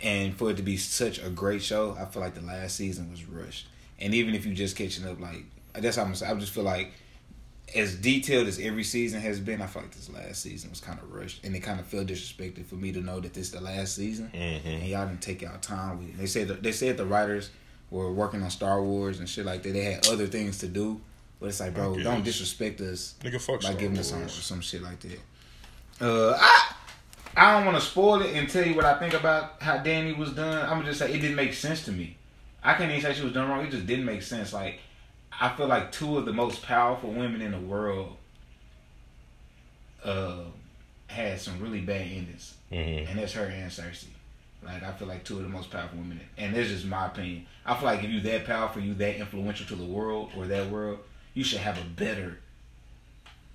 and 0.04 0.36
for 0.36 0.52
it 0.52 0.58
to 0.58 0.64
be 0.64 0.78
such 0.78 1.20
a 1.20 1.30
great 1.30 1.62
show, 1.62 1.96
I 2.00 2.06
feel 2.06 2.22
like 2.22 2.36
the 2.36 2.42
last 2.42 2.76
season 2.76 3.10
was 3.12 3.26
rushed. 3.26 3.68
And 4.00 4.14
even 4.14 4.36
if 4.36 4.46
you 4.46 4.54
just 4.54 4.76
catching 4.76 5.08
up, 5.08 5.20
like 5.20 5.44
that's 5.74 5.98
how 5.98 6.04
I'm. 6.04 6.12
I 6.12 6.34
just 6.40 6.52
feel 6.54 6.64
like 6.64 6.92
as 7.76 7.96
detailed 7.96 8.48
as 8.48 8.60
every 8.60 8.84
season 8.84 9.20
has 9.22 9.40
been, 9.40 9.62
I 9.62 9.68
feel 9.68 9.82
like 9.82 9.92
this 9.92 10.10
last 10.10 10.42
season 10.42 10.70
was 10.70 10.80
kind 10.80 11.00
of 11.00 11.12
rushed, 11.12 11.44
and 11.44 11.56
it 11.56 11.60
kind 11.60 11.80
of 11.80 11.86
felt 11.86 12.08
disrespected 12.08 12.66
for 12.66 12.76
me 12.76 12.92
to 12.94 13.02
know 13.02 13.20
that 13.20 13.34
this 13.34 13.48
is 13.48 13.52
the 13.52 13.60
last 13.62 13.96
season, 13.96 14.32
Mhm. 14.34 14.66
and 14.66 14.84
y'all 14.88 15.06
didn't 15.08 15.22
take 15.22 15.42
y'all 15.42 15.58
time 15.60 15.98
with 16.00 16.10
it. 16.10 16.18
They 16.18 16.28
said 16.28 16.48
they 16.64 16.72
said 16.72 16.96
the 16.98 17.06
writers 17.06 17.50
were 17.90 18.12
working 18.12 18.42
on 18.44 18.50
Star 18.52 18.82
Wars 18.82 19.20
and 19.20 19.28
shit 19.28 19.46
like 19.46 19.64
that. 19.64 19.74
They 19.74 19.84
had 19.84 20.08
other 20.08 20.28
things 20.28 20.60
to 20.60 20.68
do, 20.68 21.02
but 21.40 21.48
it's 21.48 21.60
like, 21.60 21.74
bro, 21.74 21.98
don't 21.98 22.24
disrespect 22.24 22.80
us 22.82 23.16
nigga, 23.22 23.42
fuck 23.42 23.62
by 23.62 23.70
Star 23.70 23.74
giving 23.80 23.98
us 23.98 24.10
some 24.10 24.30
some 24.30 24.62
shit 24.62 24.82
like 24.82 25.00
that. 25.02 25.20
Uh, 26.00 26.38
I 26.40 26.74
I 27.38 27.54
don't 27.54 27.66
want 27.66 27.78
to 27.78 27.84
spoil 27.86 28.22
it 28.24 28.36
and 28.36 28.50
tell 28.50 28.66
you 28.66 28.74
what 28.76 28.84
I 28.86 28.98
think 28.98 29.14
about 29.14 29.62
how 29.62 29.78
Dany 29.78 30.18
was 30.18 30.32
done. 30.32 30.64
I'm 30.64 30.80
gonna 30.80 30.86
just 30.86 31.00
say 31.00 31.14
it 31.14 31.20
didn't 31.22 31.36
make 31.36 31.54
sense 31.54 31.86
to 31.86 31.92
me. 31.92 32.18
I 32.64 32.74
can't 32.74 32.90
even 32.90 33.02
say 33.02 33.14
she 33.14 33.24
was 33.24 33.32
done 33.34 33.48
wrong. 33.50 33.64
It 33.66 33.70
just 33.72 33.86
didn't 33.86 34.06
make 34.06 34.24
sense. 34.24 34.54
Like 34.54 34.80
I 35.40 35.50
feel 35.50 35.68
like 35.68 35.92
two 35.92 36.18
of 36.18 36.26
the 36.26 36.34
most 36.34 36.64
powerful 36.64 37.12
women 37.12 37.42
in 37.42 37.52
the 37.52 37.60
world 37.60 38.18
uh 40.04 40.40
had 41.08 41.40
some 41.40 41.60
really 41.62 41.80
bad 41.82 42.02
endings, 42.02 42.56
Mhm. 42.72 43.10
and 43.10 43.20
that's 43.20 43.34
her 43.34 43.46
and 43.46 43.72
Cersei. 43.72 44.08
Like 44.64 44.82
I 44.84 44.92
feel 44.94 45.08
like 45.08 45.24
two 45.24 45.38
of 45.38 45.44
the 45.44 45.50
most 45.50 45.70
powerful 45.72 45.98
women, 46.00 46.20
and 46.38 46.56
this 46.56 46.70
is 46.70 46.84
my 46.86 47.06
opinion. 47.06 47.46
I 47.66 47.76
feel 47.76 47.86
like 47.86 48.04
if 48.04 48.10
you 48.10 48.20
that 48.22 48.46
powerful, 48.46 48.82
you 48.82 48.94
that 48.96 49.16
influential 49.18 49.66
to 49.68 49.76
the 49.76 49.86
world 49.86 50.32
or 50.36 50.48
that 50.48 50.70
world, 50.70 51.00
you 51.36 51.44
should 51.44 51.60
have 51.60 51.78
a 51.78 51.84
better 51.86 52.40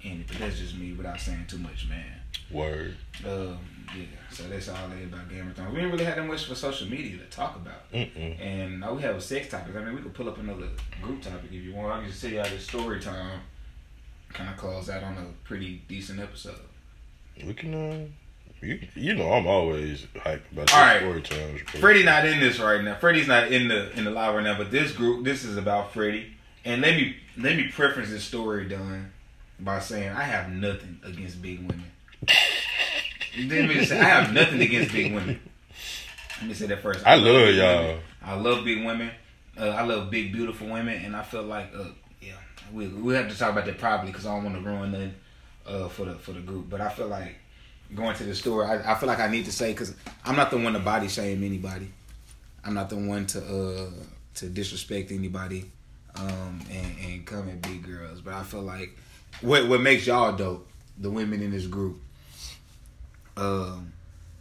ending. 0.05 0.25
But 0.29 0.38
that's 0.38 0.59
just 0.59 0.77
me, 0.77 0.92
without 0.92 1.21
saying 1.21 1.47
too 1.49 1.59
much, 1.59 1.88
man. 1.88 2.21
Word. 2.51 2.97
Um, 3.27 3.59
yeah, 3.97 4.05
so 4.31 4.45
that's 4.45 4.68
all 4.68 4.77
I 4.77 5.01
about 5.03 5.29
Game 5.29 5.49
of 5.49 5.57
Thrones. 5.57 5.71
We 5.71 5.77
didn't 5.77 5.92
really 5.92 6.05
have 6.05 6.16
that 6.16 6.27
much 6.27 6.45
for 6.45 6.55
social 6.55 6.88
media 6.88 7.18
to 7.18 7.25
talk 7.25 7.57
about. 7.57 7.90
Mm-mm. 7.92 8.40
And 8.40 8.85
all 8.85 8.97
we 8.97 9.03
have 9.03 9.14
was 9.14 9.25
sex 9.25 9.49
topics. 9.49 9.77
I 9.77 9.85
mean, 9.85 9.95
we 9.95 10.03
could 10.03 10.14
pull 10.14 10.29
up 10.29 10.38
another 10.38 10.68
group 11.01 11.23
topic 11.23 11.47
if 11.47 11.53
you 11.53 11.75
want. 11.75 11.92
I 11.92 12.01
can 12.01 12.09
just 12.11 12.23
tell 12.23 12.31
y'all 12.31 12.45
this 12.45 12.64
story 12.64 13.01
time. 13.01 13.40
Kind 14.33 14.49
of 14.49 14.57
close 14.57 14.88
out 14.88 15.03
on 15.03 15.18
a 15.18 15.27
pretty 15.47 15.83
decent 15.88 16.21
episode. 16.21 16.55
We 17.45 17.55
can. 17.55 17.75
Uh, 17.75 18.07
you, 18.64 18.81
you 18.95 19.14
know, 19.14 19.33
I'm 19.33 19.47
always 19.47 20.07
hyped 20.14 20.53
about 20.53 20.73
All 20.73 20.81
right. 20.81 21.01
story 21.01 21.23
times. 21.23 21.61
Freddie 21.81 22.05
not 22.05 22.25
in 22.25 22.40
this 22.40 22.59
right 22.59 22.83
now. 22.83 22.95
Freddie's 22.95 23.27
not 23.27 23.51
in 23.53 23.68
the 23.68 23.90
in 23.99 24.05
the 24.05 24.11
live 24.11 24.35
right 24.35 24.45
now. 24.45 24.57
But 24.57 24.71
this 24.71 24.92
group, 24.92 25.25
this 25.25 25.45
is 25.45 25.57
about 25.57 25.92
Freddie. 25.92 26.33
And 26.64 26.81
let 26.81 26.95
me 26.97 27.16
let 27.37 27.57
me 27.57 27.68
preference 27.68 28.11
this 28.11 28.25
story 28.25 28.68
done 28.68 29.12
by 29.59 29.81
saying 29.81 30.11
I 30.11 30.23
have 30.23 30.51
nothing 30.51 31.01
against 31.05 31.42
big 31.42 31.59
women. 31.59 31.90
Let 33.38 33.68
me 33.68 33.75
just 33.75 33.90
say 33.90 34.01
I 34.01 34.05
have 34.05 34.33
nothing 34.33 34.61
against 34.61 34.92
big 34.92 35.12
women. 35.12 35.40
Let 36.40 36.49
me 36.49 36.55
say 36.55 36.66
that 36.66 36.83
first. 36.83 37.07
I 37.07 37.14
love 37.14 37.47
big 37.47 37.57
y'all. 37.57 37.83
women. 37.83 38.01
I 38.25 38.35
love 38.35 38.64
big 38.64 38.85
women. 38.85 39.11
Uh, 39.59 39.68
I 39.68 39.83
love 39.83 40.11
big 40.11 40.33
beautiful 40.33 40.66
women, 40.68 41.05
and 41.05 41.14
I 41.14 41.23
feel 41.23 41.42
like 41.42 41.71
uh, 41.77 41.85
yeah, 42.21 42.33
we 42.73 42.88
we 42.88 43.14
have 43.14 43.31
to 43.31 43.38
talk 43.38 43.53
about 43.53 43.66
that 43.66 43.79
probably 43.79 44.11
because 44.11 44.27
I 44.27 44.35
don't 44.35 44.45
want 44.45 44.57
to 44.57 44.62
ruin 44.62 44.92
nothing 44.92 45.14
uh, 45.66 45.88
for 45.88 46.07
the 46.07 46.14
for 46.14 46.33
the 46.33 46.40
group. 46.40 46.68
But 46.71 46.81
I 46.81 46.88
feel 46.88 47.09
like 47.09 47.37
going 47.95 48.16
to 48.16 48.25
the 48.25 48.35
store, 48.35 48.66
I, 48.66 48.92
I 48.92 48.95
feel 48.97 49.07
like 49.09 49.21
I 49.21 49.29
need 49.29 49.45
to 49.45 49.53
say 49.53 49.73
because 49.73 49.95
I'm 50.25 50.37
not 50.37 50.51
the 50.51 50.59
one 50.59 50.73
to 50.73 50.79
body 50.79 51.09
shame 51.09 51.45
anybody. 51.45 51.88
I'm 52.64 52.75
not 52.75 52.88
the 52.90 52.97
one 52.97 53.27
to 53.27 53.38
uh 53.40 53.90
to 54.37 54.49
disrespect 54.49 55.12
anybody 55.12 55.71
um 56.16 56.61
and, 56.71 56.97
and 57.05 57.27
come 57.27 57.49
at 57.49 57.61
big 57.62 57.83
girls. 57.83 58.21
But 58.21 58.35
I 58.35 58.42
feel 58.42 58.62
like 58.62 58.97
what 59.42 59.68
what 59.68 59.81
makes 59.81 60.07
y'all 60.07 60.35
dope, 60.35 60.66
the 60.99 61.11
women 61.11 61.43
in 61.43 61.51
this 61.51 61.66
group, 61.66 62.01
um, 63.37 63.93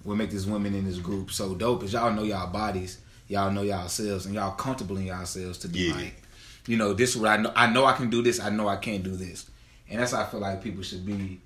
what 0.03 0.15
make 0.15 0.31
this 0.31 0.45
women 0.45 0.73
in 0.73 0.85
this 0.85 0.97
group 0.97 1.31
so 1.31 1.55
dope 1.55 1.83
is 1.83 1.93
y'all 1.93 2.11
know 2.13 2.23
y'all 2.23 2.51
bodies, 2.51 2.99
y'all 3.27 3.51
know 3.51 3.61
y'all 3.61 3.87
selves, 3.87 4.25
and 4.25 4.35
y'all 4.35 4.51
comfortable 4.51 4.97
in 4.97 5.05
yourselves 5.05 5.57
to 5.59 5.67
be 5.67 5.87
Yeah. 5.87 5.95
like, 5.95 6.21
you 6.67 6.77
know, 6.77 6.93
this 6.93 7.11
is 7.11 7.17
what 7.17 7.29
I 7.31 7.37
know. 7.37 7.51
I 7.55 7.71
know 7.71 7.85
I 7.85 7.93
can 7.93 8.09
do 8.09 8.21
this. 8.21 8.39
I 8.39 8.49
know 8.49 8.67
I 8.67 8.75
can't 8.77 9.03
do 9.03 9.15
this, 9.15 9.49
and 9.89 9.99
that's 9.99 10.11
how 10.11 10.21
I 10.21 10.25
feel 10.25 10.39
like 10.39 10.63
people 10.63 10.83
should 10.83 11.05
be. 11.05 11.39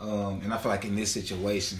Um, 0.00 0.40
and 0.44 0.52
I 0.54 0.58
feel 0.58 0.70
like 0.70 0.84
in 0.84 0.94
this 0.94 1.10
situation, 1.10 1.78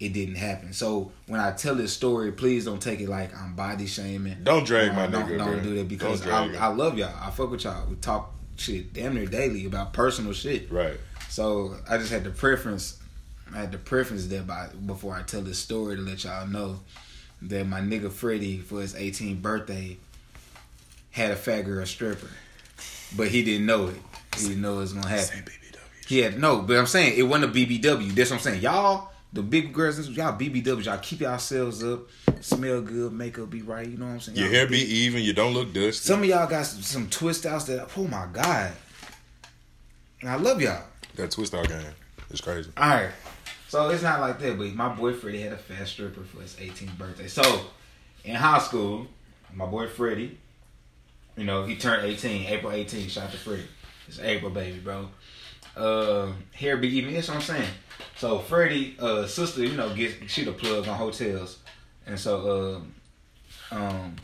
it 0.00 0.12
didn't 0.12 0.34
happen. 0.34 0.72
So 0.72 1.12
when 1.26 1.38
I 1.40 1.52
tell 1.52 1.74
this 1.76 1.92
story, 1.92 2.32
please 2.32 2.64
don't 2.64 2.82
take 2.82 3.00
it 3.00 3.08
like 3.08 3.36
I'm 3.36 3.54
body 3.54 3.86
shaming. 3.86 4.38
Don't 4.42 4.66
drag 4.66 4.94
my 4.94 5.06
don't, 5.06 5.28
nigga, 5.28 5.38
Don't 5.38 5.62
do 5.62 5.76
that 5.76 5.88
because 5.88 6.26
I. 6.26 6.52
I 6.54 6.66
love 6.68 6.98
y'all. 6.98 7.14
I 7.20 7.30
fuck 7.30 7.50
with 7.50 7.64
y'all. 7.64 7.86
We 7.88 7.96
talk 7.96 8.32
shit 8.56 8.92
damn 8.92 9.14
near 9.14 9.26
daily 9.26 9.64
about 9.66 9.92
personal 9.92 10.32
shit. 10.32 10.70
Right. 10.72 10.98
So 11.28 11.76
I 11.88 11.98
just 11.98 12.10
had 12.10 12.24
the 12.24 12.30
preference. 12.30 12.98
I 13.54 13.58
had 13.60 13.72
to 13.72 13.78
preference 13.78 14.26
that 14.28 14.46
by 14.46 14.68
before 14.86 15.14
I 15.14 15.22
tell 15.22 15.42
this 15.42 15.58
story 15.58 15.96
to 15.96 16.02
let 16.02 16.24
y'all 16.24 16.46
know 16.46 16.80
that 17.42 17.66
my 17.66 17.80
nigga 17.80 18.10
Freddie 18.10 18.58
for 18.58 18.80
his 18.80 18.94
18th 18.94 19.42
birthday 19.42 19.98
had 21.10 21.30
a 21.32 21.36
fat 21.36 21.62
girl 21.62 21.84
stripper, 21.84 22.30
but 23.16 23.28
he 23.28 23.42
didn't 23.44 23.66
know 23.66 23.88
it. 23.88 23.96
He 24.36 24.48
didn't 24.48 24.62
know 24.62 24.74
it 24.76 24.82
was 24.82 24.92
gonna 24.94 25.08
happen. 25.08 25.44
He 26.06 26.18
had 26.18 26.38
no, 26.38 26.62
but 26.62 26.76
I'm 26.76 26.86
saying 26.86 27.18
it 27.18 27.22
wasn't 27.22 27.54
a 27.54 27.58
BBW. 27.58 28.14
That's 28.14 28.30
what 28.30 28.36
I'm 28.36 28.42
saying. 28.42 28.62
Y'all, 28.62 29.10
the 29.32 29.42
big 29.42 29.72
girls, 29.72 30.08
y'all 30.10 30.38
BBWs, 30.38 30.84
y'all 30.86 30.98
keep 30.98 31.20
yourselves 31.20 31.82
up, 31.84 32.08
smell 32.40 32.80
good, 32.80 33.12
makeup 33.12 33.50
be 33.50 33.62
right. 33.62 33.86
You 33.86 33.96
know 33.98 34.06
what 34.06 34.12
I'm 34.12 34.20
saying? 34.20 34.38
Your 34.38 34.46
Y'all 34.46 34.54
hair 34.54 34.66
be 34.66 34.78
even. 34.78 35.22
You 35.22 35.32
don't 35.32 35.52
look 35.54 35.72
dusty. 35.72 35.92
Some 36.06 36.20
of 36.20 36.26
y'all 36.26 36.46
got 36.48 36.66
some, 36.66 36.82
some 36.82 37.08
twist 37.08 37.46
outs 37.46 37.64
that 37.64 37.88
oh 37.96 38.06
my 38.08 38.26
god, 38.32 38.72
and 40.20 40.30
I 40.30 40.36
love 40.36 40.60
y'all. 40.60 40.82
that 41.16 41.30
twist 41.30 41.54
out 41.54 41.68
game. 41.68 41.82
It's 42.30 42.40
crazy. 42.40 42.70
All 42.76 42.88
right, 42.88 43.10
so 43.72 43.88
it's 43.88 44.02
not 44.02 44.20
like 44.20 44.38
that, 44.40 44.58
but 44.58 44.74
my 44.74 44.90
boy 44.90 45.14
Freddie 45.14 45.40
had 45.40 45.54
a 45.54 45.56
fat 45.56 45.88
stripper 45.88 46.24
for 46.24 46.42
his 46.42 46.56
18th 46.56 46.98
birthday. 46.98 47.26
So 47.26 47.42
in 48.22 48.34
high 48.34 48.58
school, 48.58 49.06
my 49.54 49.64
boy 49.64 49.88
Freddie, 49.88 50.36
you 51.38 51.44
know, 51.44 51.64
he 51.64 51.76
turned 51.76 52.04
18, 52.04 52.48
April 52.48 52.70
18. 52.70 53.08
Shout 53.08 53.24
out 53.24 53.30
to 53.30 53.38
Freddie. 53.38 53.66
It's 54.06 54.20
April, 54.20 54.50
baby, 54.50 54.78
bro. 54.78 55.08
Uh, 55.74 56.32
hair 56.52 56.76
be 56.76 56.88
even. 56.98 57.14
That's 57.14 57.28
what 57.28 57.36
I'm 57.36 57.40
saying. 57.40 57.70
So 58.16 58.40
Freddie, 58.40 58.94
uh, 59.00 59.26
sister, 59.26 59.64
you 59.64 59.74
know, 59.74 59.94
gets 59.94 60.30
she 60.30 60.44
the 60.44 60.52
plug 60.52 60.86
on 60.86 60.98
hotels, 60.98 61.60
and 62.06 62.20
so 62.20 62.84
uh, 63.72 63.74
um, 63.74 64.16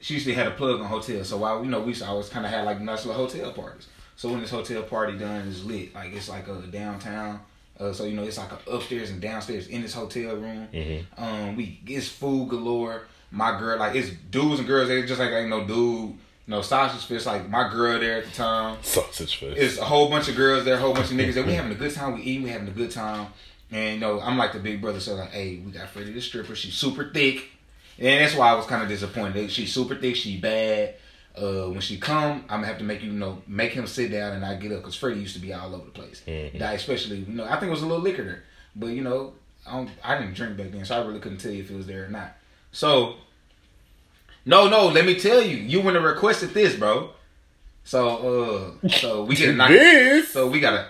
she 0.00 0.12
usually 0.12 0.34
had 0.34 0.48
a 0.48 0.50
plug 0.50 0.80
on 0.80 0.86
hotels. 0.86 1.30
So 1.30 1.38
while 1.38 1.64
you 1.64 1.70
know, 1.70 1.80
we 1.80 1.98
always 2.02 2.28
kind 2.28 2.44
of 2.44 2.52
had 2.52 2.66
like 2.66 2.78
nice 2.82 3.06
little 3.06 3.26
hotel 3.26 3.50
parties. 3.52 3.88
So 4.16 4.28
when 4.28 4.42
this 4.42 4.50
hotel 4.50 4.82
party 4.82 5.16
done 5.16 5.48
is 5.48 5.64
lit, 5.64 5.94
like 5.94 6.12
it's 6.12 6.28
like 6.28 6.46
a 6.46 6.56
downtown. 6.66 7.40
Uh, 7.80 7.92
so 7.92 8.04
you 8.04 8.14
know, 8.14 8.22
it's 8.24 8.36
like 8.36 8.50
a 8.52 8.70
upstairs 8.70 9.10
and 9.10 9.20
downstairs 9.20 9.66
in 9.68 9.80
this 9.82 9.94
hotel 9.94 10.36
room. 10.36 10.68
Um, 11.16 11.56
we 11.56 11.80
it's 11.86 12.08
food 12.08 12.50
galore. 12.50 13.02
My 13.30 13.58
girl, 13.58 13.78
like 13.78 13.94
it's 13.94 14.10
dudes 14.30 14.58
and 14.58 14.68
girls. 14.68 14.88
They 14.88 15.02
just 15.02 15.18
like 15.20 15.30
ain't 15.30 15.48
no 15.48 15.64
dude, 15.64 16.14
no 16.46 16.62
sausage 16.62 17.06
fist. 17.06 17.26
Like 17.26 17.48
my 17.48 17.70
girl 17.70 17.98
there 17.98 18.18
at 18.18 18.24
the 18.24 18.32
time. 18.32 18.78
Sausage 18.82 19.36
face. 19.36 19.54
It's 19.56 19.78
a 19.78 19.84
whole 19.84 20.10
bunch 20.10 20.28
of 20.28 20.36
girls 20.36 20.64
there, 20.64 20.74
a 20.74 20.78
whole 20.78 20.92
bunch 20.92 21.10
of 21.10 21.16
niggas 21.16 21.34
there. 21.34 21.44
We 21.44 21.52
having 21.54 21.72
a 21.72 21.76
good 21.76 21.94
time. 21.94 22.14
We 22.14 22.22
eating. 22.22 22.42
We 22.42 22.50
having 22.50 22.68
a 22.68 22.72
good 22.72 22.90
time. 22.90 23.28
And 23.70 23.94
you 23.94 24.00
know, 24.00 24.20
I'm 24.20 24.36
like 24.36 24.52
the 24.52 24.58
big 24.58 24.82
brother. 24.82 25.00
So 25.00 25.14
like, 25.14 25.30
hey, 25.30 25.62
we 25.64 25.70
got 25.72 25.88
Freddie 25.88 26.12
the 26.12 26.20
stripper. 26.20 26.54
She's 26.54 26.74
super 26.74 27.10
thick. 27.10 27.48
And 27.98 28.24
that's 28.24 28.34
why 28.34 28.50
I 28.50 28.54
was 28.54 28.66
kind 28.66 28.82
of 28.82 28.88
disappointed. 28.88 29.50
She's 29.50 29.72
super 29.72 29.94
thick. 29.94 30.16
She 30.16 30.38
bad. 30.38 30.94
Uh, 31.36 31.70
when 31.70 31.80
she 31.80 31.96
come, 31.96 32.44
I'm 32.48 32.58
gonna 32.58 32.66
have 32.66 32.78
to 32.78 32.84
make 32.84 33.02
you, 33.02 33.12
you 33.12 33.18
know 33.18 33.40
make 33.46 33.72
him 33.72 33.86
sit 33.86 34.10
down 34.10 34.32
and 34.32 34.44
I 34.44 34.56
get 34.56 34.72
up 34.72 34.78
because 34.78 34.96
Freddie 34.96 35.20
used 35.20 35.34
to 35.34 35.40
be 35.40 35.52
all 35.52 35.74
over 35.74 35.84
the 35.84 35.90
place. 35.90 36.22
That 36.26 36.74
especially 36.74 37.18
you 37.18 37.34
know 37.34 37.44
I 37.44 37.52
think 37.52 37.64
it 37.64 37.70
was 37.70 37.82
a 37.82 37.86
little 37.86 38.02
liquor 38.02 38.24
there, 38.24 38.42
but 38.74 38.88
you 38.88 39.02
know 39.02 39.34
I 39.66 39.72
don't, 39.72 39.90
I 40.02 40.18
didn't 40.18 40.34
drink 40.34 40.56
back 40.56 40.72
then, 40.72 40.84
so 40.84 41.00
I 41.00 41.06
really 41.06 41.20
couldn't 41.20 41.38
tell 41.38 41.52
you 41.52 41.62
if 41.62 41.70
it 41.70 41.76
was 41.76 41.86
there 41.86 42.04
or 42.04 42.08
not. 42.08 42.32
So 42.72 43.14
no, 44.44 44.68
no, 44.68 44.88
let 44.88 45.04
me 45.04 45.18
tell 45.18 45.42
you, 45.42 45.56
you 45.56 45.78
wouldn't 45.78 46.02
have 46.02 46.14
requested 46.14 46.50
this, 46.50 46.74
bro. 46.74 47.10
So 47.84 48.76
uh, 48.82 48.88
so 48.88 49.24
we 49.24 49.36
get 49.36 49.50
a 49.50 49.52
knock. 49.52 49.68
This? 49.68 50.32
So 50.32 50.48
we 50.48 50.60
gotta 50.60 50.86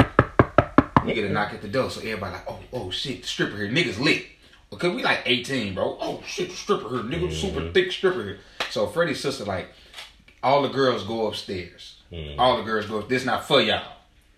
we 1.04 1.14
get 1.14 1.24
a 1.24 1.32
knock 1.32 1.52
at 1.52 1.62
the 1.62 1.68
door. 1.68 1.90
So 1.90 2.00
everybody 2.00 2.32
like, 2.32 2.48
oh 2.48 2.60
oh 2.72 2.90
shit, 2.90 3.22
the 3.22 3.28
stripper 3.28 3.56
here, 3.56 3.68
niggas 3.68 3.98
lit. 3.98 4.26
Because 4.70 4.94
we 4.94 5.02
like 5.02 5.22
18, 5.26 5.74
bro. 5.74 5.98
Oh 6.00 6.22
shit, 6.24 6.50
the 6.50 6.56
stripper 6.56 6.88
here, 6.88 6.98
nigga, 7.00 7.32
super 7.32 7.72
thick 7.72 7.90
stripper 7.90 8.22
here. 8.22 8.38
So 8.70 8.86
Freddie's 8.86 9.20
sister 9.20 9.44
like, 9.44 9.68
all 10.42 10.62
the 10.62 10.68
girls 10.68 11.04
go 11.04 11.26
upstairs. 11.26 11.96
All 12.38 12.56
the 12.56 12.64
girls 12.64 12.86
go. 12.86 13.02
This 13.02 13.24
not 13.24 13.44
for 13.46 13.60
y'all. 13.60 13.82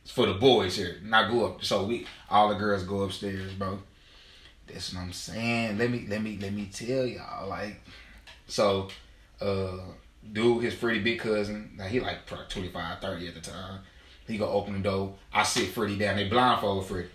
It's 0.03 0.11
for 0.13 0.27
the 0.27 0.35
boys 0.35 0.77
here. 0.77 0.97
Not 1.05 1.31
go 1.31 1.47
up. 1.47 1.65
So 1.65 1.85
we 1.85 2.07
all 2.29 2.49
the 2.49 2.57
girls 2.57 2.83
go 2.83 3.03
upstairs, 3.03 3.53
bro. 3.55 3.79
That's 4.67 4.95
what 4.95 5.03
I'm 5.03 5.13
saying. 5.13 5.79
Let 5.79 5.91
me 5.91 6.07
let 6.09 6.23
me 6.23 6.39
let 6.41 6.53
me 6.53 6.69
tell 6.73 7.07
y'all. 7.07 7.49
Like, 7.49 7.81
so 8.47 8.89
uh 9.41 9.79
dude, 10.33 10.65
his 10.65 10.75
Freddie 10.75 11.01
big 11.01 11.19
cousin, 11.19 11.73
Now 11.77 11.85
he 11.87 12.01
like 12.01 12.27
probably 12.27 12.47
25, 12.49 13.01
30 13.01 13.29
at 13.29 13.35
the 13.35 13.41
time. 13.41 13.81
He 14.27 14.39
go 14.39 14.49
open 14.49 14.75
the 14.75 14.81
door. 14.81 15.15
I 15.33 15.43
sit 15.43 15.71
Freddie 15.71 15.99
down. 15.99 16.17
They 16.17 16.29
blindfold 16.29 16.87
Freddie. 16.87 17.09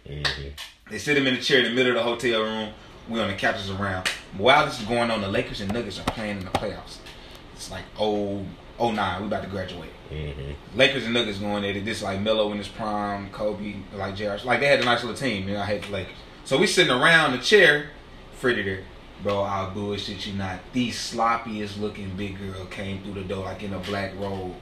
They 0.89 0.97
sit 0.97 1.17
him 1.17 1.27
in 1.27 1.35
the 1.35 1.41
chair 1.41 1.59
in 1.59 1.65
the 1.65 1.71
middle 1.71 1.91
of 1.91 1.97
the 1.97 2.03
hotel 2.03 2.43
room. 2.43 2.73
We 3.09 3.19
on 3.19 3.29
the 3.29 3.35
couches 3.35 3.69
around. 3.69 4.07
While 4.37 4.65
this 4.65 4.79
is 4.81 4.85
going 4.85 5.09
on, 5.11 5.21
the 5.21 5.29
Lakers 5.29 5.61
and 5.61 5.73
Nuggets 5.73 5.99
are 5.99 6.03
playing 6.03 6.39
in 6.39 6.45
the 6.45 6.51
playoffs. 6.51 6.97
It's 7.55 7.71
like 7.71 7.85
oh 7.99 8.45
oh 8.79 8.91
nine. 8.91 9.21
We 9.21 9.27
about 9.27 9.43
to 9.43 9.49
graduate. 9.49 9.89
Mm-hmm. 10.11 10.77
Lakers 10.77 11.05
and 11.05 11.13
Nuggets 11.13 11.39
going 11.39 11.65
at 11.65 11.75
it. 11.75 11.85
This 11.85 12.01
like 12.01 12.21
Melo 12.21 12.51
in 12.51 12.57
his 12.57 12.67
prime, 12.67 13.29
Kobe, 13.31 13.75
like 13.95 14.15
JR. 14.15 14.35
Like 14.45 14.59
they 14.59 14.67
had 14.67 14.79
a 14.79 14.85
nice 14.85 15.03
little 15.03 15.17
team. 15.17 15.47
You 15.47 15.55
know, 15.55 15.61
I 15.61 15.65
hate 15.65 15.83
the 15.83 15.91
Lakers. 15.91 16.15
So 16.45 16.57
we 16.57 16.67
sitting 16.67 16.93
around 16.93 17.33
the 17.33 17.39
chair, 17.39 17.89
Freddie. 18.33 18.83
Bro, 19.23 19.41
I'll 19.41 19.71
bullshit 19.71 20.27
you 20.27 20.33
not. 20.33 20.59
The 20.73 20.89
sloppiest 20.91 21.79
looking 21.79 22.15
big 22.15 22.37
girl 22.37 22.65
came 22.65 23.01
through 23.01 23.15
the 23.15 23.23
door 23.23 23.45
like 23.45 23.63
in 23.63 23.73
a 23.73 23.79
black 23.79 24.13
robe. 24.17 24.53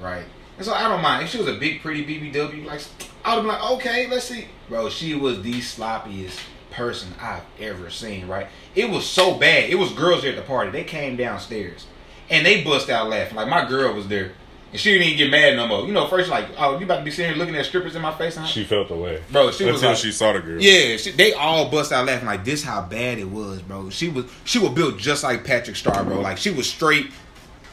Right? 0.00 0.24
And 0.56 0.66
so 0.66 0.74
I 0.74 0.88
don't 0.88 1.02
mind. 1.02 1.24
If 1.24 1.30
she 1.30 1.38
was 1.38 1.48
a 1.48 1.54
big 1.54 1.80
pretty 1.80 2.04
BBW, 2.04 2.66
like 2.66 2.82
I 3.24 3.36
would 3.36 3.42
be 3.42 3.48
like, 3.48 3.70
okay, 3.72 4.08
let's 4.08 4.24
see. 4.24 4.48
Bro, 4.68 4.90
she 4.90 5.14
was 5.14 5.42
the 5.42 5.60
sloppiest 5.60 6.40
person 6.72 7.14
I've 7.20 7.44
ever 7.60 7.88
seen, 7.90 8.26
right? 8.26 8.48
It 8.74 8.90
was 8.90 9.08
so 9.08 9.38
bad. 9.38 9.70
It 9.70 9.76
was 9.76 9.92
girls 9.92 10.22
there 10.22 10.32
at 10.32 10.36
the 10.36 10.42
party. 10.42 10.70
They 10.70 10.84
came 10.84 11.16
downstairs 11.16 11.86
and 12.30 12.44
they 12.46 12.62
bust 12.64 12.88
out 12.90 13.08
laughing. 13.08 13.36
Like 13.36 13.48
my 13.48 13.68
girl 13.68 13.92
was 13.94 14.08
there. 14.08 14.32
And 14.72 14.80
she 14.80 14.92
didn't 14.92 15.06
even 15.06 15.18
get 15.18 15.30
mad 15.30 15.56
no 15.56 15.68
more. 15.68 15.86
You 15.86 15.92
know, 15.92 16.08
first 16.08 16.28
like, 16.28 16.48
oh, 16.58 16.76
you 16.78 16.84
about 16.84 16.98
to 16.98 17.04
be 17.04 17.10
sitting 17.12 17.30
here 17.30 17.38
looking 17.38 17.54
at 17.54 17.64
strippers 17.66 17.94
in 17.94 18.02
my 18.02 18.12
face? 18.12 18.36
Huh? 18.36 18.44
She 18.44 18.64
felt 18.64 18.88
the 18.88 18.96
way. 18.96 19.22
Bro, 19.30 19.52
she 19.52 19.64
was 19.64 19.76
Until 19.76 19.90
like- 19.90 19.98
she 19.98 20.10
saw 20.12 20.32
the 20.32 20.40
girl. 20.40 20.60
Yeah, 20.60 20.96
she, 20.96 21.12
they 21.12 21.32
all 21.34 21.70
bust 21.70 21.92
out 21.92 22.04
laughing 22.06 22.26
like 22.26 22.44
this. 22.44 22.64
How 22.64 22.82
bad 22.82 23.18
it 23.18 23.30
was, 23.30 23.62
bro. 23.62 23.90
She 23.90 24.08
was 24.08 24.24
she 24.44 24.58
was 24.58 24.70
built 24.72 24.98
just 24.98 25.22
like 25.22 25.44
Patrick 25.44 25.76
Star, 25.76 26.02
bro. 26.04 26.20
Like 26.20 26.36
she 26.38 26.50
was 26.50 26.68
straight, 26.68 27.10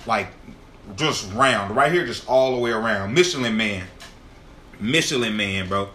like 0.05 0.27
just 0.95 1.31
round 1.33 1.75
right 1.75 1.91
here, 1.91 2.05
just 2.05 2.27
all 2.29 2.53
the 2.55 2.61
way 2.61 2.71
around. 2.71 3.13
Michelin 3.15 3.57
man, 3.57 3.85
Michelin 4.79 5.35
man, 5.35 5.67
bro. 5.67 5.89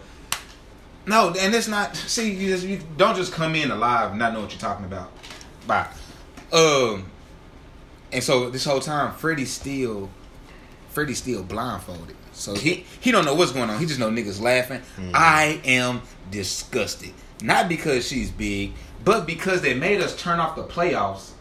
No, 1.05 1.33
and 1.39 1.55
it's 1.55 1.67
not. 1.67 1.95
See, 1.95 2.33
you, 2.33 2.49
just, 2.49 2.65
you 2.67 2.79
don't 2.97 3.15
just 3.15 3.31
come 3.33 3.55
in 3.55 3.71
alive 3.71 4.11
and 4.11 4.19
not 4.19 4.33
know 4.33 4.41
what 4.41 4.51
you're 4.51 4.59
talking 4.59 4.85
about. 4.85 5.11
Bye. 5.65 5.87
Um, 6.51 7.09
and 8.11 8.23
so 8.23 8.49
this 8.49 8.65
whole 8.65 8.79
time, 8.79 9.13
Freddie 9.13 9.45
still, 9.45 10.09
Freddie 10.89 11.13
still 11.13 11.43
blindfolded. 11.43 12.15
So 12.33 12.55
he 12.55 12.85
he 13.01 13.11
don't 13.11 13.25
know 13.25 13.35
what's 13.35 13.51
going 13.51 13.69
on. 13.69 13.79
He 13.79 13.85
just 13.85 13.99
know 13.99 14.09
niggas 14.09 14.41
laughing. 14.41 14.81
Hmm. 14.95 15.11
I 15.13 15.61
am 15.65 16.01
disgusted. 16.31 17.11
Not 17.41 17.69
because 17.69 18.07
she's 18.07 18.31
big, 18.31 18.73
but 19.03 19.25
because 19.25 19.61
they 19.61 19.73
made 19.73 20.01
us 20.01 20.15
turn 20.21 20.39
off 20.39 20.55
the 20.55 20.63
playoffs 20.63 21.31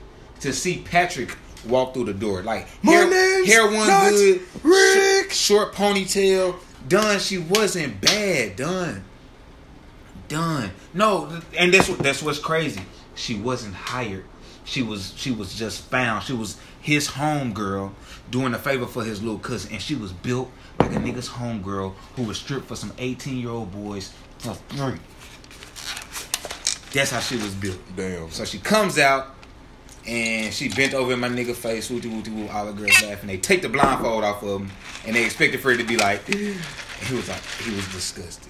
to 0.41 0.53
see 0.53 0.79
Patrick 0.79 1.37
walk 1.67 1.95
through 1.95 2.05
the 2.05 2.15
door. 2.15 2.43
Like 2.43 2.67
My 2.83 2.93
hair, 2.93 3.45
hair 3.45 3.67
one 3.71 3.87
good, 4.11 4.41
Rick. 4.63 5.31
short, 5.31 5.73
short 5.73 5.75
ponytail. 5.75 6.57
Done. 6.89 7.19
She 7.19 7.39
wasn't 7.39 8.01
bad. 8.01 8.57
Done. 8.57 9.05
Done. 10.29 10.71
No, 10.95 11.41
and 11.57 11.73
that's 11.73 11.89
what 11.89 11.99
that's 11.99 12.23
what's 12.23 12.39
crazy. 12.39 12.83
She 13.15 13.35
wasn't 13.35 13.75
hired. 13.75 14.25
She 14.69 14.83
was 14.83 15.15
she 15.17 15.31
was 15.31 15.55
just 15.55 15.81
found. 15.85 16.25
She 16.25 16.35
was 16.35 16.59
his 16.79 17.09
homegirl 17.09 17.93
doing 18.31 18.53
a 18.53 18.59
favor 18.59 18.85
for 18.87 19.03
his 19.03 19.23
little 19.23 19.39
cousin, 19.39 19.73
and 19.73 19.81
she 19.81 19.95
was 19.95 20.13
built 20.13 20.51
like 20.79 20.93
a 20.93 20.97
nigga's 20.97 21.31
homegirl 21.31 21.95
who 22.17 22.25
was 22.25 22.37
stripped 22.37 22.67
for 22.67 22.77
some 22.77 22.93
eighteen 22.99 23.39
year 23.39 23.49
old 23.49 23.73
boys 23.73 24.13
for 24.39 24.53
free. 24.53 24.99
That's 26.93 27.11
how 27.11 27.21
she 27.21 27.37
was 27.37 27.55
built. 27.55 27.79
Damn. 27.97 28.31
So 28.31 28.45
she 28.45 28.59
comes 28.59 28.99
out 28.99 29.35
and 30.07 30.53
she 30.53 30.69
bent 30.69 30.93
over 30.93 31.15
in 31.15 31.21
my 31.21 31.31
nigga 31.31 31.55
face, 31.55 31.89
wooty 31.89 32.09
wooty 32.09 32.31
woo, 32.31 32.49
all 32.49 32.67
the 32.67 32.73
girls 32.73 33.03
laughing. 33.03 33.27
They 33.27 33.39
take 33.39 33.63
the 33.63 33.71
blindfold 33.71 34.23
off 34.23 34.43
of 34.43 34.61
him 34.61 34.71
and 35.07 35.17
they 35.17 35.25
expected 35.25 35.61
for 35.61 35.71
it 35.71 35.79
to 35.79 35.85
be 35.85 35.97
like, 35.97 36.29
and 36.29 36.37
he 37.07 37.15
was 37.15 37.27
like, 37.27 37.43
he 37.63 37.75
was 37.75 37.91
disgusted. 37.91 38.48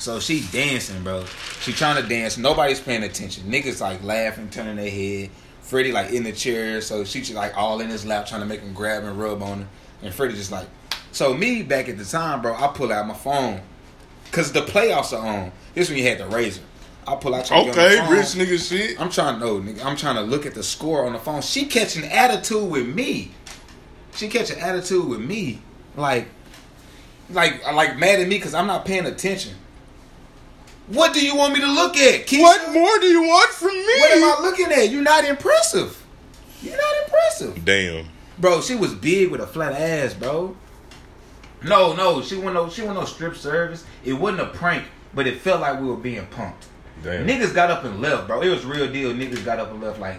So 0.00 0.18
she 0.18 0.42
dancing, 0.50 1.02
bro. 1.02 1.24
She 1.60 1.72
trying 1.72 2.02
to 2.02 2.08
dance. 2.08 2.38
Nobody's 2.38 2.80
paying 2.80 3.02
attention. 3.02 3.44
Niggas 3.44 3.80
like 3.80 4.02
laughing, 4.02 4.48
turning 4.50 4.76
their 4.76 4.90
head. 4.90 5.30
Freddie 5.60 5.92
like 5.92 6.10
in 6.10 6.24
the 6.24 6.32
chair, 6.32 6.80
so 6.80 7.04
she's 7.04 7.30
like 7.32 7.56
all 7.56 7.80
in 7.80 7.90
his 7.90 8.04
lap, 8.04 8.26
trying 8.26 8.40
to 8.40 8.46
make 8.46 8.60
him 8.60 8.72
grab 8.72 9.04
and 9.04 9.20
rub 9.20 9.42
on 9.42 9.62
her. 9.62 9.68
And 10.02 10.12
Freddie 10.12 10.34
just 10.34 10.50
like, 10.50 10.66
so 11.12 11.34
me 11.34 11.62
back 11.62 11.88
at 11.88 11.98
the 11.98 12.04
time, 12.04 12.42
bro. 12.42 12.54
I 12.54 12.68
pull 12.68 12.90
out 12.92 13.06
my 13.06 13.14
phone 13.14 13.60
because 14.24 14.52
the 14.52 14.62
playoffs 14.62 15.12
are 15.12 15.24
on. 15.24 15.52
This 15.74 15.88
when 15.88 15.98
you 15.98 16.04
had 16.04 16.18
the 16.18 16.26
razor. 16.26 16.62
I 17.06 17.16
pull 17.16 17.34
out. 17.34 17.48
your 17.50 17.60
phone. 17.60 17.68
Okay, 17.70 18.00
rich 18.10 18.26
nigga 18.34 18.68
shit. 18.68 19.00
I'm 19.00 19.10
trying 19.10 19.38
to 19.38 19.46
know, 19.46 19.60
nigga. 19.60 19.84
I'm 19.84 19.96
trying 19.96 20.16
to 20.16 20.22
look 20.22 20.46
at 20.46 20.54
the 20.54 20.62
score 20.62 21.06
on 21.06 21.12
the 21.12 21.18
phone. 21.18 21.42
She 21.42 21.66
catching 21.66 22.04
attitude 22.04 22.70
with 22.70 22.86
me. 22.86 23.32
She 24.14 24.28
catching 24.28 24.58
attitude 24.58 25.06
with 25.06 25.20
me, 25.20 25.60
like, 25.96 26.26
like, 27.30 27.64
like 27.72 27.96
mad 27.96 28.18
at 28.18 28.26
me 28.26 28.36
because 28.36 28.54
I'm 28.54 28.66
not 28.66 28.84
paying 28.84 29.06
attention. 29.06 29.54
What 30.90 31.14
do 31.14 31.24
you 31.24 31.36
want 31.36 31.54
me 31.54 31.60
to 31.60 31.66
look 31.72 31.96
at? 31.96 32.26
Keisha? 32.26 32.40
What 32.40 32.72
more 32.72 32.98
do 32.98 33.06
you 33.06 33.22
want 33.22 33.50
from 33.52 33.68
me? 33.74 34.00
What 34.00 34.10
am 34.10 34.24
I 34.24 34.42
looking 34.42 34.72
at? 34.72 34.90
You're 34.90 35.02
not 35.02 35.24
impressive. 35.24 36.04
You're 36.62 36.76
not 36.76 37.04
impressive, 37.04 37.64
Damn. 37.64 38.06
bro. 38.38 38.60
She 38.60 38.74
was 38.74 38.92
big 38.94 39.30
with 39.30 39.40
a 39.40 39.46
flat 39.46 39.72
ass, 39.72 40.14
bro. 40.14 40.56
No, 41.62 41.94
no, 41.94 42.22
she 42.22 42.36
went 42.36 42.54
no, 42.54 42.68
she 42.68 42.82
went 42.82 42.94
no 42.94 43.04
strip 43.04 43.36
service. 43.36 43.84
It 44.04 44.14
wasn't 44.14 44.42
a 44.42 44.46
prank, 44.46 44.84
but 45.14 45.26
it 45.26 45.40
felt 45.40 45.60
like 45.60 45.80
we 45.80 45.86
were 45.86 45.96
being 45.96 46.26
punked. 46.26 46.66
Damn. 47.02 47.26
Niggas 47.26 47.54
got 47.54 47.70
up 47.70 47.84
and 47.84 48.00
left, 48.00 48.26
bro. 48.26 48.42
It 48.42 48.48
was 48.48 48.64
real 48.64 48.90
deal. 48.92 49.12
Niggas 49.12 49.44
got 49.44 49.58
up 49.58 49.70
and 49.70 49.80
left 49.80 50.00
like, 50.00 50.18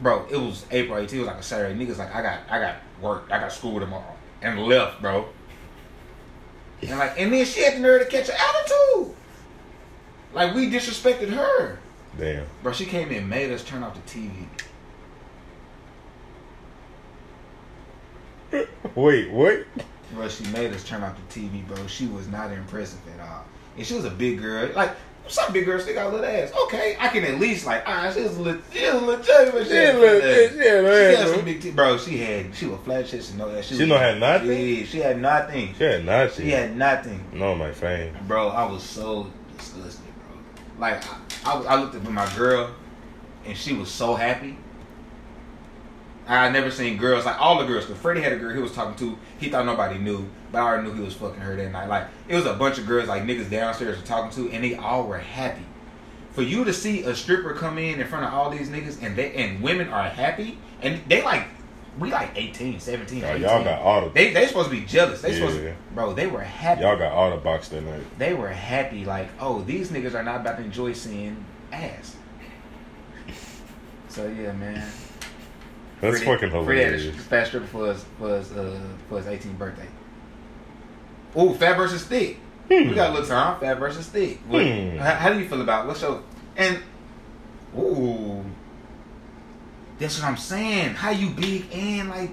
bro. 0.00 0.26
It 0.30 0.36
was 0.36 0.66
April 0.70 0.98
18th. 0.98 1.12
It 1.14 1.18
was 1.20 1.26
like 1.26 1.38
a 1.38 1.42
Saturday. 1.42 1.84
Niggas 1.84 1.98
like, 1.98 2.14
I 2.14 2.22
got, 2.22 2.40
I 2.50 2.58
got 2.60 2.76
work. 3.00 3.24
I 3.30 3.38
got 3.38 3.50
school 3.50 3.80
tomorrow, 3.80 4.14
and 4.42 4.60
left, 4.60 5.00
bro. 5.00 5.26
And 6.82 6.98
like, 6.98 7.18
and 7.18 7.32
then 7.32 7.46
she 7.46 7.62
had 7.62 7.76
the 7.76 7.80
nerve 7.80 8.02
to 8.02 8.08
catch 8.08 8.28
an 8.28 8.36
attitude. 8.36 9.16
Like 10.32 10.54
we 10.54 10.70
disrespected 10.70 11.30
her, 11.30 11.78
Damn. 12.18 12.46
bro. 12.62 12.72
She 12.72 12.86
came 12.86 13.08
in 13.10 13.18
and 13.18 13.28
made 13.30 13.50
us 13.52 13.62
turn 13.64 13.82
off 13.82 13.94
the 13.94 14.20
TV. 14.20 14.46
Wait, 18.94 19.30
what? 19.30 19.64
Bro, 20.12 20.28
she 20.28 20.44
made 20.46 20.72
us 20.72 20.84
turn 20.84 21.02
off 21.02 21.16
the 21.28 21.40
TV, 21.40 21.66
bro. 21.66 21.86
She 21.86 22.06
was 22.06 22.28
not 22.28 22.52
impressive 22.52 23.00
at 23.18 23.26
all. 23.28 23.44
And 23.76 23.86
she 23.86 23.94
was 23.94 24.04
a 24.04 24.10
big 24.10 24.40
girl. 24.40 24.68
Like, 24.74 24.94
some 25.28 25.52
big 25.52 25.64
girls 25.64 25.82
still 25.84 25.94
got 25.94 26.06
a 26.08 26.10
little 26.10 26.26
ass. 26.26 26.52
Okay, 26.64 26.96
I 27.00 27.08
can 27.08 27.24
at 27.24 27.38
least, 27.40 27.64
like, 27.64 27.82
ah, 27.86 28.10
she 28.14 28.20
was 28.22 28.36
a 28.36 28.42
little, 28.42 28.60
she 28.72 28.84
was 28.84 28.94
a 28.94 28.98
little 29.06 29.24
chubby, 29.24 29.50
but 29.52 29.62
she, 29.64 29.70
She 29.70 29.76
had 29.76 29.94
a 29.94 29.98
little- 29.98 30.20
she 30.20 30.26
had 30.26 30.50
She 30.52 30.58
had 30.68 31.24
bro. 31.26 31.34
some 31.36 31.44
big 31.46 31.60
titties. 31.62 31.74
Bro, 31.76 31.98
she 31.98 32.18
had, 32.18 32.54
she 32.54 32.66
was 32.66 32.80
flat 32.84 33.06
chest 33.06 33.30
and 33.30 33.38
no 33.38 33.48
ass. 33.56 33.64
She 33.66 33.74
was- 33.78 33.88
don't 33.88 33.98
have 33.98 34.18
nothing? 34.18 34.48
Yeah, 34.50 34.84
she 34.84 34.98
had 34.98 35.18
nothing. 35.20 35.74
She 35.78 35.84
had 35.84 36.04
nothing. 36.04 36.44
She 36.44 36.50
had 36.50 36.76
nothing. 36.76 37.24
No, 37.32 37.54
my 37.54 37.72
fame. 37.72 38.14
Bro, 38.28 38.48
I 38.48 38.70
was 38.70 38.82
so 38.82 39.28
disgusted. 39.56 40.01
Like, 40.82 41.00
I, 41.46 41.52
I, 41.52 41.80
looked 41.80 41.94
at 41.94 42.02
my 42.02 42.28
girl, 42.34 42.74
and 43.46 43.56
she 43.56 43.72
was 43.72 43.88
so 43.88 44.16
happy. 44.16 44.56
I 46.26 46.48
never 46.48 46.72
seen 46.72 46.96
girls 46.96 47.24
like 47.24 47.40
all 47.40 47.60
the 47.60 47.66
girls. 47.66 47.86
Cause 47.86 47.96
Freddie 47.98 48.20
had 48.20 48.32
a 48.32 48.36
girl 48.36 48.52
he 48.52 48.60
was 48.60 48.72
talking 48.72 48.96
to. 48.96 49.16
He 49.38 49.48
thought 49.48 49.64
nobody 49.64 49.98
knew, 49.98 50.28
but 50.50 50.58
I 50.58 50.62
already 50.62 50.88
knew 50.88 50.94
he 50.94 51.02
was 51.02 51.14
fucking 51.14 51.38
her 51.38 51.54
that 51.54 51.70
night. 51.70 51.88
Like 51.88 52.08
it 52.26 52.34
was 52.34 52.46
a 52.46 52.54
bunch 52.54 52.78
of 52.78 52.88
girls 52.88 53.06
like 53.06 53.22
niggas 53.22 53.48
downstairs 53.48 53.96
were 53.96 54.04
talking 54.04 54.32
to, 54.32 54.52
and 54.52 54.64
they 54.64 54.74
all 54.74 55.06
were 55.06 55.18
happy. 55.18 55.62
For 56.32 56.42
you 56.42 56.64
to 56.64 56.72
see 56.72 57.02
a 57.02 57.14
stripper 57.14 57.54
come 57.54 57.78
in 57.78 58.00
in 58.00 58.06
front 58.08 58.24
of 58.24 58.34
all 58.34 58.50
these 58.50 58.68
niggas, 58.68 59.00
and 59.04 59.14
they 59.14 59.32
and 59.34 59.62
women 59.62 59.88
are 59.88 60.08
happy, 60.08 60.58
and 60.80 61.00
they 61.06 61.22
like 61.22 61.46
we 61.98 62.10
like 62.10 62.30
18, 62.36 62.80
17, 62.80 63.22
Oh, 63.24 63.28
18. 63.30 63.42
y'all 63.42 63.64
got 63.64 63.80
all 63.82 64.00
the 64.02 64.08
They 64.10 64.32
they 64.32 64.46
supposed 64.46 64.70
to 64.70 64.74
be 64.74 64.84
jealous. 64.86 65.20
They 65.20 65.34
supposed 65.34 65.58
to, 65.58 65.74
bro. 65.94 66.12
They 66.14 66.26
were 66.26 66.40
happy 66.40 66.80
y'all 66.82 66.96
got 66.96 67.12
all 67.12 67.30
the 67.30 67.36
box 67.36 67.68
that 67.68 67.82
night. 67.82 68.02
they 68.18 68.32
were 68.34 68.48
happy, 68.48 69.04
like, 69.04 69.28
oh, 69.40 69.62
these 69.62 69.90
niggas 69.90 70.14
are 70.14 70.22
not 70.22 70.40
about 70.40 70.56
to 70.58 70.64
enjoy 70.64 70.92
seeing 70.94 71.44
ass. 71.70 72.16
So 74.08 74.26
yeah, 74.28 74.52
man. 74.52 74.86
That's 76.00 76.22
fucking 76.22 76.50
Freddie 76.50 76.82
had 76.82 76.94
a 76.94 76.96
hilarious. 76.98 77.16
fat 77.26 77.46
stripper 77.46 77.66
for 77.66 77.86
his 77.92 78.04
for 78.18 78.36
his 78.38 78.52
uh 78.52 78.80
for 79.08 79.18
his 79.22 79.26
18th 79.26 79.58
birthday. 79.58 79.86
Ooh, 81.38 81.54
fat 81.54 81.76
versus 81.76 82.04
thick. 82.04 82.38
We 82.68 82.94
got 82.94 83.10
a 83.10 83.12
little 83.12 83.28
time. 83.28 83.60
Fat 83.60 83.78
versus 83.78 84.06
thick. 84.08 84.38
What, 84.48 84.64
Hmm. 84.66 84.96
how, 84.98 85.14
how 85.14 85.32
do 85.32 85.38
you 85.38 85.48
feel 85.48 85.60
about 85.62 85.86
what's 85.86 86.02
your 86.02 86.22
and 86.56 86.78
ooh, 87.78 88.44
that's 90.02 90.18
what 90.20 90.28
I'm 90.28 90.36
saying. 90.36 90.94
How 90.94 91.10
you 91.10 91.30
big 91.30 91.66
and 91.72 92.10
like 92.10 92.30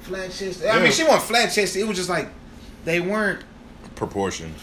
flat 0.00 0.30
chested? 0.30 0.66
I 0.66 0.76
Yeah. 0.76 0.82
mean, 0.82 0.92
she 0.92 1.02
wasn't 1.04 1.22
flat 1.24 1.52
chested. 1.52 1.82
It 1.82 1.84
was 1.86 1.96
just 1.96 2.08
like 2.08 2.28
they 2.84 3.00
weren't. 3.00 3.42
Proportion. 3.96 4.54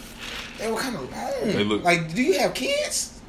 They 0.58 0.70
were 0.70 0.78
kind 0.80 0.96
of 0.96 1.02
long. 1.12 1.32
They 1.52 1.62
look- 1.62 1.84
like, 1.84 2.12
do 2.12 2.22
you 2.22 2.38
have 2.40 2.52
kids? 2.54 3.20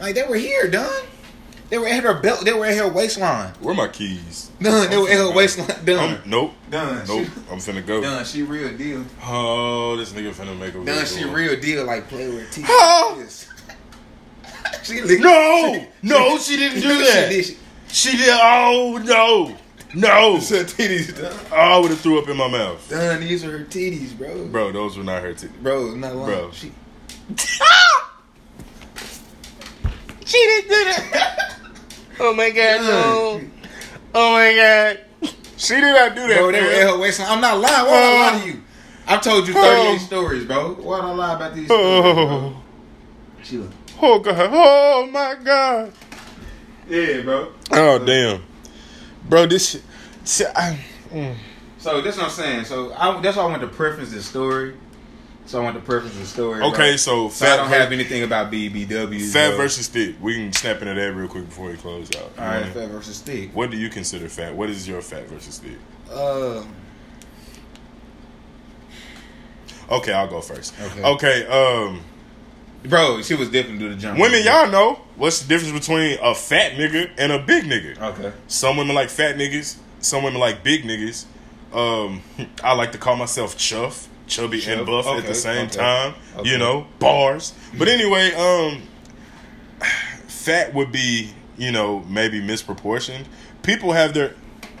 Like 0.00 0.14
they 0.16 0.24
were 0.24 0.34
here, 0.36 0.68
done. 0.68 1.04
They 1.70 1.78
were 1.78 1.86
at 1.86 2.02
her 2.02 2.14
belt. 2.20 2.44
They 2.44 2.52
were 2.52 2.66
at 2.66 2.76
her 2.76 2.88
waistline. 2.88 3.52
Where 3.60 3.74
my 3.74 3.88
keys? 3.88 4.50
Done. 4.60 4.90
They 4.90 4.96
I'm 4.96 5.02
were 5.02 5.08
at 5.08 5.16
her 5.16 5.30
waistline. 5.32 5.84
Done. 5.84 5.98
I'm- 6.10 6.22
nope. 6.26 6.52
Done. 6.70 7.04
Nope. 7.06 7.24
She, 7.26 7.30
I'm 7.50 7.58
finna 7.58 7.86
go. 7.86 8.00
done. 8.02 8.24
She 8.24 8.42
real 8.42 8.76
deal. 8.76 9.04
Oh, 9.24 9.96
this 9.96 10.12
nigga 10.12 10.32
finna 10.34 10.58
make 10.58 10.74
a 10.74 10.84
Done. 10.84 11.06
She 11.06 11.24
real 11.24 11.58
deal. 11.60 11.84
Like 11.84 12.08
play 12.08 12.28
with 12.28 12.50
teeth. 12.50 12.68
Like 12.68 13.18
this. 13.18 13.46
She 14.82 15.00
licked- 15.02 15.22
No! 15.22 15.86
No, 16.02 16.38
she 16.38 16.56
didn't 16.56 16.80
do 16.82 16.88
that. 16.98 17.30
She 17.30 17.36
did. 17.36 17.44
She, 17.46 17.56
She 18.10 18.16
did. 18.16 18.28
Oh 18.32 19.00
no, 19.04 19.56
no! 19.94 20.40
she 20.40 20.56
her 20.56 20.64
titties 20.64 21.16
done. 21.20 21.32
Oh, 21.52 21.56
I 21.56 21.78
would 21.78 21.90
have 21.90 22.00
threw 22.00 22.18
up 22.20 22.28
in 22.28 22.36
my 22.36 22.48
mouth, 22.48 22.88
Done. 22.88 23.20
These 23.20 23.44
are 23.44 23.58
her 23.58 23.64
titties, 23.64 24.16
bro. 24.16 24.34
Bro, 24.34 24.46
bro. 24.48 24.72
Those 24.72 24.96
were 24.98 25.04
not 25.04 25.22
her 25.22 25.32
titties. 25.34 25.50
it's 25.64 25.96
not 25.96 26.14
lying. 26.16 26.26
Bro. 26.26 26.50
She. 26.52 26.72
She 30.24 30.38
didn't 30.38 30.68
do 30.70 30.84
that. 30.84 31.56
oh 32.20 32.34
my 32.34 32.50
god, 32.50 32.78
Done. 32.78 33.52
Oh 34.14 34.32
my 34.32 34.54
god. 34.54 35.00
She 35.58 35.74
did 35.74 35.82
not 35.94 36.14
do 36.14 36.26
that. 36.26 36.38
Bro, 36.38 36.52
they 36.52 36.62
were 36.62 36.68
at 36.70 36.90
her 36.90 36.98
waistline. 36.98 37.28
I'm 37.30 37.40
not 37.40 37.58
lying. 37.58 37.74
Why 37.74 37.82
would 37.84 37.92
I 37.92 38.32
lie 38.36 38.40
to 38.40 38.46
you? 38.46 38.62
I've 39.06 39.20
told 39.22 39.46
you 39.48 39.54
38 39.54 39.64
Oh. 39.66 39.98
stories, 39.98 40.44
bro. 40.44 40.74
Why 40.74 40.96
would 41.00 41.04
I 41.04 41.12
lie 41.12 41.34
about 41.34 41.54
these 41.54 41.66
stories? 41.66 42.02
Bro? 42.02 42.12
Oh, 42.24 42.62
She 43.42 43.58
was. 43.58 43.68
Oh 44.02 44.18
god. 44.18 44.50
Oh 44.52 45.08
my 45.10 45.36
god. 45.42 45.92
Yeah, 46.88 47.22
bro. 47.22 47.52
Oh 47.70 48.04
damn, 48.04 48.42
bro. 49.28 49.46
This 49.46 49.70
shit. 49.70 49.82
See, 50.24 50.44
I, 50.44 50.78
mm. 51.10 51.36
So 51.78 52.00
that's 52.00 52.16
what 52.16 52.26
I'm 52.26 52.30
saying. 52.30 52.64
So 52.64 52.92
I, 52.94 53.20
that's 53.20 53.36
why 53.36 53.44
I 53.44 53.46
want 53.46 53.62
to 53.62 53.68
preference 53.68 54.10
this 54.12 54.26
story. 54.26 54.74
So 55.46 55.60
I 55.60 55.64
want 55.64 55.76
to 55.76 55.82
preference 55.82 56.16
the 56.16 56.26
story. 56.26 56.62
Okay, 56.62 56.76
bro. 56.76 56.96
so 56.96 57.28
so 57.28 57.46
I 57.46 57.48
fat 57.48 57.56
don't 57.56 57.68
have 57.68 57.90
anything 57.92 58.22
about 58.22 58.52
BBW. 58.52 59.32
fat 59.32 59.56
versus 59.56 59.88
thick. 59.88 60.16
We 60.20 60.34
can 60.34 60.52
snap 60.52 60.82
into 60.82 60.94
that 60.94 61.12
real 61.12 61.28
quick 61.28 61.46
before 61.46 61.70
we 61.70 61.76
close 61.76 62.10
out. 62.16 62.32
All 62.38 62.44
right, 62.44 62.66
fat 62.66 62.88
versus 62.88 63.20
thick. 63.20 63.50
What 63.54 63.70
do 63.70 63.76
you 63.76 63.88
consider 63.88 64.28
fat? 64.28 64.54
What 64.54 64.70
is 64.70 64.86
your 64.86 65.02
fat 65.02 65.26
versus 65.28 65.58
thick? 65.58 65.78
Uh, 66.10 66.64
Okay, 69.92 70.12
I'll 70.12 70.28
go 70.28 70.40
first. 70.40 70.74
Okay. 70.80 71.02
Okay. 71.04 71.46
Um, 71.46 72.02
bro, 72.84 73.22
she 73.22 73.34
was 73.34 73.50
different 73.50 73.80
to 73.80 73.88
the 73.88 73.96
jump. 73.96 74.18
women, 74.18 74.42
y'all 74.42 74.70
know 74.70 75.00
what's 75.16 75.42
the 75.42 75.48
difference 75.48 75.72
between 75.78 76.18
a 76.22 76.34
fat 76.34 76.72
nigga 76.72 77.10
and 77.18 77.32
a 77.32 77.38
big 77.38 77.64
nigga. 77.64 78.00
Okay. 78.00 78.32
Some 78.46 78.76
women 78.76 78.94
like 78.94 79.10
fat 79.10 79.36
niggas. 79.36 79.78
Some 80.00 80.24
women 80.24 80.40
like 80.40 80.62
big 80.62 80.84
niggas. 80.84 81.26
Um, 81.72 82.22
I 82.62 82.74
like 82.74 82.92
to 82.92 82.98
call 82.98 83.16
myself 83.16 83.56
chuff, 83.56 84.08
chubby 84.26 84.58
and 84.66 84.80
Chuff, 84.80 84.86
buff 84.86 85.06
at 85.06 85.26
the 85.26 85.34
same 85.34 85.66
okay, 85.66 85.78
time. 85.78 86.14
okay. 86.36 86.48
You 86.48 86.58
know, 86.58 86.86
bars. 86.98 87.54
But 87.78 87.88
anyway, 87.88 88.32
um, 88.34 88.82
fat 90.26 90.74
would 90.74 90.92
be 90.92 91.32
you 91.56 91.72
know 91.72 92.00
maybe 92.00 92.40
misproportioned. 92.40 93.26
People 93.62 93.92
have 93.92 94.12
their 94.14 94.34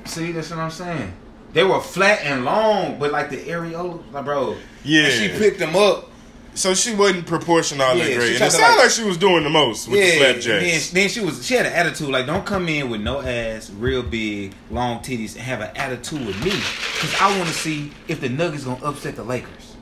See, 0.04 0.32
that's 0.32 0.50
what 0.50 0.58
I'm 0.58 0.70
saying. 0.70 1.12
They 1.52 1.64
were 1.64 1.80
flat 1.80 2.20
and 2.22 2.44
long, 2.44 2.98
but 2.98 3.12
like 3.12 3.30
the 3.30 3.36
areolas, 3.36 4.10
like 4.12 4.24
bro. 4.24 4.56
Yeah. 4.84 5.04
And 5.04 5.12
she 5.12 5.28
picked 5.38 5.58
them 5.58 5.76
up. 5.76 6.10
So 6.54 6.74
she 6.74 6.94
wasn't 6.94 7.26
proportioned 7.26 7.80
all 7.80 7.94
Yeah, 7.96 8.04
that 8.04 8.10
she 8.10 8.16
great, 8.16 8.34
and 8.36 8.44
it 8.44 8.50
sounded 8.52 8.68
like- 8.76 8.78
like 8.84 8.90
she 8.90 9.04
was 9.04 9.16
doing 9.16 9.42
the 9.44 9.50
most 9.50 9.88
with 9.88 10.00
the 10.00 10.06
yeah. 10.06 10.18
flap 10.18 10.34
and 10.36 10.44
then, 10.66 10.80
then 10.92 11.08
she 11.08 11.20
was 11.20 11.44
she 11.46 11.54
had 11.54 11.66
an 11.66 11.72
attitude 11.72 12.08
like, 12.08 12.26
don't 12.26 12.44
come 12.44 12.68
in 12.68 12.90
with 12.90 13.00
no 13.00 13.20
ass, 13.22 13.70
real 13.70 14.02
big, 14.02 14.52
long 14.70 14.98
titties, 15.00 15.32
and 15.34 15.42
have 15.44 15.60
an 15.60 15.74
attitude 15.76 16.26
with 16.26 16.36
me, 16.44 16.50
because 16.50 17.14
I 17.20 17.36
want 17.38 17.48
to 17.48 17.54
see 17.54 17.90
if 18.08 18.20
the 18.20 18.28
Nuggets 18.28 18.64
gonna 18.64 18.84
upset 18.84 19.16
the 19.16 19.24
Lakers. 19.24 19.76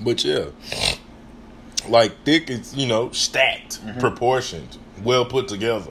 But 0.00 0.22
yeah, 0.24 0.46
like 1.88 2.12
thick 2.24 2.50
is 2.50 2.74
you 2.74 2.86
know 2.86 3.10
stacked, 3.10 3.80
Mm-hmm. 3.84 3.98
proportioned, 4.00 4.76
well 5.02 5.24
put 5.24 5.48
together, 5.48 5.90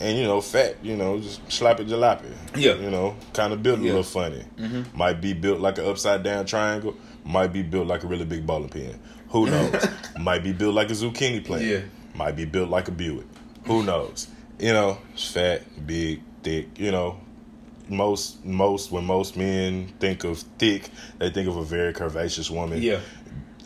and 0.00 0.16
you 0.18 0.24
know 0.24 0.40
fat, 0.40 0.76
you 0.82 0.96
know 0.96 1.18
just 1.20 1.44
slappy 1.48 1.86
jalopy. 1.88 2.32
Yeah. 2.56 2.74
you 2.74 2.90
know 2.90 3.16
kind 3.34 3.52
of 3.52 3.62
built 3.62 3.78
a 3.80 3.82
Yeah. 3.82 3.88
little 3.88 4.02
funny. 4.02 4.44
Mm-hmm. 4.58 4.96
Might 4.96 5.20
be 5.20 5.32
built 5.34 5.60
like 5.60 5.78
an 5.78 5.86
upside 5.86 6.22
down 6.22 6.46
triangle. 6.46 6.94
Might 7.24 7.52
be 7.52 7.62
built 7.62 7.86
like 7.86 8.02
a 8.02 8.06
really 8.06 8.24
big 8.24 8.46
bowling 8.46 8.70
pin. 8.70 8.98
Who 9.28 9.46
knows? 9.50 9.86
might 10.18 10.42
be 10.42 10.52
built 10.52 10.74
like 10.74 10.90
a 10.90 10.94
zucchini 10.94 11.44
plant. 11.44 11.64
Yeah. 11.64 11.80
Might 12.14 12.34
be 12.36 12.44
built 12.44 12.68
like 12.70 12.88
a 12.88 12.92
Buick. 12.92 13.26
Who 13.66 13.82
knows? 13.84 14.26
You 14.58 14.72
know, 14.72 14.98
fat, 15.16 15.62
big, 15.86 16.22
thick. 16.42 16.78
You 16.78 16.90
know, 16.90 17.20
most 17.88 18.44
most 18.44 18.90
when 18.92 19.04
most 19.04 19.36
men 19.36 19.92
think 20.00 20.24
of 20.24 20.38
thick, 20.58 20.88
they 21.18 21.30
think 21.30 21.48
of 21.48 21.56
a 21.56 21.64
very 21.64 21.92
curvaceous 21.92 22.50
woman 22.50 22.80
Yeah. 22.82 23.00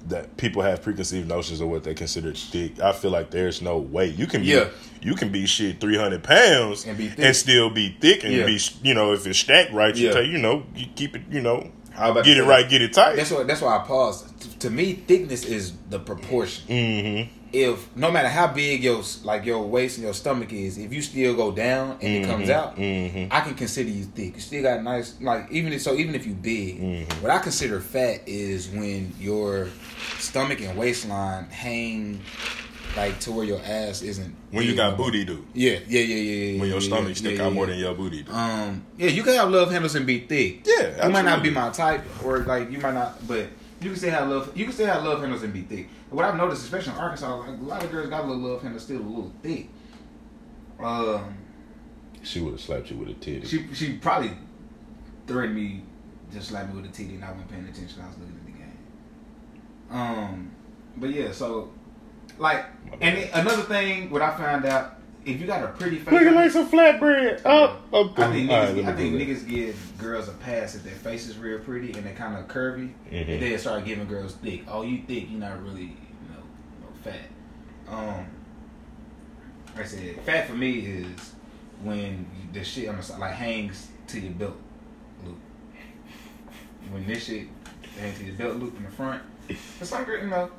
That 0.09 0.37
people 0.37 0.63
have 0.63 0.83
preconceived 0.83 1.29
notions 1.29 1.61
of 1.61 1.69
what 1.69 1.85
they 1.85 1.95
consider 1.95 2.33
thick. 2.35 2.79
I 2.81 2.93
feel 2.93 3.11
like 3.11 3.31
there's 3.31 3.63
no 3.63 3.79
way 3.79 4.07
you 4.09 4.27
can 4.27 4.43
be 4.43 4.49
Yeah. 4.49 4.69
you 5.01 5.15
can 5.15 5.31
be 5.31 5.47
shit 5.47 5.81
three 5.81 5.97
hundred 5.97 6.23
pounds 6.23 6.85
And 6.87 6.97
be 6.99 7.09
thick. 7.09 7.35
still 7.35 7.71
be 7.71 7.97
thick 8.01 8.25
and 8.25 8.33
Yeah. 8.33 8.47
be 8.47 8.59
you 8.83 8.95
know 8.95 9.13
if 9.13 9.27
it's 9.27 9.39
stacked 9.39 9.73
right 9.73 9.95
you 9.97 10.09
Yeah. 10.09 10.15
take 10.15 10.31
you 10.31 10.39
know 10.39 10.65
you 10.77 10.87
keep 10.95 11.17
it 11.17 11.23
you 11.31 11.41
know 11.41 11.71
I 11.97 12.09
was 12.09 12.11
about 12.13 12.25
get 12.25 12.37
it 12.39 12.43
right 12.45 12.63
that. 12.63 12.71
get 12.71 12.83
it 12.83 12.93
tight. 12.93 13.17
That's 13.17 13.31
why 13.31 13.45
that's 13.45 13.61
why 13.61 13.77
I 13.77 13.85
paused. 13.87 14.27
T- 14.41 14.49
to 14.61 14.71
me, 14.71 14.95
thickness 15.07 15.45
is 15.45 15.73
the 15.91 15.99
proportion. 16.01 16.65
mm-hmm. 16.69 17.31
If 17.55 17.95
no 17.97 18.11
matter 18.11 18.29
how 18.29 18.49
big 18.49 18.83
your 18.83 19.01
like 19.23 19.45
your 19.45 19.63
waist 19.63 19.97
and 19.99 20.05
your 20.05 20.13
stomach 20.15 20.53
is, 20.53 20.77
if 20.77 20.93
you 20.93 21.01
still 21.03 21.35
go 21.37 21.53
down 21.53 21.99
and 22.03 22.25
it 22.25 22.27
comes 22.27 22.51
out, 22.51 22.77
mhm. 22.77 23.29
I 23.31 23.41
can 23.43 23.55
consider 23.55 23.89
you 23.91 24.05
thick. 24.07 24.35
You 24.35 24.41
still 24.41 24.63
got 24.65 24.83
nice 24.83 25.15
like 25.21 25.51
even 25.53 25.73
if 25.73 25.83
so 25.83 25.95
even 25.95 26.15
if 26.17 26.27
you 26.27 26.35
big, 26.35 26.81
Mm-hmm. 26.81 27.23
what 27.23 27.31
I 27.31 27.39
consider 27.39 27.81
fat 27.81 28.23
is 28.27 28.69
when 28.69 29.13
your 29.21 29.69
stomach 30.19 30.61
and 30.61 30.77
waistline 30.77 31.45
hang 31.45 32.21
like 32.97 33.19
to 33.21 33.33
where 33.33 33.45
your 33.45 33.61
ass 33.61 34.03
isn't. 34.03 34.35
When 34.51 34.65
you 34.67 34.75
got 34.77 34.97
booty 34.97 35.25
do. 35.25 35.45
Yeah, 35.53 35.79
yeah, 35.87 36.01
yeah, 36.01 36.01
yeah, 36.01 36.45
yeah. 36.55 36.61
When 36.61 36.69
your 36.71 36.79
yeah, 36.81 36.87
stomach 36.87 37.09
yeah, 37.09 37.15
stick 37.15 37.41
out 37.41 37.53
more 37.53 37.67
than 37.67 37.79
your 37.79 37.95
booty 37.95 38.23
do. 38.23 38.33
Um, 38.33 38.85
yeah, 38.99 39.09
you 39.09 39.23
can 39.23 39.35
have 39.35 39.51
love 39.51 39.71
handles 39.71 39.95
and 39.95 40.07
be 40.07 40.21
thick. 40.21 40.67
Yeah, 40.67 41.07
you 41.07 41.13
might 41.13 41.25
not 41.25 41.43
be 41.43 41.51
my 41.51 41.71
type, 41.71 42.03
or 42.25 42.39
like 42.41 42.71
you 42.71 42.79
might 42.79 42.95
not, 42.95 43.27
but 43.27 43.47
you 43.85 43.91
can 43.91 43.99
still 43.99 44.11
have 44.11 44.29
love. 44.29 44.57
You 44.57 44.65
can 44.65 44.73
still 44.75 44.87
have 44.87 45.05
love 45.05 45.21
handles 45.21 45.43
and 45.43 45.53
be 45.53 45.63
thick. 45.63 45.89
What 46.11 46.25
I've 46.25 46.37
noticed, 46.37 46.63
especially 46.65 46.93
in 46.95 46.99
Arkansas, 46.99 47.37
like 47.37 47.49
a 47.49 47.63
lot 47.63 47.85
of 47.85 47.91
girls 47.93 48.09
got 48.09 48.25
a 48.25 48.27
little 48.27 48.51
love 48.51 48.63
handles 48.63 48.83
still 48.85 49.01
a 49.01 49.03
little 49.03 49.33
thick. 49.43 49.69
Um, 50.81 51.37
She 52.23 52.41
would 52.41 52.53
have 52.53 52.61
slapped 52.61 52.91
you 52.91 52.97
with 52.97 53.09
a 53.11 53.15
titty. 53.15 53.47
she 53.47 53.67
she 53.75 53.93
probably 53.99 54.33
threatened 55.27 55.55
me, 55.55 55.83
just 56.33 56.49
slapped 56.49 56.71
me 56.75 56.81
with 56.81 56.91
a 56.91 56.95
titty, 56.95 57.15
and 57.17 57.25
I 57.25 57.31
wasn't 57.31 57.51
paying 57.51 57.65
attention. 57.65 58.01
I 58.03 58.07
was 58.09 58.19
looking 58.19 58.35
at 58.37 58.47
the 58.47 58.53
game. 58.53 58.79
Um, 59.91 60.51
but 60.97 61.11
yeah, 61.11 61.33
so 61.33 61.71
like, 62.39 62.65
and 63.01 63.19
another 63.35 63.63
thing, 63.63 64.11
what 64.11 64.23
I 64.23 64.37
found 64.37 64.65
out, 64.67 64.99
if 65.25 65.41
you 65.41 65.47
got 65.47 65.65
a 65.65 65.69
pretty 65.69 65.99
face, 65.99 66.13
Looking 66.13 66.35
like 66.35 66.51
some 66.51 66.69
flatbread. 66.69 67.45
Up, 67.47 67.83
up. 67.93 68.19
I 68.19 68.33
think, 68.33 68.51
niggas, 68.51 68.77
right, 68.77 68.85
I 68.87 68.93
think 68.97 69.15
niggas 69.15 69.49
give 69.49 69.93
girls 69.99 70.29
a 70.29 70.33
pass 70.33 70.75
if 70.75 70.85
their 70.85 70.95
face 70.95 71.27
is 71.27 71.39
real 71.39 71.59
pretty 71.59 71.93
and 71.93 72.05
they're 72.05 72.15
kind 72.15 72.37
of 72.37 72.47
curvy. 72.49 72.93
Mhm. 73.11 73.29
And 73.33 73.43
then 73.43 73.59
start 73.59 73.85
giving 73.85 74.07
girls 74.07 74.35
thick. 74.35 74.65
Oh, 74.69 74.83
you 74.83 75.03
thick? 75.07 75.31
You're 75.31 75.41
not 75.41 75.63
really, 75.63 75.83
you 75.83 76.29
know, 76.31 76.43
no 76.83 76.89
fat. 77.03 77.29
Um, 77.89 78.27
like 79.75 79.85
I 79.85 79.89
said, 79.89 80.21
fat 80.21 80.47
for 80.47 80.55
me 80.55 80.79
is 80.81 81.33
when 81.83 82.27
the 82.53 82.63
shit 82.63 82.89
on 82.89 82.97
the 82.97 83.03
side 83.03 83.19
like 83.19 83.33
hangs 83.33 83.89
to 84.09 84.21
your 84.21 84.33
belt 84.33 84.57
loop. 85.25 85.39
When 86.91 87.07
this 87.07 87.25
shit 87.25 87.49
hangs 87.99 88.19
to 88.19 88.25
your 88.25 88.35
belt 88.37 88.57
loop 88.57 88.77
in 88.77 88.85
the 88.85 88.91
front. 88.91 89.23
But 89.49 89.89
some 89.89 90.05
girls, 90.05 90.23
you 90.23 90.29
know, 90.29 90.51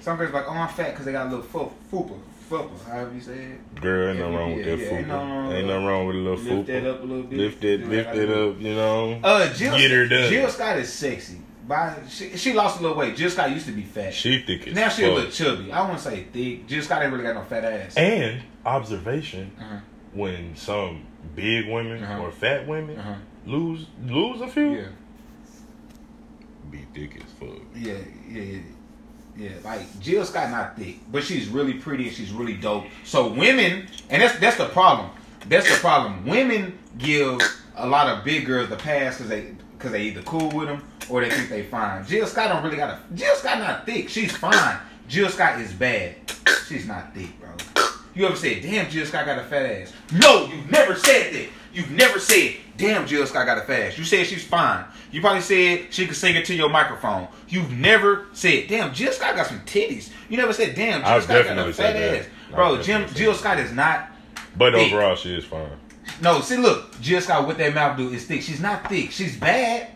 some 0.00 0.16
girls 0.16 0.32
like, 0.32 0.44
oh, 0.48 0.52
I'm 0.52 0.68
fat 0.68 0.90
because 0.90 1.06
they 1.06 1.12
got 1.12 1.26
a 1.26 1.36
little 1.36 1.70
fupa, 1.92 2.18
fupa, 2.50 2.84
however 2.86 3.14
you 3.14 3.20
say 3.20 3.32
it. 3.34 3.80
Girl, 3.80 4.08
ain't 4.10 4.18
nothing 4.18 4.34
wrong 4.34 4.54
with 4.56 4.64
that 4.66 4.78
yeah, 4.78 4.84
ain't 4.98 5.06
fupa. 5.06 5.08
nothing 5.08 5.30
wrong 5.30 5.44
Ain't 5.52 5.56
with 5.56 5.66
nothing 5.66 5.86
wrong 5.86 6.06
with 6.06 6.16
a 6.16 6.18
little 6.18 6.38
fupa. 6.38 6.56
Lift 6.56 6.66
that 6.68 6.86
up 6.90 7.00
a 7.00 7.06
little 7.06 7.22
bit. 7.24 7.38
Lift 7.38 7.64
it, 7.64 7.88
lift 7.88 8.14
it 8.16 8.30
up, 8.30 8.60
you 8.60 8.74
know. 8.74 9.20
Uh, 9.22 9.52
Jill, 9.54 9.76
Get 9.78 9.90
her 9.90 10.06
done. 10.08 10.28
Jill 10.30 10.48
Scott 10.50 10.78
is 10.78 10.92
sexy. 10.92 11.38
By 11.68 11.96
she, 12.08 12.36
she 12.36 12.52
lost 12.52 12.80
a 12.80 12.82
little 12.82 12.96
weight. 12.96 13.14
Jill 13.16 13.30
Scott 13.30 13.50
used 13.52 13.66
to 13.66 13.72
be 13.72 13.82
fat. 13.82 14.12
She 14.12 14.40
thick 14.42 14.66
as 14.66 14.74
now 14.74 14.88
she 14.88 15.04
a 15.04 15.12
little 15.14 15.30
chubby. 15.30 15.70
I 15.70 15.82
wouldn't 15.82 16.00
say 16.00 16.24
thick. 16.24 16.66
Jill 16.66 16.82
Scott 16.82 17.02
ain't 17.02 17.12
really 17.12 17.22
got 17.24 17.36
no 17.36 17.42
fat 17.44 17.64
ass. 17.64 17.96
And 17.96 18.42
observation, 18.66 19.52
Uh-huh. 19.60 19.76
when 20.12 20.56
some 20.56 21.06
big 21.36 21.68
women 21.68 22.02
Uh-huh. 22.02 22.22
or 22.24 22.32
fat 22.32 22.66
women 22.66 22.98
Uh-huh. 22.98 23.14
lose 23.46 23.86
lose 24.04 24.40
a 24.40 24.48
few, 24.48 24.70
Yeah, 24.72 24.86
be 26.70 26.84
thick 26.94 27.16
as 27.24 27.30
fuck. 27.38 27.58
yeah, 27.76 27.94
yeah, 28.28 28.42
yeah. 28.42 28.58
Yeah, 29.36 29.50
like 29.64 30.00
Jill 30.00 30.24
Scott 30.24 30.50
not 30.50 30.76
thick, 30.76 30.96
but 31.10 31.24
she's 31.24 31.48
really 31.48 31.74
pretty 31.74 32.08
and 32.08 32.16
she's 32.16 32.32
really 32.32 32.54
dope. 32.56 32.84
So 33.04 33.32
women, 33.32 33.86
and 34.08 34.22
that's 34.22 34.38
that's 34.38 34.56
the 34.56 34.66
problem. 34.68 35.10
That's 35.48 35.68
the 35.68 35.78
problem. 35.80 36.26
Women 36.26 36.78
give 36.98 37.40
a 37.76 37.86
lot 37.86 38.08
of 38.08 38.24
big 38.24 38.46
girls 38.46 38.68
the 38.68 38.76
pass 38.76 39.16
because 39.16 39.30
they 39.30 39.54
because 39.76 39.92
they 39.92 40.02
either 40.02 40.22
cool 40.22 40.50
with 40.50 40.68
them 40.68 40.84
or 41.08 41.22
they 41.22 41.30
think 41.30 41.48
they 41.48 41.62
fine. 41.62 42.04
Jill 42.06 42.26
Scott 42.26 42.50
don't 42.50 42.62
really 42.62 42.76
got 42.76 42.90
a. 42.90 43.14
Jill 43.14 43.34
Scott 43.34 43.58
not 43.58 43.86
thick. 43.86 44.08
She's 44.08 44.36
fine. 44.36 44.78
Jill 45.08 45.28
Scott 45.30 45.58
is 45.60 45.72
bad. 45.72 46.16
She's 46.68 46.86
not 46.86 47.14
thick, 47.14 47.30
bro. 47.40 47.50
You 48.14 48.26
ever 48.26 48.36
said, 48.36 48.62
"Damn, 48.62 48.90
Jill 48.90 49.06
Scott 49.06 49.24
got 49.24 49.38
a 49.38 49.44
fat 49.44 49.66
ass"? 49.66 49.92
No, 50.12 50.46
you 50.46 50.62
never 50.70 50.94
said 50.94 51.32
that. 51.32 51.46
You've 51.72 51.90
never 51.90 52.18
said, 52.18 52.56
"Damn, 52.76 53.06
Jill 53.06 53.26
Scott 53.26 53.46
got 53.46 53.58
a 53.58 53.62
fat 53.62 53.80
ass." 53.88 53.98
You 53.98 54.04
said 54.04 54.26
she's 54.26 54.44
fine. 54.44 54.84
You 55.12 55.20
probably 55.20 55.42
said 55.42 55.86
she 55.90 56.06
could 56.06 56.16
sing 56.16 56.34
it 56.36 56.44
to 56.46 56.54
your 56.54 56.68
microphone. 56.68 57.28
You've 57.48 57.70
never 57.72 58.26
said, 58.32 58.66
"Damn, 58.68 58.92
Jill 58.92 59.12
Scott 59.12 59.36
got 59.36 59.46
some 59.46 59.60
titties." 59.60 60.10
You 60.28 60.36
never 60.36 60.52
said, 60.52 60.74
"Damn, 60.74 61.00
Jill 61.02 61.08
I've 61.10 61.24
Scott 61.24 61.44
got 61.44 61.58
a 61.68 61.72
fat 61.72 61.92
that. 61.94 62.18
ass." 62.20 62.26
I've 62.48 62.54
Bro, 62.56 62.82
Jim 62.82 63.06
Jill. 63.14 63.34
Scott 63.34 63.58
is 63.60 63.72
not. 63.72 64.10
But 64.56 64.74
Thick. 64.74 64.92
overall, 64.92 65.14
she 65.14 65.34
is 65.36 65.44
fine. 65.44 65.70
No, 66.20 66.40
see, 66.40 66.56
look, 66.56 67.00
Jill 67.00 67.20
Scott 67.20 67.46
with 67.46 67.58
that 67.58 67.74
mouth 67.74 67.96
do 67.96 68.08
is 68.10 68.24
thick. 68.24 68.42
She's 68.42 68.60
not 68.60 68.88
thick. 68.88 69.12
She's 69.12 69.36
bad. 69.36 69.88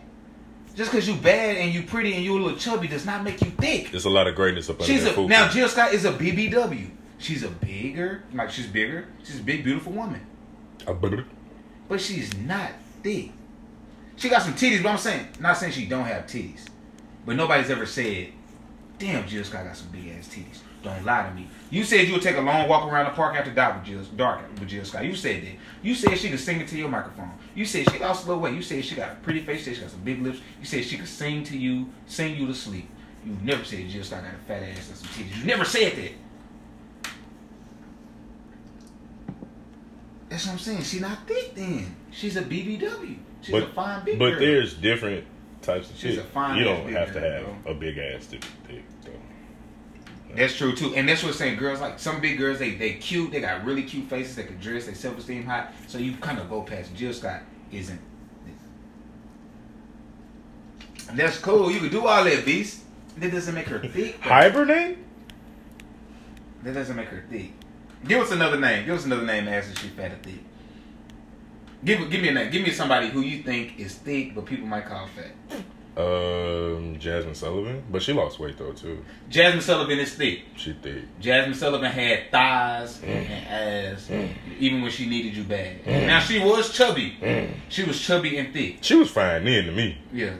Just 0.75 0.91
because 0.91 1.07
you 1.07 1.15
bad 1.15 1.57
and 1.57 1.73
you 1.73 1.83
pretty 1.83 2.13
and 2.13 2.23
you 2.23 2.37
a 2.37 2.39
little 2.39 2.57
chubby 2.57 2.87
does 2.87 3.05
not 3.05 3.23
make 3.23 3.41
you 3.41 3.49
thick. 3.51 3.91
There's 3.91 4.05
a 4.05 4.09
lot 4.09 4.27
of 4.27 4.35
greatness 4.35 4.69
up 4.69 4.75
under 4.81 4.85
She's 4.85 5.03
that 5.05 5.17
a 5.17 5.27
now 5.27 5.49
Jill 5.49 5.67
Scott 5.69 5.93
is 5.93 6.03
a 6.05 6.11
BBW. 6.11 6.89
She's 7.17 7.43
a 7.43 7.47
bigger, 7.49 8.23
like 8.33 8.51
she's 8.51 8.67
bigger. 8.67 9.07
She's 9.23 9.39
a 9.39 9.43
big, 9.43 9.63
beautiful 9.63 9.93
woman, 9.93 10.21
A 10.85 10.93
brr. 10.93 11.23
But 11.87 12.01
she's 12.01 12.35
not 12.37 12.71
thick. 13.03 13.31
She 14.15 14.29
got 14.29 14.41
some 14.41 14.53
titties, 14.53 14.81
but 14.81 14.89
I'm 14.89 14.97
saying, 14.97 15.27
not 15.39 15.57
saying 15.57 15.73
she 15.73 15.85
don't 15.85 16.05
have 16.05 16.25
titties, 16.25 16.65
but 17.25 17.35
nobody's 17.35 17.69
ever 17.69 17.85
said, 17.85 18.29
"Damn, 18.97 19.27
Jill 19.27 19.43
Scott 19.43 19.65
got 19.65 19.75
some 19.75 19.89
big 19.89 20.07
ass 20.09 20.27
titties." 20.27 20.59
Don't 20.85 21.03
lie 21.03 21.27
to 21.27 21.33
me. 21.33 21.47
You 21.71 21.83
said 21.83 22.07
you 22.07 22.13
would 22.13 22.21
take 22.21 22.37
a 22.37 22.41
long 22.41 22.69
walk 22.69 22.89
around 22.89 23.05
the 23.05 23.11
park 23.11 23.35
after 23.35 23.49
dark 23.49 23.75
with 23.75 23.85
Jill, 23.85 24.03
dark 24.15 24.41
with 24.59 24.69
Jill 24.69 24.85
Scott. 24.85 25.03
You 25.03 25.15
said 25.15 25.41
that. 25.41 25.53
You 25.81 25.95
said 25.95 26.15
she 26.17 26.29
could 26.29 26.39
sing 26.39 26.61
it 26.61 26.67
to 26.67 26.77
your 26.77 26.89
microphone. 26.89 27.31
You 27.55 27.65
said 27.65 27.89
she 27.91 27.97
lost 27.97 28.25
a 28.25 28.27
little 28.27 28.43
weight. 28.43 28.53
You 28.53 28.61
said 28.61 28.85
she 28.85 28.93
got 28.93 29.13
a 29.13 29.15
pretty 29.15 29.41
face. 29.41 29.59
You 29.59 29.65
said 29.65 29.75
she 29.75 29.81
got 29.81 29.91
some 29.91 30.03
big 30.03 30.21
lips. 30.21 30.39
You 30.59 30.65
said 30.65 30.85
she 30.85 30.97
could 30.97 31.07
sing 31.07 31.43
to 31.45 31.57
you, 31.57 31.89
sing 32.05 32.35
you 32.35 32.45
to 32.45 32.53
sleep. 32.53 32.87
You 33.25 33.35
never 33.41 33.63
said 33.63 33.89
Jill 33.89 34.03
Scott 34.03 34.23
got 34.23 34.35
a 34.35 34.37
fat 34.47 34.61
ass 34.61 34.89
and 34.89 34.97
some 34.97 35.07
titties. 35.07 35.39
You 35.39 35.45
never 35.45 35.65
said 35.65 35.95
that. 35.95 36.11
That's 40.35 40.47
what 40.47 40.51
I'm 40.51 40.59
saying. 40.59 40.81
She 40.83 40.99
not 40.99 41.25
thick 41.25 41.55
then. 41.55 41.95
She's 42.11 42.35
a 42.35 42.41
BBW. 42.41 43.15
She's 43.41 43.51
But 43.53 43.63
a 43.63 43.67
fine 43.67 44.03
big 44.03 44.19
but 44.19 44.31
girl. 44.31 44.39
there's 44.41 44.73
different 44.73 45.25
types 45.61 45.89
of 45.89 45.95
She's 45.95 46.15
shit. 46.15 46.25
a 46.25 46.27
fine 46.27 46.57
you 46.57 46.65
don't 46.65 46.91
have 46.91 47.13
to 47.13 47.21
have 47.21 47.45
a 47.65 47.73
big 47.73 47.97
ass 47.97 48.25
to 48.27 48.31
be 48.39 48.47
thick. 48.67 48.83
So. 49.05 49.11
That's 50.35 50.53
true 50.57 50.75
too, 50.75 50.93
and 50.93 51.07
that's 51.07 51.23
what 51.23 51.29
I'm 51.29 51.35
saying. 51.35 51.57
Girls 51.57 51.79
like 51.79 51.99
some 51.99 52.19
big 52.19 52.37
girls, 52.37 52.59
they 52.59 52.71
they 52.71 52.95
cute, 52.95 53.31
they 53.31 53.39
got 53.39 53.63
really 53.63 53.83
cute 53.83 54.09
faces, 54.09 54.35
they 54.35 54.43
can 54.43 54.59
dress, 54.59 54.87
they 54.87 54.93
self 54.93 55.17
esteem 55.17 55.45
high. 55.45 55.69
So 55.87 55.99
you 55.99 56.17
kind 56.17 56.37
of 56.37 56.49
go 56.49 56.63
past. 56.63 56.93
Jill 56.93 57.13
Scott 57.13 57.39
isn't. 57.71 58.01
That's 61.13 61.37
cool. 61.37 61.71
You 61.71 61.79
can 61.79 61.91
do 61.91 62.05
all 62.07 62.25
that, 62.25 62.43
beast. 62.43 62.81
That 63.19 63.31
doesn't 63.31 63.55
make 63.55 63.67
her 63.67 63.79
thick. 63.79 64.21
though. 64.21 64.29
Hibernate? 64.29 64.97
That 66.63 66.73
doesn't 66.73 66.97
make 66.97 67.07
her 67.07 67.23
thick. 67.29 67.53
Give 68.07 68.21
us 68.21 68.31
another 68.31 68.59
name. 68.59 68.85
Give 68.85 68.95
us 68.95 69.05
another 69.05 69.25
name. 69.25 69.47
Ask 69.47 69.71
if 69.71 69.79
she 69.79 69.87
fat 69.89 70.11
or 70.11 70.15
thick. 70.17 70.39
Give 71.83 72.09
give 72.09 72.21
me 72.21 72.29
a 72.29 72.33
name. 72.33 72.51
Give 72.51 72.63
me 72.63 72.71
somebody 72.71 73.09
who 73.09 73.21
you 73.21 73.43
think 73.43 73.79
is 73.79 73.95
thick, 73.95 74.33
but 74.35 74.45
people 74.45 74.67
might 74.67 74.85
call 74.85 75.07
fat. 75.07 75.31
Um, 75.97 76.97
Jazmine 76.99 77.35
Sullivan, 77.35 77.81
but 77.89 78.01
she 78.01 78.11
lost 78.11 78.37
weight 78.37 78.57
though 78.57 78.73
too. 78.73 79.03
Jazmine 79.29 79.61
Sullivan 79.61 79.97
is 79.99 80.13
thick. 80.13 80.41
She 80.57 80.73
thick. 80.73 81.03
Jazmine 81.21 81.55
Sullivan 81.55 81.89
had 81.91 82.29
thighs 82.31 82.97
Mm. 82.99 83.07
and 83.29 83.47
ass, 83.95 84.11
even 84.59 84.81
when 84.81 84.91
she 84.91 85.07
needed 85.07 85.35
you 85.37 85.43
bad. 85.43 85.85
Now 85.87 86.19
she 86.19 86.39
was 86.39 86.71
chubby. 86.73 87.15
She 87.69 87.83
was 87.83 87.99
chubby 87.99 88.37
and 88.37 88.53
thick. 88.53 88.79
She 88.81 88.95
was 88.95 89.09
fine 89.09 89.45
then 89.45 89.65
to 89.65 89.71
me. 89.71 89.97
Yeah. 90.11 90.33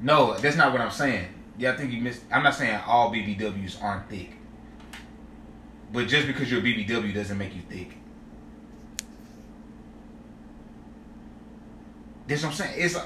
No, 0.00 0.36
that's 0.36 0.56
not 0.56 0.72
what 0.72 0.80
I'm 0.80 0.90
saying. 0.90 1.28
Yeah, 1.56 1.72
I 1.72 1.76
think 1.76 1.92
you 1.92 2.02
missed. 2.02 2.22
I'm 2.30 2.42
not 2.42 2.54
saying 2.54 2.78
all 2.86 3.10
BBWs 3.12 3.82
aren't 3.82 4.10
thick, 4.10 4.32
but 5.94 6.06
just 6.08 6.26
because 6.26 6.50
you're 6.50 6.60
a 6.60 6.62
BBW 6.62 7.14
doesn't 7.14 7.38
make 7.38 7.54
you 7.54 7.62
thick. 7.70 7.92
That's 12.26 12.42
what 12.42 12.50
I'm 12.50 12.54
saying. 12.56 12.74
It's 12.76 12.98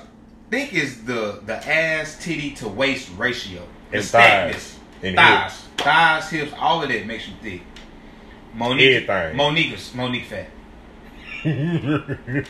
thick 0.50 0.72
is 0.72 1.04
the 1.04 1.40
the 1.44 1.54
ass 1.56 2.18
titty 2.20 2.52
to 2.56 2.68
waist 2.68 3.10
ratio. 3.16 3.62
Stackness. 4.00 4.78
thighs. 5.00 5.14
Thighs, 5.14 5.52
hips. 5.52 5.68
thighs, 5.76 6.30
hips, 6.30 6.52
all 6.58 6.82
of 6.82 6.88
that 6.88 7.06
makes 7.06 7.28
you 7.28 7.34
thick. 7.42 7.62
Mo'Nique, 8.56 9.06
Everything. 9.08 9.36
Mo'Nique, 9.36 9.72
is- 9.74 9.92
Mo'Nique 9.94 10.24
fat. 10.24 10.48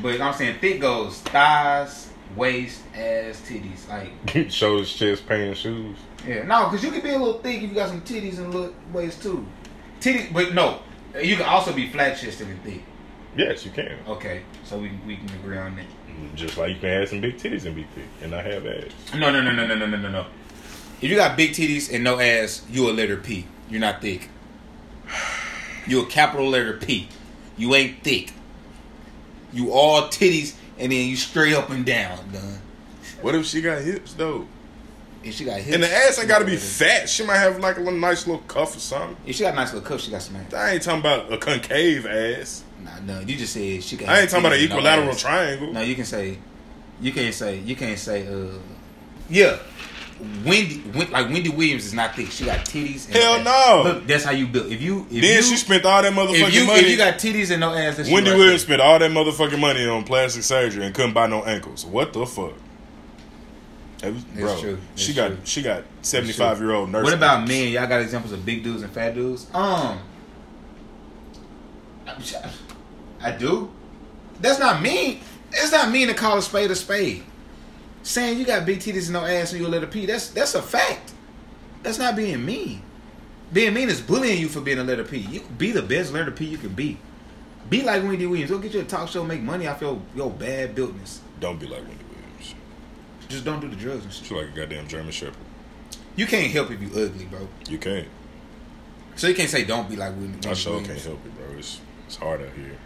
But 0.00 0.22
I'm 0.22 0.32
saying 0.32 0.58
thick 0.58 0.80
goes 0.80 1.18
thighs, 1.20 2.08
waist, 2.34 2.80
ass, 2.94 3.42
titties. 3.46 3.86
Like, 3.88 4.50
Shoulders, 4.50 4.92
chest, 4.94 5.26
pants, 5.26 5.60
shoes. 5.60 5.98
Yeah, 6.26 6.44
no, 6.44 6.68
because 6.68 6.84
you 6.84 6.90
can 6.90 7.00
be 7.00 7.10
a 7.10 7.18
little 7.18 7.40
thick 7.40 7.62
if 7.62 7.70
you 7.70 7.74
got 7.74 7.88
some 7.88 8.00
titties 8.02 8.38
and 8.38 8.52
little 8.52 8.74
waist 8.92 9.22
too. 9.22 9.46
Titties, 10.00 10.32
but 10.32 10.54
no, 10.54 10.80
you 11.20 11.36
can 11.36 11.46
also 11.46 11.72
be 11.72 11.88
flat 11.88 12.18
chested 12.18 12.48
and 12.48 12.62
thick. 12.62 12.82
Yes, 13.36 13.64
you 13.64 13.70
can. 13.70 13.98
Okay, 14.06 14.42
so 14.64 14.78
we 14.78 14.90
we 15.06 15.16
can 15.16 15.30
agree 15.30 15.56
on 15.56 15.76
that. 15.76 15.86
Mm, 16.08 16.34
just 16.34 16.56
like 16.58 16.74
you 16.74 16.80
can 16.80 16.90
have 16.90 17.08
some 17.08 17.20
big 17.20 17.36
titties 17.36 17.64
and 17.64 17.74
be 17.74 17.84
thick, 17.94 18.04
and 18.22 18.34
I 18.34 18.42
have 18.42 18.66
ass. 18.66 18.90
No, 19.14 19.30
no, 19.30 19.40
no, 19.42 19.52
no, 19.52 19.66
no, 19.66 19.74
no, 19.74 19.86
no, 19.86 19.96
no, 19.96 20.10
no. 20.10 20.26
If 21.00 21.10
you 21.10 21.16
got 21.16 21.36
big 21.36 21.50
titties 21.50 21.92
and 21.92 22.04
no 22.04 22.20
ass, 22.20 22.64
you 22.70 22.88
a 22.88 22.92
letter 22.92 23.16
P. 23.16 23.46
You're 23.68 23.80
not 23.80 24.00
thick. 24.00 24.28
You 25.86 26.02
a 26.02 26.06
capital 26.06 26.48
letter 26.48 26.74
P. 26.74 27.08
You 27.56 27.74
ain't 27.74 28.04
thick. 28.04 28.32
You 29.52 29.72
all 29.72 30.02
titties 30.02 30.54
and 30.78 30.92
then 30.92 31.08
you 31.08 31.16
straight 31.16 31.54
up 31.54 31.70
and 31.70 31.84
down, 31.84 32.18
done. 32.32 32.60
What 33.20 33.34
if 33.34 33.46
she 33.46 33.60
got 33.60 33.82
hips 33.82 34.14
though? 34.14 34.46
If 35.24 35.34
she 35.34 35.44
got 35.44 35.60
hips, 35.60 35.74
And 35.74 35.82
the 35.82 35.94
ass 35.94 36.18
ain't 36.18 36.28
got 36.28 36.40
to 36.40 36.44
be 36.44 36.56
fat. 36.56 37.08
She 37.08 37.24
might 37.24 37.36
have 37.38 37.58
like 37.60 37.76
a 37.76 37.80
little 37.80 37.98
nice 37.98 38.26
little 38.26 38.42
cuff 38.42 38.76
or 38.76 38.80
something. 38.80 39.16
If 39.26 39.36
she 39.36 39.42
got 39.44 39.52
a 39.52 39.56
nice 39.56 39.72
little 39.72 39.86
cuff, 39.88 40.00
she 40.00 40.10
got 40.10 40.22
some 40.22 40.36
ass. 40.36 40.52
I 40.54 40.72
ain't 40.72 40.82
talking 40.82 41.00
about 41.00 41.32
a 41.32 41.38
concave 41.38 42.06
ass. 42.06 42.64
Nah, 42.82 42.98
no, 43.04 43.20
you 43.20 43.36
just 43.36 43.52
said 43.52 43.82
she 43.84 43.96
got. 43.96 44.08
I 44.08 44.20
ain't 44.20 44.30
talking 44.30 44.44
about 44.46 44.56
an 44.56 44.60
and 44.60 44.70
no 44.70 44.76
equilateral 44.76 45.14
triangle. 45.14 45.72
No, 45.72 45.80
you 45.82 45.94
can 45.94 46.04
say, 46.04 46.38
you 47.00 47.12
can't 47.12 47.34
say, 47.34 47.58
you 47.60 47.76
can't 47.76 47.98
say, 47.98 48.26
uh, 48.26 48.48
yeah. 49.30 49.58
Wendy, 50.44 50.80
Wen- 50.94 51.10
like 51.10 51.26
Wendy 51.30 51.48
Williams 51.48 51.84
is 51.84 51.94
not 51.94 52.14
thick. 52.14 52.30
She 52.30 52.44
got 52.44 52.60
titties. 52.64 53.06
And 53.06 53.16
Hell 53.16 53.34
ass. 53.36 53.44
no. 53.44 53.82
Look, 53.92 54.06
that's 54.06 54.22
how 54.22 54.30
you 54.30 54.46
build. 54.46 54.66
If 54.70 54.80
you, 54.80 55.00
if 55.10 55.20
Then 55.20 55.22
you, 55.22 55.42
she 55.42 55.56
spent 55.56 55.84
all 55.84 56.00
that 56.00 56.12
motherfucking 56.12 56.48
if 56.48 56.54
you, 56.54 56.66
money. 56.66 56.80
if 56.80 56.88
you 56.90 56.96
got 56.96 57.14
titties 57.14 57.50
and 57.50 57.58
no 57.60 57.74
ass, 57.74 57.98
Wendy 58.10 58.30
right 58.30 58.36
Williams 58.38 58.64
there. 58.64 58.76
spent 58.76 58.80
all 58.82 58.98
that 59.00 59.10
motherfucking 59.10 59.58
money 59.58 59.84
on 59.86 60.04
plastic 60.04 60.44
surgery 60.44 60.86
and 60.86 60.94
couldn't 60.94 61.12
buy 61.12 61.26
no 61.26 61.44
ankles. 61.44 61.84
What 61.84 62.12
the 62.12 62.24
fuck? 62.26 62.52
That 64.02 64.12
was- 64.12 64.24
bro, 64.24 64.60
true. 64.60 64.78
she 64.96 65.10
It's 65.12 65.16
got 65.16 65.28
true. 65.28 65.38
she 65.44 65.62
got 65.62 65.84
seventy 66.02 66.32
five 66.32 66.58
year 66.60 66.72
old 66.72 66.90
nurse. 66.90 67.04
What 67.04 67.14
about 67.14 67.48
men? 67.48 67.68
Y'all 67.72 67.86
got 67.86 68.00
examples 68.02 68.32
of 68.32 68.44
big 68.44 68.62
dudes 68.62 68.82
and 68.82 68.92
fat 68.92 69.14
dudes? 69.14 69.46
Um, 69.54 69.98
I, 73.22 73.30
do. 73.30 73.70
That's 74.40 74.58
not 74.58 74.82
mean. 74.82 75.20
It's 75.52 75.72
not 75.72 75.90
mean 75.90 76.08
to 76.08 76.14
call 76.14 76.36
a 76.38 76.42
spade 76.42 76.70
a 76.70 76.74
spade. 76.74 77.22
Saying 78.02 78.38
you 78.38 78.44
got 78.44 78.66
big 78.66 78.80
titties 78.80 79.04
and 79.04 79.12
no 79.12 79.24
ass 79.24 79.52
and 79.52 79.60
you 79.60 79.66
a 79.66 79.70
little 79.70 79.88
P. 79.88 80.06
That's 80.06 80.28
that's 80.30 80.54
a 80.54 80.62
fact. 80.62 81.12
That's 81.82 81.98
not 81.98 82.16
being 82.16 82.44
mean. 82.44 82.82
Being 83.52 83.74
mean 83.74 83.88
is 83.88 84.00
bullying 84.00 84.40
you 84.40 84.48
for 84.48 84.60
being 84.60 84.78
a 84.78 84.84
letter 84.84 85.04
P. 85.04 85.18
You 85.18 85.40
can 85.40 85.54
be 85.54 85.70
the 85.70 85.82
best 85.82 86.12
letter 86.12 86.30
P 86.32 86.46
you 86.46 86.58
can 86.58 86.70
be. 86.74 86.98
Be 87.70 87.82
like 87.82 88.02
Wendy 88.02 88.26
Williams. 88.26 88.50
Go 88.50 88.58
get 88.58 88.74
you 88.74 88.80
a 88.80 88.84
talk 88.84 89.08
show, 89.08 89.22
make 89.24 89.40
money 89.40 89.66
off 89.68 89.80
your 89.80 90.00
your 90.16 90.30
bad 90.30 90.74
buildness. 90.74 91.20
Don't 91.38 91.60
be 91.60 91.66
like 91.66 91.82
Wendy. 91.86 92.01
Just 93.32 93.44
don't 93.46 93.60
do 93.60 93.68
the 93.68 93.76
drugs 93.76 94.04
and 94.04 94.12
shit. 94.12 94.24
She's 94.26 94.32
like 94.36 94.48
a 94.48 94.50
goddamn 94.50 94.86
German 94.88 95.10
Shepherd. 95.10 95.36
You 96.16 96.26
can't 96.26 96.52
help 96.52 96.70
if 96.70 96.80
you 96.82 96.88
ugly, 96.88 97.24
bro. 97.24 97.48
You 97.68 97.78
can't. 97.78 98.06
So 99.16 99.26
you 99.26 99.34
can't 99.34 99.48
say 99.48 99.64
don't 99.64 99.88
be 99.88 99.96
like 99.96 100.10
Wendy, 100.12 100.46
I 100.46 100.52
sure 100.52 100.72
Williams. 100.74 100.88
can't 100.88 101.00
help 101.00 101.24
it, 101.26 101.34
bro. 101.36 101.58
It's 101.58 101.80
it's 102.06 102.16
hard 102.16 102.42
out 102.42 102.48
here. 102.54 102.76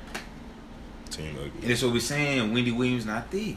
Team 1.11 1.37
And 1.37 1.39
ugly. 1.53 1.69
that's 1.69 1.83
what 1.83 1.93
we're 1.93 2.01
saying. 2.01 2.53
Wendy 2.53 2.71
Williams 2.71 3.05
not 3.07 3.29
thick. 3.31 3.57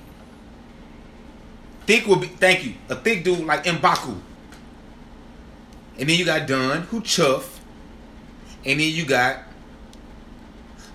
Thick 1.86 2.08
will 2.08 2.16
be 2.18 2.28
thank 2.28 2.66
you. 2.66 2.74
A 2.90 2.96
thick 2.96 3.24
dude 3.24 3.40
like 3.46 3.64
M'Baku. 3.66 4.20
And 6.00 6.10
then 6.10 6.18
you 6.18 6.26
got 6.26 6.48
Dunn, 6.48 6.82
who 6.84 7.02
chuff. 7.02 7.60
And 8.66 8.80
then 8.80 8.92
you 8.94 9.06
got 9.06 9.44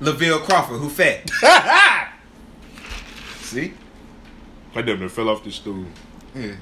Lavell 0.00 0.40
Crawford, 0.40 0.78
who 0.80 0.88
fat. 0.88 1.30
See? 3.40 3.74
I 4.74 4.82
near 4.82 5.08
fell 5.08 5.28
off 5.28 5.44
the 5.44 5.52
stool. 5.52 5.84
Yeah. 6.34 6.54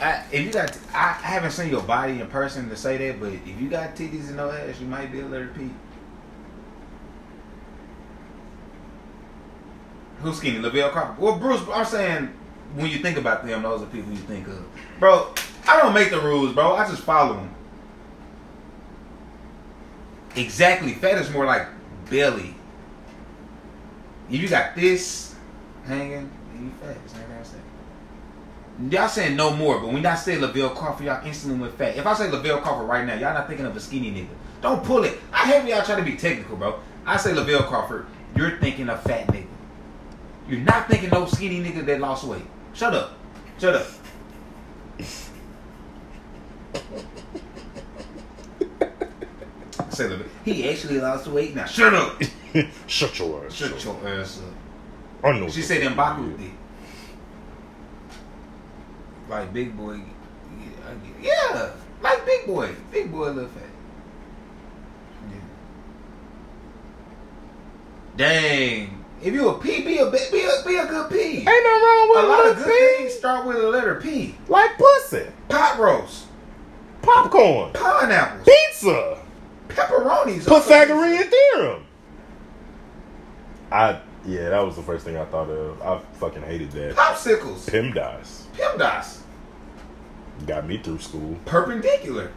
I, 0.00 0.24
if 0.30 0.44
you 0.44 0.52
got, 0.52 0.78
I, 0.94 1.18
I 1.22 1.26
haven't 1.26 1.50
seen 1.50 1.70
your 1.70 1.82
body 1.82 2.20
in 2.20 2.26
person 2.28 2.68
to 2.68 2.76
say 2.76 2.96
that, 2.98 3.18
but 3.18 3.32
if 3.32 3.60
you 3.60 3.68
got 3.68 3.96
titties 3.96 4.28
and 4.28 4.36
no 4.36 4.50
ass, 4.50 4.80
you 4.80 4.86
might 4.86 5.10
be 5.10 5.20
a 5.20 5.26
letter 5.26 5.52
P. 5.56 5.70
Who's 10.20 10.36
skinny? 10.36 10.58
Lavell 10.58 10.92
Crawford. 10.92 11.18
Well, 11.18 11.38
Bruce, 11.38 11.62
I'm 11.72 11.84
saying 11.84 12.32
when 12.74 12.90
you 12.90 12.98
think 12.98 13.18
about 13.18 13.44
them, 13.44 13.62
those 13.62 13.82
are 13.82 13.86
people 13.86 14.12
you 14.12 14.18
think 14.18 14.46
of. 14.46 14.64
Bro, 15.00 15.34
I 15.66 15.78
don't 15.78 15.94
make 15.94 16.10
the 16.10 16.20
rules, 16.20 16.52
bro. 16.52 16.74
I 16.74 16.88
just 16.88 17.02
follow 17.02 17.34
them. 17.34 17.54
Exactly. 20.36 20.94
Fat 20.94 21.18
is 21.18 21.30
more 21.30 21.46
like 21.46 21.66
belly. 22.08 22.54
If 24.30 24.42
you 24.42 24.48
got 24.48 24.76
this 24.76 25.34
hanging, 25.86 26.30
you 26.54 26.66
not 26.66 26.80
what 26.80 26.96
I'm 27.38 27.44
saying. 27.44 27.62
Y'all 28.90 29.08
saying 29.08 29.36
no 29.36 29.54
more, 29.54 29.80
but 29.80 29.92
when 29.92 30.02
y'all 30.02 30.16
say 30.16 30.36
Lavell 30.36 30.74
Crawford, 30.74 31.06
y'all 31.06 31.26
instantly 31.26 31.58
went 31.58 31.76
fat. 31.76 31.96
If 31.96 32.06
I 32.06 32.14
say 32.14 32.28
Lavell 32.28 32.62
Crawford 32.62 32.88
right 32.88 33.04
now, 33.04 33.14
y'all 33.14 33.34
not 33.34 33.48
thinking 33.48 33.66
of 33.66 33.76
a 33.76 33.80
skinny 33.80 34.12
nigga. 34.12 34.28
Don't 34.60 34.84
pull 34.84 35.04
it. 35.04 35.18
I 35.32 35.46
hate 35.46 35.60
when 35.60 35.68
y'all 35.68 35.84
try 35.84 35.96
to 35.96 36.02
be 36.02 36.16
technical, 36.16 36.56
bro. 36.56 36.78
I 37.06 37.16
say 37.16 37.32
Lavell 37.32 37.66
Crawford, 37.66 38.06
you're 38.36 38.58
thinking 38.58 38.88
of 38.88 39.02
fat 39.02 39.26
nigga. 39.28 39.46
You're 40.48 40.60
not 40.60 40.88
thinking 40.88 41.10
no 41.10 41.26
skinny 41.26 41.60
nigga 41.60 41.84
that 41.86 42.00
lost 42.00 42.24
weight. 42.24 42.44
Shut 42.74 42.94
up. 42.94 43.14
Shut 43.58 43.74
up. 43.74 43.86
I 49.80 49.90
say 49.90 50.04
Lavell. 50.04 50.28
He 50.44 50.68
actually 50.68 51.00
lost 51.00 51.26
weight. 51.28 51.54
Now 51.54 51.64
shut 51.64 51.94
up. 51.94 52.22
Shut 52.86 53.18
your 53.18 53.46
ass. 53.46 53.54
Shut 53.54 53.84
your 53.84 53.96
ass 54.08 54.40
up. 54.40 55.24
I 55.24 55.38
know. 55.38 55.48
She 55.48 55.62
said 55.62 55.82
M'Baku 55.82 56.38
did. 56.38 56.50
Like 59.28 59.52
big 59.52 59.76
boy. 59.76 60.00
yeah, 60.58 60.94
Yeah, 61.20 61.70
like 62.02 62.24
big 62.24 62.46
boy. 62.46 62.74
Big 62.90 63.12
boy, 63.12 63.30
little 63.30 63.48
fat. 63.50 63.62
Yeah. 65.30 65.36
Dang. 68.16 69.04
If 69.20 69.34
you 69.34 69.48
a 69.48 69.58
P, 69.58 69.82
be 69.84 69.98
a 69.98 70.10
be 70.10 70.16
a, 70.18 70.62
be 70.66 70.76
a 70.76 70.86
good 70.86 71.10
P. 71.10 71.16
Ain't 71.38 71.44
nothing 71.44 71.62
wrong 71.64 72.08
with 72.10 72.24
A 72.24 72.28
lot 72.28 72.48
of 72.50 72.56
good 72.56 72.66
thing. 72.66 72.96
things 72.98 73.14
start 73.14 73.46
with 73.46 73.56
a 73.56 73.68
letter 73.68 73.96
P. 74.00 74.36
Like 74.48 74.78
pussy, 74.78 75.26
Pot 75.48 75.78
roast, 75.78 76.26
popcorn, 77.02 77.72
pineapples, 77.72 78.46
pizza, 78.48 79.18
pepperonis. 79.68 80.46
Pythagorean 80.46 81.24
theorem. 81.28 81.82
I 83.70 84.00
yeah, 84.26 84.50
that 84.50 84.64
was 84.64 84.76
the 84.76 84.82
first 84.82 85.04
thing 85.04 85.16
I 85.16 85.24
thought 85.26 85.48
of. 85.48 85.80
I 85.82 85.98
fucking 86.18 86.42
hated 86.42 86.70
that. 86.72 86.96
Popsicles. 86.96 87.68
PEMDAS 87.70 88.44
PEMDAS. 88.56 89.18
got 90.46 90.66
me 90.66 90.78
through 90.78 90.98
school. 90.98 91.36
Perpendicular. 91.44 92.30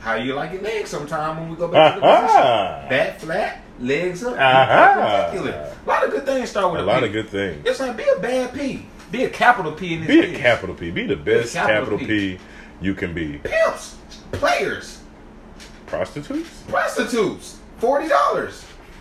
How 0.00 0.14
you 0.16 0.34
like 0.34 0.52
your 0.52 0.62
legs 0.62 0.90
sometime 0.90 1.38
when 1.40 1.48
we 1.50 1.56
go 1.56 1.66
back 1.68 1.94
to 1.94 2.00
the 2.00 2.06
uh-huh. 2.06 2.82
position? 2.82 2.88
Back 2.90 3.20
flat, 3.20 3.62
legs 3.80 4.22
up, 4.22 4.36
Aha. 4.38 5.30
perpendicular. 5.30 5.72
A 5.84 5.88
lot 5.88 6.04
of 6.04 6.10
good 6.10 6.26
things 6.26 6.50
start 6.50 6.72
with 6.72 6.80
A 6.82 6.84
a, 6.84 6.86
lot 6.86 7.00
P. 7.00 7.06
of 7.06 7.12
good 7.12 7.28
things. 7.28 7.66
It's 7.66 7.80
like 7.80 7.96
be 7.96 8.04
a 8.14 8.20
bad 8.20 8.52
P. 8.52 8.86
Be 9.10 9.24
a 9.24 9.30
capital 9.30 9.72
P 9.72 9.94
in 9.94 10.00
this 10.00 10.08
Be 10.08 10.18
a 10.20 10.30
biz. 10.32 10.38
capital 10.38 10.74
P. 10.74 10.90
Be 10.90 11.06
the 11.06 11.16
best 11.16 11.54
capital 11.54 11.98
capital, 11.98 11.98
P. 11.98 12.06
P. 12.36 12.38
you 12.82 12.94
can 12.94 13.14
be. 13.14 13.38
Pimps, 13.38 13.96
players, 14.32 15.00
Prostitutes? 15.86 16.62
prostitutes, 16.68 17.58
forty 17.78 18.08
dollars. 18.08 18.64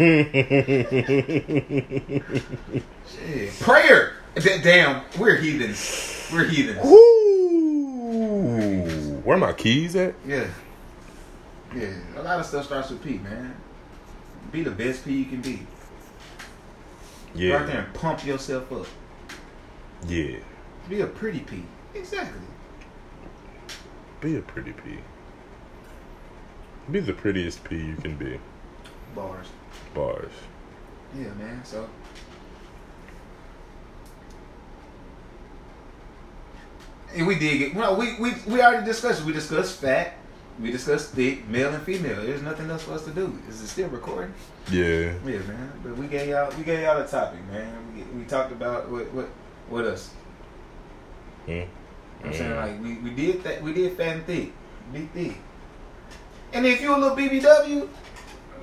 Prayer. 3.59 4.13
Damn, 4.35 5.03
we're 5.19 5.35
heathens. 5.35 6.29
We're 6.33 6.45
heathens. 6.45 6.83
Ooh. 6.83 7.13
Where 9.23 9.37
my 9.37 9.53
keys 9.53 9.95
at? 9.95 10.15
Yeah. 10.25 10.47
Yeah. 11.75 11.93
A 12.17 12.23
lot 12.23 12.39
of 12.39 12.45
stuff 12.47 12.65
starts 12.65 12.89
with 12.89 13.03
P, 13.03 13.19
man. 13.19 13.55
Be 14.51 14.63
the 14.63 14.71
best 14.71 15.05
P 15.05 15.11
you 15.15 15.25
can 15.25 15.41
be. 15.41 15.67
Yeah. 17.35 17.57
Out 17.57 17.67
there 17.67 17.81
and 17.81 17.93
pump 17.93 18.25
yourself 18.25 18.71
up. 18.71 18.87
Yeah. 20.07 20.37
Be 20.89 21.01
a 21.01 21.07
pretty 21.07 21.41
P. 21.41 21.63
Exactly. 21.93 22.41
Be 24.21 24.37
a 24.37 24.41
pretty 24.41 24.73
P. 24.73 24.97
Be 26.89 26.99
the 26.99 27.13
prettiest 27.13 27.63
P 27.63 27.77
you 27.77 27.95
can 27.95 28.15
be. 28.15 28.39
Bars. 29.15 29.47
Bars. 29.93 30.31
Yeah, 31.17 31.29
man. 31.35 31.61
So. 31.63 31.87
And 37.15 37.27
we 37.27 37.37
did 37.37 37.57
get. 37.59 37.75
Well, 37.75 37.95
we, 37.95 38.17
we 38.19 38.33
we 38.47 38.61
already 38.61 38.85
discussed. 38.85 39.23
We 39.23 39.33
discussed 39.33 39.79
fat. 39.79 40.15
We 40.59 40.71
discussed 40.71 41.11
thick, 41.13 41.47
male 41.47 41.73
and 41.73 41.81
female. 41.83 42.21
There's 42.23 42.41
nothing 42.43 42.69
else 42.69 42.83
for 42.83 42.93
us 42.93 43.05
to 43.05 43.11
do. 43.11 43.39
Is 43.49 43.61
it 43.61 43.67
still 43.67 43.89
recording? 43.89 44.33
Yeah. 44.71 45.13
Yeah, 45.25 45.39
man. 45.39 45.71
But 45.83 45.97
we 45.97 46.07
gave 46.07 46.27
y'all 46.29 46.51
we 46.57 46.63
gave 46.63 46.81
y'all 46.81 46.99
the 46.99 47.07
topic, 47.07 47.39
man. 47.51 47.75
We, 47.95 48.19
we 48.19 48.25
talked 48.25 48.51
about 48.51 48.89
what 48.89 49.11
what 49.13 49.29
what 49.69 49.85
else. 49.85 50.11
Mm. 51.47 51.67
I'm 52.23 52.33
saying 52.33 52.51
Mm. 52.51 52.55
like 52.55 52.81
we, 52.81 52.93
we 52.95 53.09
did 53.11 53.43
that 53.43 53.61
we 53.61 53.73
did 53.73 53.97
fat 53.97 54.17
and 54.17 54.25
thick, 54.25 54.53
be 54.93 55.01
thick. 55.13 55.37
And 56.53 56.65
if 56.65 56.81
you 56.81 56.95
a 56.95 56.97
little 56.97 57.17
BBW, 57.17 57.89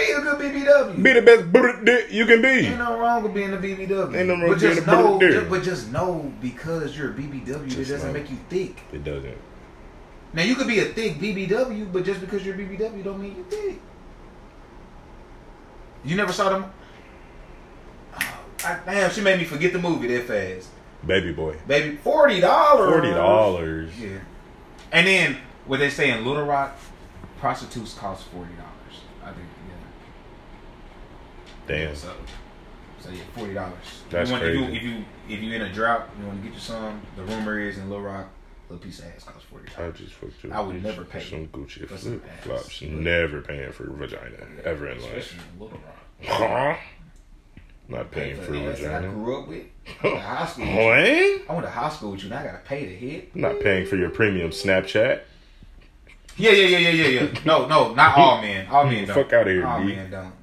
be 0.00 0.10
a 0.12 0.20
good 0.20 0.38
BBW. 0.38 1.02
Be 1.02 1.12
the 1.12 1.22
best 1.22 2.12
you 2.12 2.26
can 2.26 2.42
be. 2.42 2.48
Ain't 2.48 2.78
nothing 2.78 2.98
wrong 2.98 3.22
with 3.22 3.34
being 3.34 3.52
a 3.52 3.56
BBW. 3.56 4.16
Ain't 4.16 4.28
nothing 4.28 4.28
wrong 4.28 4.40
but 4.40 4.48
with 4.50 4.60
being 4.60 4.74
just 4.74 4.86
a 4.86 4.90
know, 4.90 5.18
BBW. 5.18 5.30
ju- 5.32 5.46
but 5.48 5.62
just 5.62 5.92
know 5.92 6.32
because 6.40 6.96
you're 6.96 7.10
a 7.10 7.14
BBW, 7.14 7.66
it 7.72 7.76
doesn't 7.76 8.02
know. 8.08 8.12
make 8.12 8.30
you 8.30 8.38
thick. 8.48 8.80
It 8.92 9.04
doesn't. 9.04 9.38
Now 10.32 10.42
you 10.42 10.54
could 10.54 10.68
be 10.68 10.78
a 10.78 10.86
thick 10.86 11.18
BBW, 11.18 11.92
but 11.92 12.04
just 12.04 12.20
because 12.20 12.44
you're 12.44 12.54
BBW 12.56 13.02
don't 13.04 13.20
mean 13.20 13.36
you're 13.36 13.44
thick. 13.46 13.80
You 16.04 16.16
never 16.16 16.32
saw 16.32 16.48
them. 16.50 16.72
Oh, 18.14 18.38
I, 18.64 18.78
damn, 18.86 19.10
she 19.10 19.20
made 19.20 19.38
me 19.38 19.44
forget 19.44 19.72
the 19.72 19.78
movie 19.78 20.08
that 20.08 20.24
fast. 20.26 20.68
Baby 21.06 21.32
boy. 21.32 21.56
Baby, 21.66 21.96
forty 21.96 22.40
dollars. 22.40 22.92
Forty 22.92 23.10
dollars. 23.10 23.90
Yeah. 23.98 24.18
And 24.92 25.06
then 25.06 25.36
what 25.66 25.78
they 25.78 25.90
say 25.90 26.10
in 26.10 26.24
Little 26.24 26.44
Rock, 26.44 26.76
prostitutes 27.38 27.94
cost 27.94 28.24
forty 28.26 28.52
dollars. 28.54 28.66
I. 31.70 31.84
Damn. 31.86 31.96
So, 31.96 32.12
so 33.00 33.10
yeah, 33.10 33.22
forty 33.34 33.54
dollars. 33.54 33.74
That's 34.10 34.30
you 34.30 34.34
want, 34.36 34.44
If 34.46 34.54
you, 34.54 34.64
crazy. 34.64 34.76
if 34.76 34.82
you 34.82 35.04
if 35.28 35.42
you 35.42 35.52
in 35.54 35.62
a 35.62 35.72
drought, 35.72 36.08
you 36.20 36.26
want 36.26 36.40
to 36.42 36.48
get 36.48 36.54
you 36.54 36.60
some. 36.60 37.00
The 37.16 37.22
rumor 37.24 37.58
is 37.58 37.78
in 37.78 37.88
Little 37.88 38.04
Rock, 38.04 38.26
a 38.68 38.72
little 38.72 38.84
piece 38.84 38.98
of 39.00 39.06
ass 39.06 39.24
costs 39.24 39.44
forty 39.50 39.66
I 39.76 39.80
dollars. 39.80 39.98
just 39.98 40.12
fucked 40.14 40.44
you. 40.44 40.52
I 40.52 40.60
would 40.60 40.82
never 40.82 41.04
pay 41.04 41.22
some 41.22 41.46
Gucci 41.48 41.88
for 41.88 41.96
some 41.96 42.20
flip 42.20 42.30
ass. 42.38 42.44
flops. 42.44 42.82
Never 42.82 43.40
paying 43.42 43.72
for 43.72 43.84
vagina 43.90 44.36
ever 44.64 44.88
in 44.88 45.00
life. 45.00 45.16
Especially 45.16 45.38
in 45.54 45.60
Little 45.64 45.78
Rock. 45.78 45.96
Huh? 46.26 46.76
Not 47.88 48.10
paying 48.12 48.40
for 48.40 48.52
the 48.52 48.66
a 48.68 48.72
ass 48.72 48.80
that 48.80 49.04
I 49.04 49.08
grew 49.08 49.40
up 49.42 49.48
with. 49.48 49.64
I 50.02 50.06
went 50.06 50.16
to 50.16 50.22
high 50.22 50.46
school. 50.46 50.66
with. 50.66 50.74
What? 50.76 51.50
I 51.50 51.52
went 51.54 51.64
to 51.66 51.70
high 51.70 51.88
school 51.88 52.10
with 52.12 52.22
you. 52.22 52.28
Now 52.30 52.38
I 52.40 52.44
gotta 52.44 52.58
pay 52.58 52.86
to 52.86 52.94
hit. 52.94 53.30
I'm 53.34 53.40
not 53.40 53.58
paying 53.60 53.86
for 53.86 53.96
your 53.96 54.10
premium 54.10 54.50
Snapchat. 54.50 55.22
Yeah, 56.36 56.52
yeah, 56.52 56.66
yeah, 56.78 56.78
yeah, 56.78 56.90
yeah, 57.06 57.20
yeah. 57.32 57.40
No, 57.44 57.66
no, 57.66 57.92
not 57.94 58.16
all 58.16 58.40
men. 58.42 58.66
All 58.68 58.84
men 58.84 59.06
don't. 59.06 59.14
Fuck 59.16 59.32
outta 59.32 59.50
here, 59.50 59.66
All 59.66 59.80
D. 59.80 59.96
men 59.96 60.10
don't. 60.10 60.39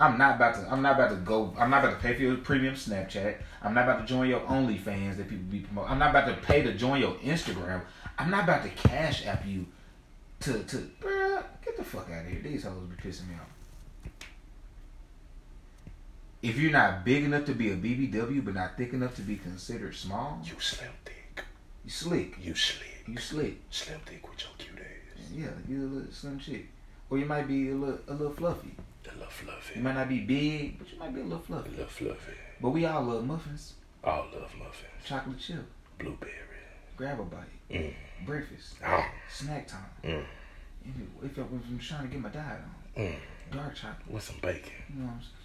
I'm 0.00 0.18
not 0.18 0.36
about 0.36 0.54
to. 0.56 0.70
I'm 0.70 0.82
not 0.82 0.94
about 0.94 1.10
to 1.10 1.16
go. 1.16 1.54
I'm 1.58 1.70
not 1.70 1.84
about 1.84 1.96
to 1.96 2.00
pay 2.06 2.14
for 2.14 2.22
your 2.22 2.36
premium 2.36 2.74
Snapchat. 2.74 3.36
I'm 3.62 3.74
not 3.74 3.84
about 3.84 4.00
to 4.00 4.06
join 4.06 4.28
your 4.28 4.40
OnlyFans 4.40 5.16
that 5.16 5.28
people 5.28 5.44
be 5.50 5.60
promoting. 5.60 5.92
I'm 5.92 5.98
not 5.98 6.10
about 6.10 6.26
to 6.26 6.34
pay 6.46 6.62
to 6.62 6.72
join 6.74 7.00
your 7.00 7.14
Instagram. 7.16 7.82
I'm 8.18 8.30
not 8.30 8.44
about 8.44 8.62
to 8.64 8.70
cash 8.70 9.26
app 9.26 9.46
you 9.46 9.66
to 10.40 10.62
to. 10.64 10.76
Bruh, 11.00 11.44
get 11.64 11.76
the 11.76 11.84
fuck 11.84 12.10
out 12.10 12.24
of 12.24 12.30
here. 12.32 12.40
These 12.42 12.64
hoes 12.64 12.88
be 12.88 12.96
pissing 13.08 13.28
me 13.28 13.34
off. 13.34 13.48
If 16.42 16.58
you're 16.58 16.72
not 16.72 17.04
big 17.04 17.22
enough 17.24 17.44
to 17.46 17.54
be 17.54 17.70
a 17.70 17.76
BBW, 17.76 18.44
but 18.44 18.54
not 18.54 18.76
thick 18.76 18.92
enough 18.92 19.14
to 19.16 19.22
be 19.22 19.36
considered 19.36 19.94
small, 19.94 20.40
You 20.44 20.58
slim 20.58 20.90
thick. 21.04 21.44
you 21.84 21.90
slick. 21.90 22.36
You 22.42 22.54
slick. 22.56 23.04
You 23.06 23.16
slick. 23.18 23.58
Slim 23.70 24.00
thick 24.06 24.28
with 24.28 24.40
your 24.40 24.50
cute 24.58 24.78
ass. 24.80 25.30
Yeah, 25.32 25.46
you 25.68 25.82
a 25.82 25.86
little 25.86 26.12
slim 26.12 26.40
chick. 26.40 26.68
Or 27.10 27.18
you 27.18 27.26
might 27.26 27.46
be 27.46 27.70
a 27.70 27.74
little 27.74 28.00
a 28.08 28.12
little 28.14 28.32
fluffy. 28.34 28.74
A 29.04 29.08
little 29.14 29.30
fluffy. 29.30 29.78
You 29.78 29.82
might 29.84 29.94
not 29.94 30.08
be 30.08 30.20
big, 30.20 30.78
but 30.78 30.90
you 30.92 30.98
might 30.98 31.14
be 31.14 31.20
a 31.20 31.24
little 31.24 31.38
fluffy. 31.40 31.68
A 31.68 31.72
little 31.72 31.86
fluffy. 31.86 32.32
But 32.60 32.70
we 32.70 32.86
all 32.86 33.02
love 33.02 33.24
muffins, 33.26 33.74
All 34.04 34.26
love 34.32 34.54
muffins. 34.58 34.90
chocolate 35.04 35.38
chip, 35.38 35.64
Blueberry. 35.98 36.32
grab 36.96 37.18
a 37.20 37.24
bite, 37.24 37.46
Mm. 37.70 37.94
breakfast, 38.24 38.76
Ah. 38.84 39.10
snack 39.28 39.66
time. 39.66 39.90
Mm. 40.04 40.24
If, 41.22 41.38
I- 41.38 41.42
I'm 41.42 41.78
trying 41.80 42.02
to 42.02 42.08
get 42.08 42.20
my 42.20 42.28
diet 42.28 42.60
on, 42.96 43.02
Mm. 43.02 43.18
dark 43.50 43.74
chocolate. 43.74 44.06
With 44.08 44.22
some 44.22 44.38
bacon. 44.40 44.72
You 44.88 44.94
know 45.00 45.06
what 45.06 45.14
I'm 45.14 45.22
saying? 45.22 45.38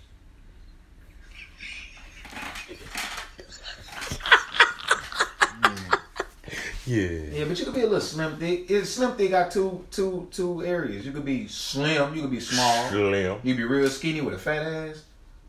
Yeah. 6.88 7.40
Yeah, 7.40 7.46
but 7.46 7.60
you 7.60 7.66
could 7.66 7.76
be 7.76 7.82
a 7.82 7.86
little 7.86 8.00
slim 8.02 8.38
thick. 8.38 8.72
It's 8.72 8.92
slim 8.92 9.12
thick 9.18 9.32
got 9.32 9.52
two 9.52 9.86
two 9.92 10.28
two 10.32 10.64
areas. 10.64 11.06
You 11.06 11.12
could 11.12 11.26
be 11.26 11.48
slim, 11.48 12.16
you 12.16 12.22
could 12.22 12.32
be 12.32 12.40
small. 12.40 12.88
Slim. 12.90 13.40
You 13.44 13.54
could 13.54 13.58
be 13.58 13.64
real 13.66 13.90
skinny 13.90 14.22
with 14.22 14.34
a 14.36 14.38
fat 14.38 14.64
ass, 14.66 15.04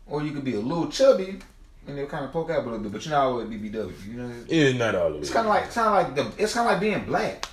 or 0.07 0.22
you 0.22 0.32
could 0.32 0.45
be 0.45 0.55
a 0.55 0.61
little 0.61 0.89
chubby 0.89 1.39
and 1.86 1.97
they'll 1.97 2.07
kind 2.07 2.24
of 2.24 2.32
poke 2.32 2.51
out 2.51 2.59
a 2.59 2.62
little 2.62 2.78
bit. 2.80 2.93
But 2.93 3.05
you're 3.07 3.14
not 3.14 3.24
always 3.26 3.49
BBW. 3.49 3.93
You 4.07 4.14
know, 4.14 4.32
Yeah, 4.49 4.72
not 4.72 4.95
all 4.95 5.09
of 5.09 5.14
it. 5.16 5.20
it's 5.20 5.30
kind 5.30 5.47
of 5.47 5.55
like 5.55 5.64
it's 5.66 5.74
kind 5.74 5.89
of 5.89 5.95
like 5.95 6.14
the 6.36 6.43
it's 6.43 6.55
kind 6.55 6.66
of 6.66 6.72
like 6.72 6.80
being 6.80 7.05
black. 7.07 7.47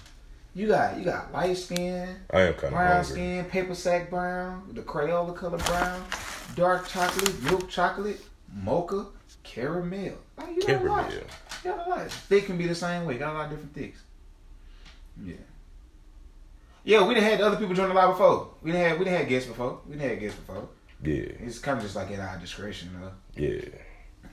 You 0.56 0.68
got 0.68 0.98
you 0.98 1.04
got 1.06 1.32
light 1.34 1.56
skin, 1.58 2.08
I 2.32 2.42
am 2.42 2.54
kind 2.54 2.66
of 2.66 2.72
brown 2.72 2.92
hungry. 3.04 3.04
skin, 3.14 3.46
paper 3.46 3.76
sack 3.76 4.10
brown, 4.10 4.70
the 4.74 4.82
Crayola 4.82 5.36
color 5.36 5.58
brown, 5.58 6.04
dark 6.56 6.88
chocolate, 6.88 7.44
milk 7.44 7.70
chocolate, 7.70 8.22
mocha, 8.64 9.06
caramel. 9.44 10.14
Like, 10.38 10.56
you 10.56 10.62
got 10.66 10.82
a 10.82 10.86
lot. 10.86 11.10
Caramel. 11.10 11.28
Got 11.66 11.88
a 11.88 11.89
lot. 11.89 12.11
Thick 12.11 12.45
can 12.45 12.57
be 12.57 12.68
the 12.68 12.76
same 12.76 13.05
way. 13.05 13.18
Got 13.18 13.34
a 13.34 13.38
lot 13.38 13.45
of 13.45 13.49
different 13.51 13.74
thicks. 13.74 14.01
Yeah. 15.22 15.34
Yeah, 16.84 17.07
we 17.07 17.16
done 17.16 17.24
had 17.24 17.41
other 17.41 17.57
people 17.57 17.74
join 17.74 17.89
the 17.89 17.95
live 17.95 18.09
before. 18.11 18.49
We 18.61 18.72
done 18.72 18.82
had 18.82 18.99
we 18.99 19.05
done 19.05 19.16
had 19.16 19.28
guests 19.28 19.49
before. 19.49 19.80
We 19.89 19.95
done 19.95 20.07
had 20.09 20.20
guests 20.20 20.38
before. 20.39 20.68
Yeah. 21.01 21.24
It's 21.39 21.57
kind 21.59 21.78
of 21.78 21.84
just 21.84 21.95
like 21.95 22.11
at 22.11 22.20
our 22.20 22.38
discretion, 22.38 22.89
though. 23.01 23.11
Yeah. 23.36 23.61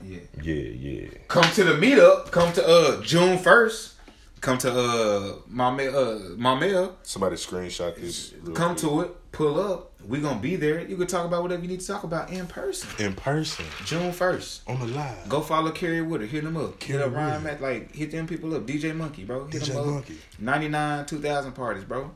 Yeah. 0.03 0.19
Yeah. 0.41 0.53
Yeah. 0.53 1.07
Come 1.27 1.45
to 1.55 1.63
the 1.63 1.73
meetup. 1.73 2.29
Come 2.31 2.53
to 2.53 2.63
uh 2.65 3.01
June 3.01 3.39
first. 3.39 3.95
Come 4.41 4.59
to 4.59 4.71
uh 4.71 5.35
my 5.47 5.71
ma- 5.71 5.83
uh 5.97 6.19
my 6.37 6.53
mail. 6.59 6.97
Somebody 7.01 7.37
screenshot 7.37 7.95
this. 7.95 8.33
Come 8.53 8.75
quick. 8.75 8.77
to 8.79 9.01
it. 9.01 9.11
Pull 9.33 9.59
up. 9.59 9.91
We 10.07 10.19
gonna 10.21 10.39
be 10.39 10.55
there. 10.57 10.79
You 10.87 10.95
can 10.95 11.07
talk 11.07 11.25
about 11.25 11.41
whatever 11.41 11.61
you 11.63 11.67
need 11.67 11.79
to 11.81 11.87
talk 11.87 12.03
about 12.03 12.29
in 12.29 12.45
person. 12.45 12.87
in 13.03 13.13
person 13.15 13.65
June 13.83 14.11
first. 14.13 14.61
on 14.67 14.79
the 14.79 14.85
live. 14.85 15.27
Go 15.27 15.41
follow 15.41 15.71
Kerry 15.71 16.01
Woodard. 16.01 16.29
Hit 16.29 16.43
them 16.43 16.55
up. 16.55 16.79
Kerry 16.79 16.99
hit 16.99 17.07
up 17.07 17.13
Ryan 17.15 17.43
Matt. 17.43 17.61
Like 17.61 17.93
hit 17.95 18.11
them 18.11 18.27
people 18.27 18.53
up. 18.55 18.65
DJ 18.67 18.95
Monkey, 18.95 19.23
bro. 19.23 19.45
Hit 19.47 19.63
DJ 19.63 19.67
them 19.69 19.77
up. 19.79 19.85
Monkey. 19.87 20.17
99, 20.39 21.05
2000 21.07 21.51
parties, 21.53 21.83
bro. 21.83 22.11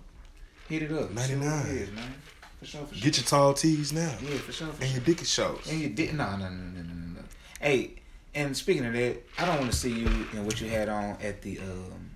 Hit 0.69 0.83
it 0.83 0.91
up. 0.91 1.11
99. 1.11 1.27
See 1.27 1.35
what 1.35 1.65
it 1.75 1.81
is, 1.81 1.91
man. 1.91 2.13
For 2.59 2.65
sure, 2.65 2.85
for 2.85 2.93
sure. 2.95 3.03
Get 3.03 3.17
your 3.17 3.25
tall 3.25 3.53
tees 3.55 3.93
now. 3.93 4.13
yeah, 4.21 4.37
for 4.37 4.51
sure, 4.51 4.67
for 4.67 4.81
And 4.83 4.91
sure. 4.91 4.97
your 4.97 5.05
dicky 5.05 5.25
shows. 5.25 5.67
And 5.71 5.79
your 5.81 5.89
dick. 5.89 6.13
No, 6.13 6.29
no, 6.37 6.37
no, 6.37 6.49
no, 6.49 6.81
no, 6.81 6.81
no, 6.83 7.13
no. 7.15 7.21
Hey, 7.59 7.93
and 8.35 8.55
speaking 8.55 8.85
of 8.85 8.93
that, 8.93 9.23
I 9.39 9.45
don't 9.45 9.57
want 9.59 9.71
to 9.71 9.77
see 9.77 9.91
you 9.91 10.07
in 10.33 10.45
what 10.45 10.61
you 10.61 10.69
had 10.69 10.87
on 10.89 11.17
at 11.23 11.41
the 11.41 11.57
um 11.59 12.11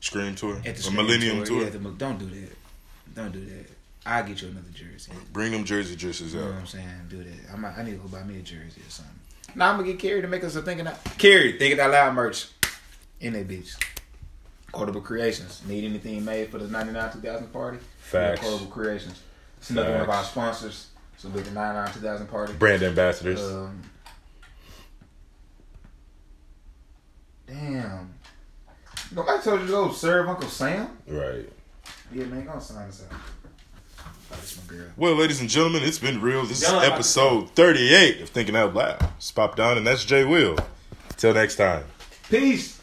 Scream 0.00 0.34
tour. 0.34 0.56
at 0.66 0.76
the 0.76 0.82
Scream 0.82 0.96
Millennium 0.96 1.42
tour. 1.44 1.62
Yeah, 1.62 1.70
the, 1.70 1.78
don't 1.78 2.18
do 2.18 2.26
that. 2.26 2.56
Don't 3.14 3.32
do 3.32 3.42
that. 3.46 3.66
I'll 4.04 4.24
get 4.24 4.42
you 4.42 4.48
another 4.48 4.66
jersey. 4.74 5.12
Bring 5.32 5.52
them 5.52 5.64
jersey 5.64 5.94
dresses 5.96 6.34
You 6.34 6.40
know 6.40 6.46
out. 6.46 6.52
what 6.54 6.60
I'm 6.60 6.66
saying? 6.66 6.86
Do 7.08 7.22
that. 7.22 7.52
I 7.52 7.56
might. 7.56 7.78
I 7.78 7.82
need 7.84 7.92
to 7.92 7.96
go 7.98 8.08
buy 8.08 8.22
me 8.24 8.38
a 8.38 8.42
jersey 8.42 8.80
or 8.86 8.90
something. 8.90 9.14
Now 9.54 9.70
I'm 9.70 9.76
gonna 9.76 9.88
get 9.88 9.98
Carrie 10.00 10.22
to 10.22 10.28
make 10.28 10.42
us 10.44 10.56
a 10.56 10.62
thinking 10.62 10.86
out. 10.86 11.02
Carrie, 11.18 11.58
thinking 11.58 11.78
out 11.78 11.90
loud 11.92 12.14
merch 12.14 12.48
in 13.20 13.34
that 13.34 13.46
bitch. 13.48 13.76
Quotable 14.72 15.02
Creations. 15.02 15.62
Need 15.68 15.84
anything 15.84 16.24
made 16.24 16.48
for 16.50 16.58
the 16.58 16.66
99 16.66 17.12
2000 17.12 17.52
party? 17.52 17.78
Facts. 17.98 18.40
Quotable 18.40 18.70
Creations. 18.70 19.20
It's 19.58 19.70
another 19.70 19.92
one 19.92 20.00
of 20.00 20.10
our 20.10 20.24
sponsors. 20.24 20.88
So 21.18 21.28
with 21.28 21.44
the 21.44 21.50
99 21.52 21.92
2000 21.92 22.26
party. 22.26 22.52
Brand 22.54 22.82
ambassadors. 22.82 23.40
Um, 23.40 23.82
damn. 27.46 28.12
Nobody 29.14 29.42
told 29.42 29.60
you 29.60 29.66
to 29.66 29.72
go 29.72 29.92
serve 29.92 30.28
Uncle 30.28 30.48
Sam? 30.48 30.88
right. 31.06 31.48
Yeah, 32.12 32.24
man, 32.24 32.44
go 32.44 32.58
sign 32.58 32.88
us 32.88 33.04
out. 33.10 33.18
Oh, 33.20 33.20
that's 33.20 33.24
my 33.24 34.04
girl. 34.04 34.21
Well, 34.96 35.14
ladies 35.14 35.40
and 35.40 35.48
gentlemen, 35.48 35.82
it's 35.82 35.98
been 35.98 36.20
real. 36.20 36.42
This 36.42 36.58
is 36.62 36.66
Gentlemen, 36.68 36.90
episode 36.92 37.50
38 37.50 38.20
of 38.22 38.28
Thinking 38.28 38.56
Out 38.56 38.74
Loud. 38.74 39.02
It's 39.16 39.30
Pop 39.30 39.56
Down, 39.56 39.76
and 39.78 39.86
that's 39.86 40.04
Jay 40.04 40.24
Will. 40.24 40.56
Till 41.16 41.34
next 41.34 41.56
time. 41.56 41.84
Peace. 42.28 42.80